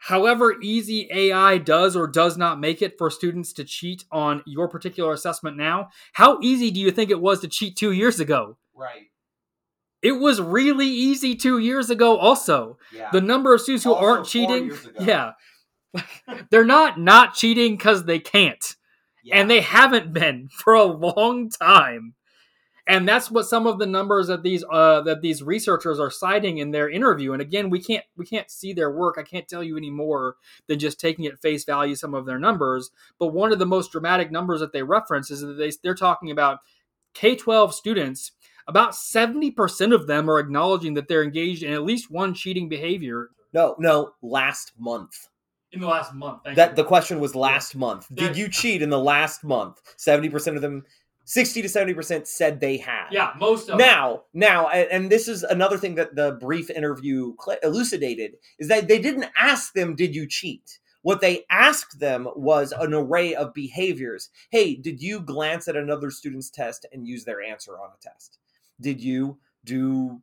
however 0.08 0.56
easy 0.62 1.08
AI 1.12 1.58
does 1.58 1.96
or 1.96 2.08
does 2.08 2.38
not 2.38 2.60
make 2.60 2.82
it 2.82 2.98
for 2.98 3.10
students 3.10 3.54
to 3.54 3.64
cheat 3.64 4.06
on 4.12 4.44
your 4.46 4.68
particular 4.68 5.14
assessment 5.14 5.58
now, 5.58 5.90
how 6.14 6.40
easy 6.42 6.72
do 6.72 6.80
you 6.80 6.92
think 6.92 7.10
it 7.10 7.22
was 7.22 7.42
to 7.42 7.48
cheat 7.48 7.76
two 7.76 7.92
years 7.92 8.20
ago? 8.20 8.58
Right. 8.76 9.10
It 10.02 10.14
was 10.14 10.42
really 10.42 10.88
easy 10.88 11.36
two 11.36 11.60
years 11.60 11.90
ago, 11.90 12.18
also. 12.18 12.78
Yeah. 12.94 13.10
The 13.14 13.22
number 13.22 13.54
of 13.54 13.62
students 13.62 13.86
who 13.86 13.94
also 13.94 14.06
aren't 14.06 14.26
cheating, 14.28 14.72
yeah. 15.00 15.32
They're 16.50 16.66
not 16.66 17.00
not 17.00 17.36
cheating 17.36 17.78
because 17.78 18.06
they 18.06 18.20
can't. 18.20 18.76
Yeah. 19.24 19.38
And 19.38 19.50
they 19.50 19.62
haven't 19.62 20.14
been 20.14 20.50
for 20.52 20.74
a 20.74 20.84
long 20.84 21.50
time. 21.50 22.16
And 22.88 23.08
that's 23.08 23.32
what 23.32 23.46
some 23.46 23.66
of 23.66 23.80
the 23.80 23.86
numbers 23.86 24.28
that 24.28 24.44
these 24.44 24.64
uh, 24.70 25.02
that 25.02 25.22
these 25.22 25.42
researchers 25.42 26.00
are 26.00 26.12
citing 26.12 26.58
in 26.58 26.72
their 26.72 26.90
interview. 26.90 27.32
And 27.34 27.42
again, 27.42 27.70
we 27.70 27.82
can't 27.82 28.04
we 28.18 28.26
can't 28.26 28.50
see 28.52 28.74
their 28.74 28.92
work. 28.92 29.16
I 29.18 29.24
can't 29.24 29.48
tell 29.48 29.64
you 29.64 29.78
any 29.78 29.90
more 29.90 30.36
than 30.68 30.80
just 30.80 31.00
taking 31.00 31.26
at 31.26 31.40
face 31.42 31.64
value 31.64 31.96
some 31.96 32.14
of 32.14 32.26
their 32.26 32.40
numbers. 32.40 32.92
But 33.20 33.28
one 33.28 33.54
of 33.54 33.60
the 33.60 33.66
most 33.66 33.92
dramatic 33.92 34.32
numbers 34.32 34.60
that 34.60 34.74
they 34.74 34.84
reference 34.84 35.32
is 35.32 35.42
that 35.42 35.54
they 35.54 35.72
they're 35.82 35.96
talking 35.96 36.30
about 36.32 36.60
K 37.14 37.36
twelve 37.36 37.74
students. 37.74 38.32
About 38.68 38.96
seventy 38.96 39.52
percent 39.52 39.94
of 39.94 40.08
them 40.08 40.30
are 40.30 40.40
acknowledging 40.40 40.94
that 40.96 41.08
they're 41.08 41.24
engaged 41.24 41.64
in 41.64 41.74
at 41.74 41.84
least 41.84 42.10
one 42.12 42.34
cheating 42.34 42.70
behavior 42.70 43.30
No, 43.54 43.76
no, 43.78 44.12
last 44.22 44.72
month. 44.80 45.28
in 45.74 45.82
the 45.82 45.88
last 45.88 46.14
month. 46.14 46.40
Thank 46.46 46.56
That 46.56 46.70
you. 46.72 46.76
the 46.78 46.84
question 46.86 47.20
was 47.20 47.36
last 47.36 47.76
month. 47.76 48.08
Did 48.14 48.38
you 48.38 48.48
cheat 48.48 48.82
in 48.82 48.90
the 48.90 49.00
last 49.00 49.44
month? 49.44 49.82
70% 49.98 50.56
of 50.56 50.62
them 50.62 50.86
60 51.26 51.62
to 51.62 51.68
70% 51.68 52.28
said 52.28 52.60
they 52.60 52.78
had. 52.78 53.08
yeah, 53.12 53.34
most 53.40 53.70
of 53.70 53.78
Now, 53.78 54.24
now, 54.34 54.68
and 54.70 55.10
this 55.10 55.28
is 55.28 55.44
another 55.44 55.78
thing 55.78 55.96
that 55.96 56.16
the 56.16 56.34
brief 56.40 56.70
interview 56.70 57.34
elucidated 57.62 58.36
is 58.60 58.68
that 58.68 58.88
they 58.88 59.00
didn't 59.00 59.30
ask 59.38 59.74
them, 59.74 59.96
"Did 59.96 60.16
you 60.16 60.28
cheat?" 60.28 60.80
What 61.04 61.20
they 61.20 61.46
asked 61.50 62.00
them 62.00 62.30
was 62.34 62.72
an 62.72 62.94
array 62.94 63.36
of 63.36 63.54
behaviors. 63.54 64.30
Hey, 64.52 64.76
did 64.76 65.02
you 65.02 65.20
glance 65.20 65.68
at 65.68 65.76
another 65.76 66.10
student's 66.10 66.50
test 66.50 66.86
and 66.94 67.06
use 67.06 67.26
their 67.26 67.42
answer 67.42 67.78
on 67.78 67.90
a 67.90 68.02
test? 68.02 68.38
Did 68.80 69.02
you 69.02 69.38
do, 69.66 70.22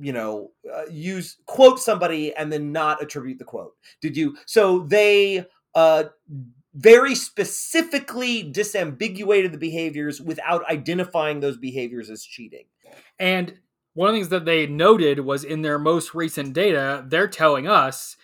you 0.00 0.12
know, 0.12 0.52
uh, 0.74 0.84
use 0.90 1.36
quote 1.46 1.80
somebody 1.80 2.34
and 2.34 2.50
then 2.50 2.72
not 2.72 3.02
attribute 3.02 3.38
the 3.38 3.44
quote? 3.44 3.74
Did 4.00 4.16
you? 4.16 4.36
So 4.46 4.80
they 4.80 5.46
uh, 5.74 6.04
very 6.74 7.14
specifically 7.14 8.42
disambiguated 8.42 9.52
the 9.52 9.58
behaviors 9.58 10.20
without 10.20 10.68
identifying 10.70 11.40
those 11.40 11.56
behaviors 11.56 12.08
as 12.08 12.24
cheating. 12.24 12.64
And 13.18 13.58
one 13.94 14.08
of 14.08 14.14
the 14.14 14.18
things 14.20 14.28
that 14.30 14.44
they 14.46 14.66
noted 14.66 15.20
was 15.20 15.44
in 15.44 15.62
their 15.62 15.78
most 15.78 16.14
recent 16.14 16.54
data, 16.54 17.04
they're 17.06 17.28
telling 17.28 17.66
us 17.66 18.16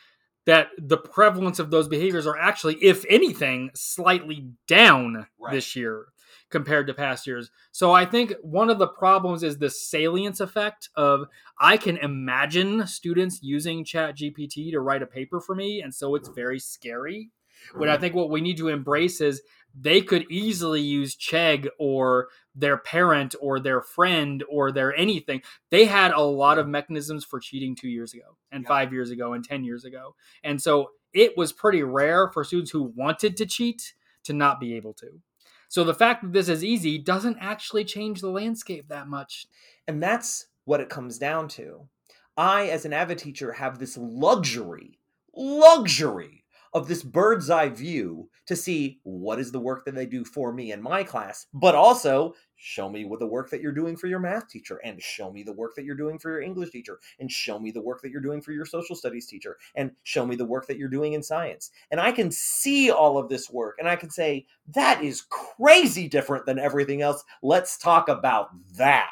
that 0.47 0.69
the 0.79 0.97
prevalence 0.97 1.59
of 1.59 1.71
those 1.71 1.89
behaviors 1.89 2.27
are 2.27 2.39
actually, 2.39 2.77
if 2.77 3.05
anything, 3.11 3.71
slightly 3.75 4.49
down 4.67 5.27
Right. 5.39 5.53
this 5.53 5.77
year 5.77 6.07
compared 6.51 6.87
to 6.87 6.95
past 6.95 7.27
years. 7.27 7.51
So 7.71 7.93
I 7.93 8.07
think 8.07 8.33
one 8.41 8.71
of 8.71 8.79
the 8.79 8.87
problems 8.87 9.43
is 9.43 9.59
the 9.59 9.69
salience 9.69 10.41
effect 10.41 10.89
of 10.97 11.27
I 11.59 11.77
can 11.77 11.99
imagine 11.99 12.87
students 12.87 13.41
using 13.43 13.85
Chat 13.85 14.17
GPT 14.17 14.71
to 14.71 14.81
write 14.81 15.03
a 15.03 15.07
paper 15.07 15.39
for 15.41 15.55
me, 15.55 15.83
and 15.83 15.95
so 15.95 16.15
it's 16.15 16.31
very 16.31 16.59
scary. 16.59 17.31
But 17.75 17.89
I 17.89 17.93
mm-hmm. 17.93 18.01
think 18.01 18.15
what 18.15 18.31
we 18.31 18.41
need 18.41 18.57
to 18.59 18.69
embrace 18.69 19.21
is 19.21 19.43
they 19.75 20.01
could 20.01 20.31
easily 20.31 20.81
use 20.81 21.17
Chegg 21.17 21.69
or 21.79 22.29
their 22.55 22.79
parent 22.79 23.35
or 23.41 23.61
their 23.61 23.81
friend 23.81 24.43
or 24.51 24.73
their 24.73 24.95
anything. 24.97 25.43
They 25.71 25.85
had 25.85 26.13
a 26.13 26.21
lot 26.21 26.59
of 26.59 26.67
mechanisms 26.67 27.25
for 27.25 27.39
cheating 27.39 27.77
two 27.77 27.89
years 27.89 28.13
ago 28.13 28.37
and 28.51 28.65
Yeah. 28.65 28.69
five 28.69 28.93
years 28.93 29.11
ago 29.11 29.33
and 29.33 29.45
10 29.45 29.65
years 29.65 29.85
ago. 29.85 30.17
And 30.43 30.61
so 30.61 30.91
it 31.13 31.37
was 31.37 31.53
pretty 31.53 31.83
rare 31.83 32.29
for 32.29 32.45
students 32.45 32.71
who 32.71 32.93
wanted 32.97 33.37
to 33.37 33.47
cheat 33.47 33.95
to 34.25 34.33
not 34.33 34.61
be 34.61 34.75
able 34.75 34.95
to. 34.95 35.21
So 35.69 35.85
the 35.85 35.95
fact 35.95 36.23
that 36.23 36.33
this 36.33 36.49
is 36.49 36.65
easy 36.65 36.99
doesn't 36.99 37.39
actually 37.41 37.85
change 37.85 38.21
the 38.21 38.31
landscape 38.31 38.89
that 38.89 39.07
much. 39.07 39.47
And 39.87 40.03
that's 40.03 40.47
what 40.65 40.81
it 40.81 40.89
comes 40.89 41.19
down 41.19 41.49
to. 41.49 41.89
I, 42.37 42.69
as 42.69 42.85
an 42.85 42.93
AVID 42.93 43.19
teacher, 43.19 43.53
have 43.53 43.79
this 43.79 43.97
luxury, 43.99 44.99
luxury 45.35 46.38
of 46.79 46.89
this 46.89 47.03
bird's 47.03 47.51
eye 47.51 47.69
view 47.69 48.31
to 48.47 48.57
see 48.57 49.01
what 49.03 49.39
is 49.39 49.53
the 49.53 49.61
work 49.61 49.85
that 49.85 49.95
they 49.95 50.07
do 50.07 50.25
for 50.25 50.53
me 50.53 50.73
in 50.73 50.81
my 50.81 51.05
class, 51.05 51.47
but 51.53 51.75
also 51.75 52.35
show 52.59 52.89
me 52.89 53.05
what 53.05 53.21
the 53.21 53.27
work 53.27 53.51
that 53.51 53.61
you're 53.61 53.73
doing 53.73 53.97
for 53.97 54.09
your 54.09 54.19
math 54.19 54.49
teacher, 54.49 54.81
and 54.85 55.01
show 55.01 55.33
me 55.33 55.43
the 55.43 55.53
work 55.53 55.75
that 55.77 55.85
you're 55.85 55.95
doing 55.95 56.19
for 56.19 56.31
your 56.31 56.43
English 56.43 56.71
teacher, 56.71 56.99
and 57.19 57.31
show 57.31 57.59
me 57.59 57.71
the 57.71 57.81
work 57.81 58.03
that 58.03 58.11
you're 58.11 58.21
doing 58.21 58.43
for 58.43 58.53
your 58.53 58.67
social 58.67 58.97
studies 58.97 59.27
teacher, 59.27 59.57
and 59.75 59.93
show 60.03 60.27
me 60.27 60.37
the 60.37 60.45
work 60.45 60.67
that 60.67 60.77
you're 60.77 60.89
doing 60.89 61.13
in 61.13 61.23
science. 61.23 61.71
And 61.91 62.01
I 62.01 62.13
can 62.13 62.31
see 62.31 62.91
all 62.91 63.17
of 63.17 63.29
this 63.29 63.49
work, 63.49 63.77
and 63.79 63.89
I 63.89 63.97
can 63.97 64.11
say, 64.11 64.47
that 64.75 65.03
is 65.03 65.23
crazy 65.23 66.09
different 66.09 66.45
than 66.47 66.59
everything 66.59 67.01
else. 67.01 67.25
Let's 67.43 67.79
talk 67.79 68.09
about 68.09 68.51
that. 68.77 69.09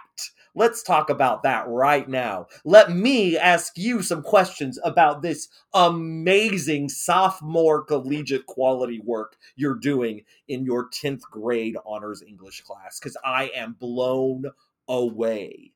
Let's 0.54 0.82
talk 0.82 1.10
about 1.10 1.42
that 1.42 1.68
right 1.68 2.08
now. 2.08 2.46
Let 2.64 2.90
me 2.90 3.36
ask 3.36 3.76
you 3.76 4.00
some 4.00 4.22
questions 4.22 4.78
about 4.82 5.20
this 5.20 5.48
amazing 5.74 6.88
sophomore 6.88 7.84
collegiate 7.84 8.46
quality 8.46 8.98
work 8.98 9.36
you're 9.54 9.74
doing 9.74 10.22
in 10.48 10.64
your 10.64 10.88
10th 10.90 11.22
grade 11.22 11.76
honors 11.84 12.22
English 12.22 12.62
class 12.62 12.98
because 12.98 13.16
I 13.24 13.50
am 13.54 13.76
blown 13.78 14.44
away. 14.88 15.72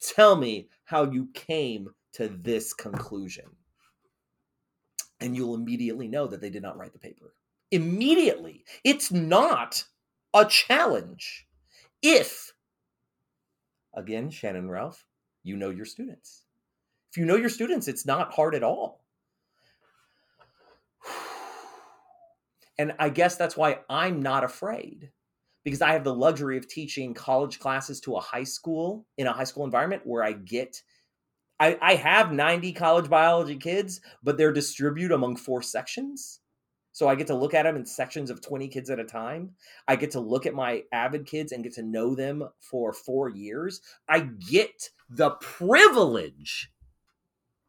Tell 0.00 0.36
me 0.36 0.68
how 0.84 1.10
you 1.10 1.28
came 1.34 1.88
to 2.14 2.28
this 2.28 2.72
conclusion. 2.72 3.44
And 5.20 5.36
you'll 5.36 5.54
immediately 5.54 6.08
know 6.08 6.26
that 6.26 6.40
they 6.40 6.50
did 6.50 6.62
not 6.62 6.76
write 6.76 6.92
the 6.92 6.98
paper. 6.98 7.34
Immediately. 7.70 8.64
It's 8.84 9.12
not 9.12 9.84
a 10.34 10.44
challenge. 10.44 11.46
If 12.02 12.52
again, 13.94 14.30
Shannon 14.30 14.68
Ralph, 14.68 15.06
you 15.42 15.56
know 15.56 15.70
your 15.70 15.84
students. 15.84 16.44
If 17.10 17.18
you 17.18 17.24
know 17.24 17.36
your 17.36 17.48
students, 17.48 17.88
it's 17.88 18.06
not 18.06 18.32
hard 18.32 18.54
at 18.54 18.62
all. 18.62 19.01
And 22.78 22.92
I 22.98 23.08
guess 23.08 23.36
that's 23.36 23.56
why 23.56 23.80
I'm 23.88 24.22
not 24.22 24.44
afraid 24.44 25.10
because 25.64 25.82
I 25.82 25.92
have 25.92 26.04
the 26.04 26.14
luxury 26.14 26.56
of 26.56 26.68
teaching 26.68 27.14
college 27.14 27.58
classes 27.58 28.00
to 28.00 28.16
a 28.16 28.20
high 28.20 28.44
school 28.44 29.06
in 29.18 29.26
a 29.26 29.32
high 29.32 29.44
school 29.44 29.64
environment 29.64 30.02
where 30.04 30.24
I 30.24 30.32
get. 30.32 30.82
I, 31.60 31.78
I 31.80 31.94
have 31.94 32.32
90 32.32 32.72
college 32.72 33.08
biology 33.08 33.56
kids, 33.56 34.00
but 34.22 34.36
they're 34.36 34.52
distributed 34.52 35.14
among 35.14 35.36
four 35.36 35.62
sections. 35.62 36.40
So 36.92 37.08
I 37.08 37.14
get 37.14 37.26
to 37.28 37.34
look 37.34 37.54
at 37.54 37.62
them 37.62 37.76
in 37.76 37.86
sections 37.86 38.30
of 38.30 38.42
20 38.42 38.68
kids 38.68 38.90
at 38.90 38.98
a 38.98 39.04
time. 39.04 39.50
I 39.88 39.96
get 39.96 40.10
to 40.12 40.20
look 40.20 40.44
at 40.44 40.54
my 40.54 40.82
AVID 40.92 41.26
kids 41.26 41.52
and 41.52 41.62
get 41.62 41.74
to 41.74 41.82
know 41.82 42.14
them 42.14 42.46
for 42.60 42.92
four 42.92 43.30
years. 43.30 43.80
I 44.08 44.20
get 44.20 44.90
the 45.08 45.30
privilege 45.30 46.70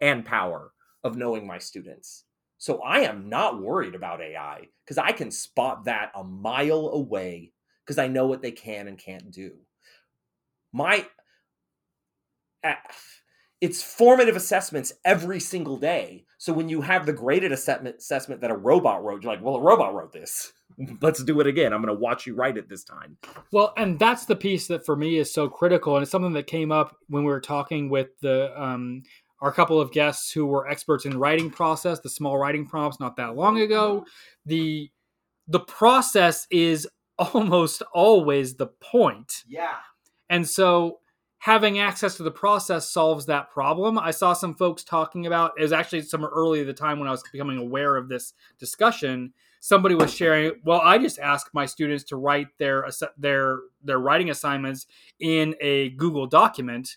and 0.01 0.25
power 0.25 0.73
of 1.03 1.15
knowing 1.15 1.47
my 1.47 1.57
students. 1.57 2.25
So 2.63 2.79
I 2.79 2.99
am 2.99 3.27
not 3.27 3.61
worried 3.61 3.93
about 3.93 4.21
AI 4.21 4.69
because 4.85 4.97
I 4.97 5.11
can 5.11 5.31
spot 5.31 5.83
that 5.83 6.13
a 6.15 6.23
mile 6.23 6.91
away 6.93 7.51
because 7.85 7.97
I 7.97 8.07
know 8.07 8.25
what 8.25 8.41
they 8.41 8.51
can 8.51 8.87
and 8.87 8.97
can't 8.97 9.31
do. 9.31 9.51
My 10.71 11.05
it's 13.59 13.83
formative 13.83 14.37
assessments 14.37 14.93
every 15.03 15.41
single 15.41 15.75
day. 15.75 16.23
So 16.37 16.53
when 16.53 16.69
you 16.69 16.79
have 16.79 17.05
the 17.05 17.11
graded 17.11 17.51
assessment 17.51 17.97
assessment 17.97 18.39
that 18.39 18.51
a 18.51 18.55
robot 18.55 19.03
wrote, 19.03 19.23
you're 19.23 19.33
like, 19.33 19.43
well, 19.43 19.55
a 19.55 19.61
robot 19.61 19.93
wrote 19.93 20.13
this. 20.13 20.53
Let's 21.01 21.21
do 21.21 21.41
it 21.41 21.47
again. 21.47 21.73
I'm 21.73 21.81
going 21.81 21.93
to 21.93 22.01
watch 22.01 22.25
you 22.25 22.33
write 22.33 22.55
it 22.55 22.69
this 22.69 22.85
time. 22.85 23.17
Well, 23.51 23.73
and 23.75 23.99
that's 23.99 24.25
the 24.25 24.37
piece 24.37 24.67
that 24.67 24.85
for 24.85 24.95
me 24.95 25.17
is 25.17 25.33
so 25.33 25.49
critical, 25.49 25.97
and 25.97 26.03
it's 26.03 26.11
something 26.11 26.31
that 26.31 26.47
came 26.47 26.71
up 26.71 26.95
when 27.07 27.23
we 27.23 27.31
were 27.31 27.41
talking 27.41 27.89
with 27.89 28.17
the 28.21 28.53
um, 28.61 29.03
our 29.43 29.51
couple 29.51 29.79
of 29.79 29.91
guests 29.91 30.31
who 30.31 30.45
were 30.45 30.67
experts 30.69 31.05
in 31.05 31.19
writing 31.19 31.51
process, 31.51 31.99
the 31.99 32.09
small 32.09 32.37
writing 32.37 32.65
prompts, 32.65 32.99
not 32.99 33.17
that 33.17 33.35
long 33.35 33.59
ago. 33.59 33.99
Mm-hmm. 33.99 34.09
The 34.49 34.91
the 35.47 35.59
process 35.59 36.47
is 36.49 36.87
almost 37.19 37.83
always 37.93 38.55
the 38.55 38.67
point, 38.67 39.43
Yeah. 39.47 39.75
and 40.29 40.47
so 40.47 40.99
having 41.39 41.77
access 41.77 42.15
to 42.15 42.23
the 42.23 42.31
process 42.31 42.89
solves 42.89 43.25
that 43.25 43.51
problem. 43.51 43.99
I 43.99 44.11
saw 44.11 44.31
some 44.31 44.55
folks 44.55 44.81
talking 44.81 45.27
about 45.27 45.51
it 45.57 45.61
was 45.61 45.73
actually 45.73 46.03
some 46.03 46.23
early 46.23 46.63
the 46.63 46.73
time 46.73 46.99
when 46.99 47.07
I 47.09 47.11
was 47.11 47.21
becoming 47.29 47.57
aware 47.57 47.97
of 47.97 48.07
this 48.07 48.33
discussion. 48.57 49.33
Somebody 49.59 49.93
was 49.95 50.13
sharing, 50.13 50.53
well, 50.63 50.79
I 50.81 50.97
just 50.97 51.19
ask 51.19 51.49
my 51.53 51.65
students 51.65 52.05
to 52.05 52.15
write 52.15 52.47
their 52.59 52.87
their 53.17 53.59
their 53.83 53.99
writing 53.99 54.29
assignments 54.29 54.87
in 55.19 55.55
a 55.59 55.89
Google 55.89 56.27
document 56.27 56.95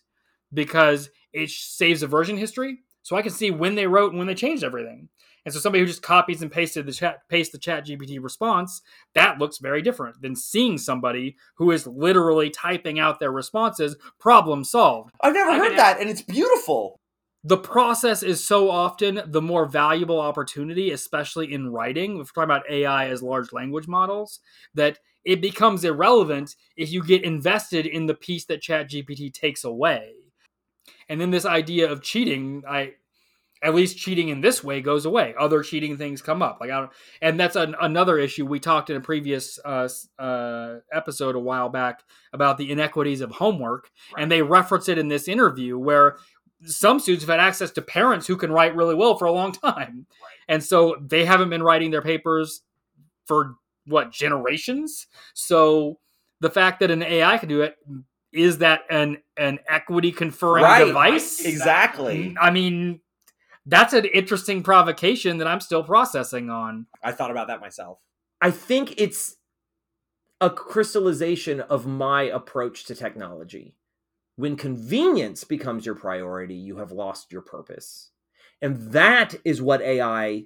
because 0.54 1.10
it 1.36 1.50
saves 1.50 2.02
a 2.02 2.06
version 2.06 2.36
history, 2.36 2.78
so 3.02 3.14
I 3.14 3.22
can 3.22 3.30
see 3.30 3.50
when 3.50 3.74
they 3.74 3.86
wrote 3.86 4.10
and 4.10 4.18
when 4.18 4.26
they 4.26 4.34
changed 4.34 4.64
everything. 4.64 5.08
And 5.44 5.54
so 5.54 5.60
somebody 5.60 5.82
who 5.82 5.86
just 5.86 6.02
copies 6.02 6.42
and 6.42 6.50
pasted 6.50 6.86
the 6.86 6.92
chat 6.92 7.20
paste 7.28 7.52
the 7.52 7.58
chat 7.58 7.86
GPT 7.86 8.20
response, 8.20 8.82
that 9.14 9.38
looks 9.38 9.58
very 9.58 9.80
different 9.80 10.20
than 10.20 10.34
seeing 10.34 10.76
somebody 10.76 11.36
who 11.54 11.70
is 11.70 11.86
literally 11.86 12.50
typing 12.50 12.98
out 12.98 13.20
their 13.20 13.30
responses, 13.30 13.96
problem 14.18 14.64
solved. 14.64 15.12
I've 15.20 15.34
never 15.34 15.50
I 15.50 15.58
heard 15.58 15.68
mean, 15.68 15.76
that, 15.76 16.00
and 16.00 16.10
it's 16.10 16.22
beautiful. 16.22 16.98
The 17.44 17.58
process 17.58 18.24
is 18.24 18.44
so 18.44 18.68
often 18.68 19.20
the 19.24 19.40
more 19.40 19.66
valuable 19.66 20.18
opportunity, 20.18 20.90
especially 20.90 21.52
in 21.52 21.68
writing. 21.68 22.18
If 22.18 22.32
we're 22.34 22.42
talking 22.42 22.56
about 22.56 22.68
AI 22.68 23.08
as 23.08 23.22
large 23.22 23.52
language 23.52 23.86
models, 23.86 24.40
that 24.74 24.98
it 25.24 25.40
becomes 25.40 25.84
irrelevant 25.84 26.56
if 26.76 26.90
you 26.90 27.04
get 27.04 27.22
invested 27.22 27.86
in 27.86 28.06
the 28.06 28.14
piece 28.14 28.46
that 28.46 28.62
ChatGPT 28.62 29.32
takes 29.32 29.62
away. 29.62 30.14
And 31.08 31.20
then 31.20 31.30
this 31.30 31.44
idea 31.44 31.90
of 31.90 32.02
cheating, 32.02 32.64
I 32.68 32.94
at 33.62 33.74
least 33.74 33.96
cheating 33.96 34.28
in 34.28 34.40
this 34.40 34.62
way 34.62 34.80
goes 34.80 35.06
away. 35.06 35.34
Other 35.38 35.62
cheating 35.62 35.96
things 35.96 36.20
come 36.20 36.42
up, 36.42 36.58
like 36.60 36.70
I 36.70 36.80
don't, 36.80 36.92
and 37.22 37.40
that's 37.40 37.56
an, 37.56 37.74
another 37.80 38.18
issue 38.18 38.46
we 38.46 38.60
talked 38.60 38.90
in 38.90 38.96
a 38.96 39.00
previous 39.00 39.58
uh, 39.64 39.88
uh, 40.18 40.76
episode 40.92 41.34
a 41.34 41.40
while 41.40 41.68
back 41.68 42.02
about 42.32 42.58
the 42.58 42.70
inequities 42.70 43.20
of 43.20 43.30
homework, 43.32 43.90
right. 44.14 44.22
and 44.22 44.30
they 44.30 44.42
reference 44.42 44.88
it 44.88 44.98
in 44.98 45.08
this 45.08 45.26
interview 45.26 45.78
where 45.78 46.16
some 46.62 47.00
students 47.00 47.24
have 47.24 47.38
had 47.38 47.44
access 47.44 47.70
to 47.72 47.82
parents 47.82 48.26
who 48.26 48.36
can 48.36 48.52
write 48.52 48.76
really 48.76 48.94
well 48.94 49.16
for 49.16 49.24
a 49.24 49.32
long 49.32 49.52
time, 49.52 50.06
right. 50.22 50.38
and 50.48 50.62
so 50.62 50.96
they 51.00 51.24
haven't 51.24 51.50
been 51.50 51.62
writing 51.62 51.90
their 51.90 52.02
papers 52.02 52.62
for 53.24 53.54
what 53.86 54.12
generations. 54.12 55.06
So 55.34 55.98
the 56.40 56.50
fact 56.50 56.80
that 56.80 56.90
an 56.90 57.02
AI 57.02 57.38
can 57.38 57.48
do 57.48 57.62
it 57.62 57.76
is 58.36 58.58
that 58.58 58.82
an 58.90 59.18
an 59.36 59.58
equity 59.68 60.12
conferring 60.12 60.64
right. 60.64 60.84
device? 60.84 61.44
Exactly. 61.44 62.36
I 62.40 62.50
mean, 62.50 63.00
that's 63.64 63.92
an 63.92 64.04
interesting 64.04 64.62
provocation 64.62 65.38
that 65.38 65.48
I'm 65.48 65.60
still 65.60 65.82
processing 65.82 66.50
on. 66.50 66.86
I 67.02 67.12
thought 67.12 67.30
about 67.30 67.48
that 67.48 67.60
myself. 67.60 67.98
I 68.40 68.50
think 68.50 68.94
it's 69.00 69.36
a 70.40 70.50
crystallization 70.50 71.60
of 71.60 71.86
my 71.86 72.22
approach 72.22 72.84
to 72.84 72.94
technology. 72.94 73.74
When 74.36 74.56
convenience 74.56 75.44
becomes 75.44 75.86
your 75.86 75.94
priority, 75.94 76.54
you 76.54 76.76
have 76.76 76.92
lost 76.92 77.32
your 77.32 77.40
purpose. 77.40 78.10
And 78.60 78.92
that 78.92 79.34
is 79.44 79.62
what 79.62 79.80
AI 79.80 80.44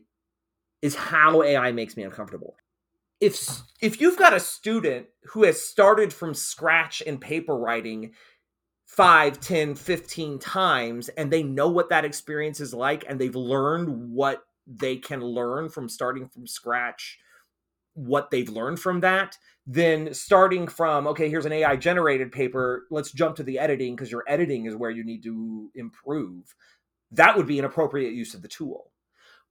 is 0.80 0.94
how 0.94 1.42
AI 1.42 1.72
makes 1.72 1.96
me 1.96 2.04
uncomfortable 2.04 2.56
if 3.20 3.62
if 3.80 4.00
you've 4.00 4.18
got 4.18 4.34
a 4.34 4.40
student 4.40 5.06
who 5.24 5.44
has 5.44 5.60
started 5.60 6.12
from 6.12 6.34
scratch 6.34 7.00
in 7.00 7.18
paper 7.18 7.56
writing 7.56 8.12
5 8.86 9.40
10 9.40 9.74
15 9.74 10.38
times 10.38 11.08
and 11.10 11.30
they 11.30 11.42
know 11.42 11.68
what 11.68 11.90
that 11.90 12.04
experience 12.04 12.60
is 12.60 12.74
like 12.74 13.04
and 13.08 13.20
they've 13.20 13.36
learned 13.36 14.10
what 14.10 14.42
they 14.66 14.96
can 14.96 15.20
learn 15.20 15.68
from 15.68 15.88
starting 15.88 16.28
from 16.28 16.46
scratch 16.46 17.18
what 17.94 18.30
they've 18.30 18.48
learned 18.48 18.80
from 18.80 19.00
that 19.00 19.36
then 19.66 20.12
starting 20.14 20.66
from 20.66 21.06
okay 21.06 21.28
here's 21.28 21.46
an 21.46 21.52
ai 21.52 21.76
generated 21.76 22.32
paper 22.32 22.86
let's 22.90 23.12
jump 23.12 23.36
to 23.36 23.42
the 23.42 23.58
editing 23.58 23.94
because 23.94 24.10
your 24.10 24.24
editing 24.26 24.66
is 24.66 24.74
where 24.74 24.90
you 24.90 25.04
need 25.04 25.22
to 25.22 25.70
improve 25.74 26.54
that 27.12 27.36
would 27.36 27.46
be 27.46 27.58
an 27.58 27.64
appropriate 27.64 28.12
use 28.12 28.34
of 28.34 28.42
the 28.42 28.48
tool. 28.48 28.92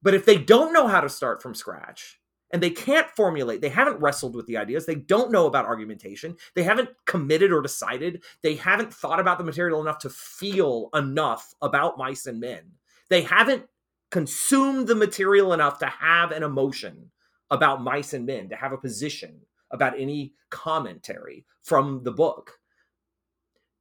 But 0.01 0.13
if 0.13 0.25
they 0.25 0.37
don't 0.37 0.73
know 0.73 0.87
how 0.87 1.01
to 1.01 1.09
start 1.09 1.41
from 1.41 1.53
scratch 1.53 2.19
and 2.51 2.63
they 2.63 2.69
can't 2.69 3.09
formulate 3.11 3.61
they 3.61 3.69
haven't 3.69 3.99
wrestled 3.99 4.35
with 4.35 4.45
the 4.47 4.57
ideas 4.57 4.85
they 4.85 4.95
don't 4.95 5.31
know 5.31 5.45
about 5.45 5.65
argumentation 5.65 6.35
they 6.55 6.63
haven't 6.63 6.89
committed 7.05 7.51
or 7.51 7.61
decided 7.61 8.23
they 8.41 8.55
haven't 8.55 8.93
thought 8.93 9.19
about 9.19 9.37
the 9.37 9.43
material 9.43 9.81
enough 9.81 9.99
to 9.99 10.09
feel 10.09 10.89
enough 10.93 11.53
about 11.61 11.97
mice 11.97 12.25
and 12.25 12.39
men. 12.39 12.71
They 13.09 13.21
haven't 13.21 13.65
consumed 14.11 14.87
the 14.87 14.95
material 14.95 15.53
enough 15.53 15.79
to 15.79 15.87
have 15.87 16.31
an 16.31 16.43
emotion 16.43 17.11
about 17.51 17.83
mice 17.83 18.13
and 18.13 18.25
men 18.25 18.49
to 18.49 18.55
have 18.55 18.71
a 18.71 18.77
position 18.77 19.41
about 19.71 19.99
any 19.99 20.33
commentary 20.49 21.45
from 21.63 22.03
the 22.03 22.11
book. 22.11 22.59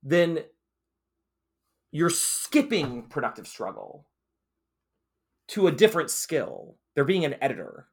Then 0.02 0.40
you're 1.90 2.10
skipping 2.10 3.02
productive 3.08 3.46
struggle 3.46 4.06
to 5.48 5.66
a 5.66 5.72
different 5.72 6.10
skill. 6.10 6.76
They're 6.94 7.04
being 7.04 7.24
an 7.24 7.36
editor 7.40 7.88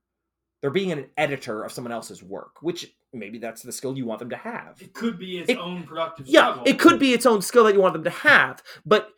they're 0.66 0.72
being 0.72 0.92
an 0.92 1.06
editor 1.16 1.64
of 1.64 1.72
someone 1.72 1.92
else's 1.92 2.24
work, 2.24 2.60
which 2.64 2.92
maybe 3.14 3.38
that's 3.38 3.62
the 3.62 3.72
skill 3.72 3.96
you 3.96 4.04
want 4.04 4.18
them 4.18 4.32
to 4.32 4.36
have. 4.36 4.82
It 4.82 4.96
could 4.96 5.20
be 5.20 5.38
its 5.38 5.52
it, 5.52 5.60
own 5.60 5.84
productive 5.84 6.26
yeah, 6.26 6.54
struggle. 6.54 6.64
it 6.66 6.80
could 6.80 6.98
be 6.98 7.14
its 7.14 7.28
own 7.28 7.44
skill 7.44 7.66
that 7.66 7.76
you 7.76 7.82
want 7.82 7.94
them 7.94 8.04
to 8.04 8.10
have. 8.10 8.64
But 8.84 9.10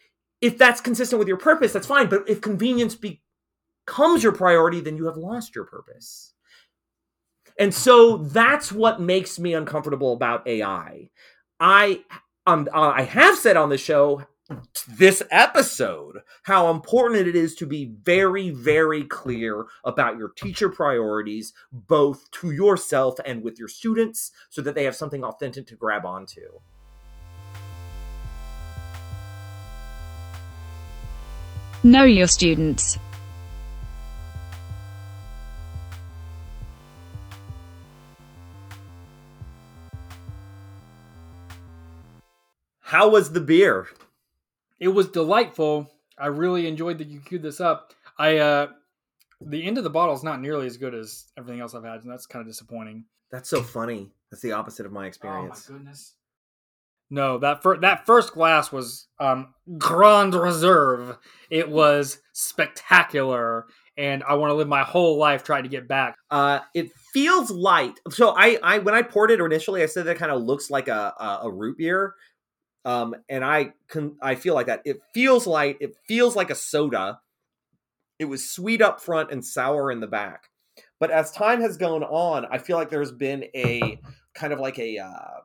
if 0.42 0.58
that's 0.58 0.82
consistent 0.82 1.20
with 1.20 1.30
your 1.30 1.38
purpose, 1.38 1.72
that's 1.72 1.88
fine. 1.88 2.10
But 2.10 2.28
if 2.28 2.42
convenience 2.42 2.98
becomes 2.98 4.24
your 4.24 4.34
priority, 4.34 4.82
then 4.82 4.98
you 4.98 5.06
have 5.06 5.16
lost 5.16 5.56
your 5.56 5.64
purpose. 5.64 6.34
And 7.58 7.74
so 7.74 8.18
that's 8.18 8.70
what 8.70 9.00
makes 9.00 9.40
me 9.40 9.54
uncomfortable 9.54 10.12
about 10.12 10.46
AI. 10.50 11.10
I 11.62 12.04
um, 12.46 12.68
I 12.74 13.04
have 13.04 13.38
said 13.38 13.56
on 13.56 13.70
the 13.70 13.78
show 13.78 14.28
this 14.88 15.22
episode 15.32 16.22
how 16.44 16.72
important 16.72 17.28
it 17.28 17.36
is 17.36 17.56
to 17.56 17.66
be 17.66 17.86
very, 17.86 18.50
very 18.50 19.04
clear 19.04 19.66
about 19.84 20.18
your 20.18 20.30
teacher 20.30 20.70
priorities, 20.70 21.54
both 21.72 22.30
to 22.32 22.52
yourself 22.52 23.16
and 23.26 23.44
with 23.44 23.60
your 23.60 23.68
students, 23.68 24.32
so 24.50 24.62
that 24.62 24.76
they 24.76 24.86
have 24.86 24.96
something 24.96 25.24
authentic 25.24 25.68
to 25.68 25.76
grab 25.76 26.06
onto. 26.06 26.60
Know 31.84 32.04
your 32.04 32.28
students. 32.28 32.98
How 42.82 43.10
was 43.10 43.34
the 43.34 43.42
beer? 43.42 43.88
It 44.80 44.90
was 44.90 45.10
delightful. 45.10 45.92
I 46.18 46.28
really 46.28 46.68
enjoyed 46.68 46.98
that 47.00 47.08
you 47.08 47.20
queued 47.20 47.44
this 47.44 47.60
up. 47.62 47.94
I 48.18 48.38
uh 48.38 48.68
the 49.42 49.64
end 49.64 49.78
of 49.78 49.84
the 49.84 49.90
bottle 49.90 50.16
is 50.16 50.24
not 50.24 50.42
nearly 50.42 50.66
as 50.66 50.78
good 50.78 50.96
as 50.96 51.26
everything 51.38 51.62
else 51.62 51.76
I've 51.76 51.84
had, 51.84 52.02
and 52.02 52.12
that's 52.12 52.26
kind 52.26 52.42
of 52.42 52.48
disappointing. 52.48 53.06
That's 53.32 53.50
so 53.50 53.62
funny. 53.62 54.12
That's 54.32 54.42
the 54.42 54.54
opposite 54.54 54.86
of 54.86 54.92
my 54.92 55.06
experience. 55.06 55.68
Oh 55.70 55.74
my 55.74 55.78
goodness. 55.80 56.14
No, 57.10 57.38
that 57.38 57.64
fir- 57.64 57.80
that 57.80 58.06
first 58.06 58.34
glass 58.34 58.72
was 58.72 59.08
um 59.20 59.54
Grand 59.78 60.34
Reserve. 60.34 61.18
It 61.50 61.70
was 61.70 62.20
spectacular, 62.34 63.68
and 63.98 64.24
I 64.24 64.34
want 64.36 64.52
to 64.52 64.56
live 64.56 64.68
my 64.68 64.84
whole 64.84 65.18
life 65.18 65.44
trying 65.44 65.64
to 65.64 65.70
get 65.70 65.88
back. 65.88 66.16
Uh, 66.30 66.60
it 66.74 66.92
feels 67.14 67.50
light. 67.50 68.00
So 68.10 68.34
I, 68.36 68.58
I 68.62 68.80
when 68.80 68.94
I 68.94 69.04
poured 69.04 69.32
it 69.32 69.40
initially, 69.40 69.84
I 69.84 69.86
said 69.86 70.06
that 70.06 70.18
it 70.18 70.20
kind 70.20 70.32
of 70.32 70.42
looks 70.44 70.70
like 70.70 70.90
a, 70.90 71.14
a, 71.20 71.40
a 71.44 71.52
root 71.52 71.78
beer, 71.78 72.16
um, 72.88 73.16
and 73.28 73.44
I 73.44 73.74
can 73.90 74.16
I 74.22 74.36
feel 74.36 74.54
like 74.56 74.68
that. 74.68 74.82
It 74.86 75.02
feels 75.14 75.46
light. 75.46 75.76
It 75.82 75.98
feels 76.08 76.38
like 76.38 76.50
a 76.50 76.56
soda. 76.56 77.20
It 78.18 78.26
was 78.26 78.50
sweet 78.50 78.82
up 78.82 79.02
front 79.02 79.30
and 79.30 79.44
sour 79.44 79.92
in 79.92 80.00
the 80.00 80.08
back. 80.08 80.46
But 80.98 81.12
as 81.12 81.30
time 81.32 81.60
has 81.60 81.76
gone 81.76 82.04
on, 82.04 82.46
I 82.50 82.60
feel 82.60 82.78
like 82.78 82.90
there's 82.90 83.12
been 83.12 83.44
a 83.54 84.00
kind 84.34 84.54
of 84.54 84.60
like 84.60 84.80
a 84.80 85.00
uh, 85.00 85.42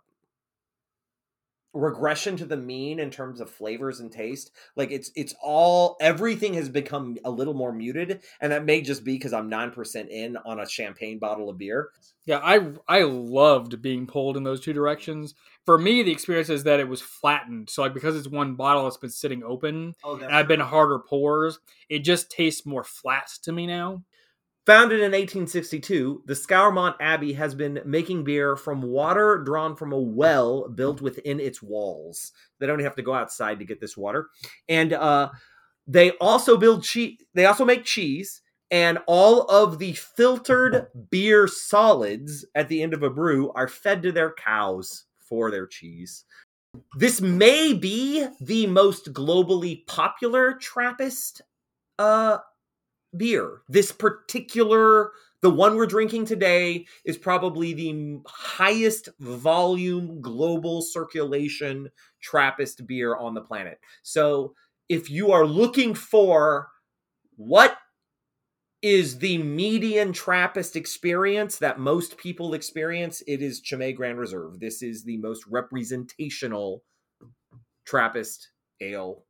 regression 1.74 2.36
to 2.36 2.44
the 2.44 2.56
mean 2.56 2.98
in 2.98 3.10
terms 3.10 3.40
of 3.40 3.48
flavors 3.50 4.00
and 4.00 4.12
taste 4.12 4.50
like 4.76 4.90
it's 4.90 5.10
it's 5.16 5.34
all 5.42 5.96
everything 6.00 6.52
has 6.52 6.68
become 6.68 7.16
a 7.24 7.30
little 7.30 7.54
more 7.54 7.72
muted 7.72 8.22
and 8.40 8.52
that 8.52 8.64
may 8.64 8.82
just 8.82 9.04
be 9.04 9.14
because 9.14 9.32
i'm 9.32 9.50
9% 9.50 10.08
in 10.08 10.36
on 10.44 10.60
a 10.60 10.68
champagne 10.68 11.18
bottle 11.18 11.48
of 11.48 11.56
beer. 11.56 11.88
Yeah 12.26 12.40
i 12.42 12.72
i 12.88 13.02
loved 13.02 13.80
being 13.80 14.06
pulled 14.06 14.36
in 14.36 14.42
those 14.42 14.60
two 14.60 14.74
directions. 14.74 15.34
For 15.64 15.78
me 15.78 16.02
the 16.02 16.12
experience 16.12 16.50
is 16.50 16.64
that 16.64 16.80
it 16.80 16.88
was 16.88 17.00
flattened 17.00 17.70
so 17.70 17.82
like 17.82 17.94
because 17.94 18.16
it's 18.16 18.28
one 18.28 18.54
bottle 18.54 18.86
it's 18.86 18.98
been 18.98 19.10
sitting 19.10 19.42
open 19.42 19.94
oh, 20.04 20.16
and 20.16 20.24
i've 20.26 20.48
been 20.48 20.60
harder 20.60 20.98
pours 20.98 21.58
it 21.88 22.00
just 22.00 22.30
tastes 22.30 22.66
more 22.66 22.84
flat 22.84 23.28
to 23.44 23.52
me 23.52 23.66
now 23.66 24.02
Founded 24.64 25.00
in 25.00 25.10
1862, 25.10 26.22
the 26.24 26.34
Scourmont 26.34 26.94
Abbey 27.00 27.32
has 27.32 27.52
been 27.52 27.80
making 27.84 28.22
beer 28.22 28.54
from 28.54 28.80
water 28.80 29.38
drawn 29.38 29.74
from 29.74 29.92
a 29.92 29.98
well 29.98 30.68
built 30.68 31.00
within 31.00 31.40
its 31.40 31.60
walls. 31.60 32.30
They 32.60 32.68
don't 32.68 32.78
have 32.78 32.94
to 32.94 33.02
go 33.02 33.12
outside 33.12 33.58
to 33.58 33.64
get 33.64 33.80
this 33.80 33.96
water. 33.96 34.28
And 34.68 34.92
uh, 34.92 35.30
they 35.88 36.12
also 36.12 36.56
build 36.56 36.84
cheese. 36.84 37.18
They 37.34 37.46
also 37.46 37.64
make 37.64 37.84
cheese, 37.84 38.40
and 38.70 39.00
all 39.08 39.42
of 39.42 39.80
the 39.80 39.94
filtered 39.94 40.86
beer 41.10 41.48
solids 41.48 42.46
at 42.54 42.68
the 42.68 42.82
end 42.82 42.94
of 42.94 43.02
a 43.02 43.10
brew 43.10 43.50
are 43.54 43.66
fed 43.66 44.00
to 44.04 44.12
their 44.12 44.32
cows 44.32 45.06
for 45.18 45.50
their 45.50 45.66
cheese. 45.66 46.24
This 46.96 47.20
may 47.20 47.72
be 47.74 48.28
the 48.40 48.68
most 48.68 49.12
globally 49.12 49.84
popular 49.88 50.54
Trappist 50.54 51.42
uh, 51.98 52.38
beer. 53.16 53.62
This 53.68 53.92
particular, 53.92 55.12
the 55.40 55.50
one 55.50 55.76
we're 55.76 55.86
drinking 55.86 56.26
today, 56.26 56.86
is 57.04 57.18
probably 57.18 57.72
the 57.74 58.20
highest 58.26 59.08
volume 59.20 60.20
global 60.20 60.82
circulation 60.82 61.90
Trappist 62.20 62.86
beer 62.86 63.16
on 63.16 63.34
the 63.34 63.40
planet. 63.40 63.78
So 64.02 64.54
if 64.88 65.10
you 65.10 65.32
are 65.32 65.46
looking 65.46 65.94
for 65.94 66.68
what 67.36 67.76
is 68.82 69.18
the 69.18 69.38
median 69.38 70.12
Trappist 70.12 70.74
experience 70.74 71.58
that 71.58 71.78
most 71.78 72.16
people 72.16 72.54
experience, 72.54 73.22
it 73.26 73.40
is 73.40 73.60
Chimay 73.60 73.92
Grand 73.92 74.18
Reserve. 74.18 74.58
This 74.58 74.82
is 74.82 75.04
the 75.04 75.18
most 75.18 75.44
representational 75.46 76.82
Trappist 77.84 78.48
ale 78.80 79.24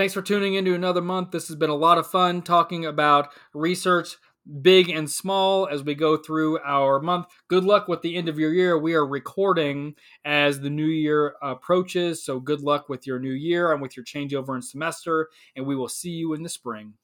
Thanks 0.00 0.14
for 0.14 0.22
tuning 0.22 0.54
into 0.54 0.74
another 0.74 1.02
month. 1.02 1.30
This 1.30 1.48
has 1.48 1.56
been 1.56 1.68
a 1.68 1.74
lot 1.74 1.98
of 1.98 2.06
fun 2.06 2.40
talking 2.40 2.86
about 2.86 3.34
research 3.52 4.16
big 4.62 4.88
and 4.88 5.10
small, 5.10 5.68
as 5.68 5.82
we 5.84 5.94
go 5.94 6.16
through 6.16 6.58
our 6.60 7.00
month. 7.00 7.26
Good 7.48 7.64
luck 7.64 7.86
with 7.86 8.00
the 8.00 8.16
end 8.16 8.26
of 8.26 8.38
your 8.38 8.50
year. 8.50 8.78
We 8.78 8.94
are 8.94 9.06
recording 9.06 9.96
as 10.24 10.58
the 10.58 10.70
new 10.70 10.86
year 10.86 11.34
approaches, 11.42 12.24
so 12.24 12.40
good 12.40 12.62
luck 12.62 12.88
with 12.88 13.06
your 13.06 13.18
new 13.18 13.34
year 13.34 13.72
and 13.72 13.82
with 13.82 13.94
your 13.94 14.06
changeover 14.06 14.56
in 14.56 14.62
semester, 14.62 15.28
and 15.54 15.66
we 15.66 15.76
will 15.76 15.86
see 15.86 16.12
you 16.12 16.32
in 16.32 16.44
the 16.44 16.48
spring. 16.48 16.94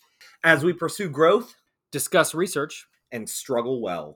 As 0.43 0.65
we 0.65 0.73
pursue 0.73 1.11
growth 1.11 1.55
Discuss 1.91 2.35
research. 2.35 2.87
and 3.13 3.29
struggle 3.29 3.83
well. 3.83 4.15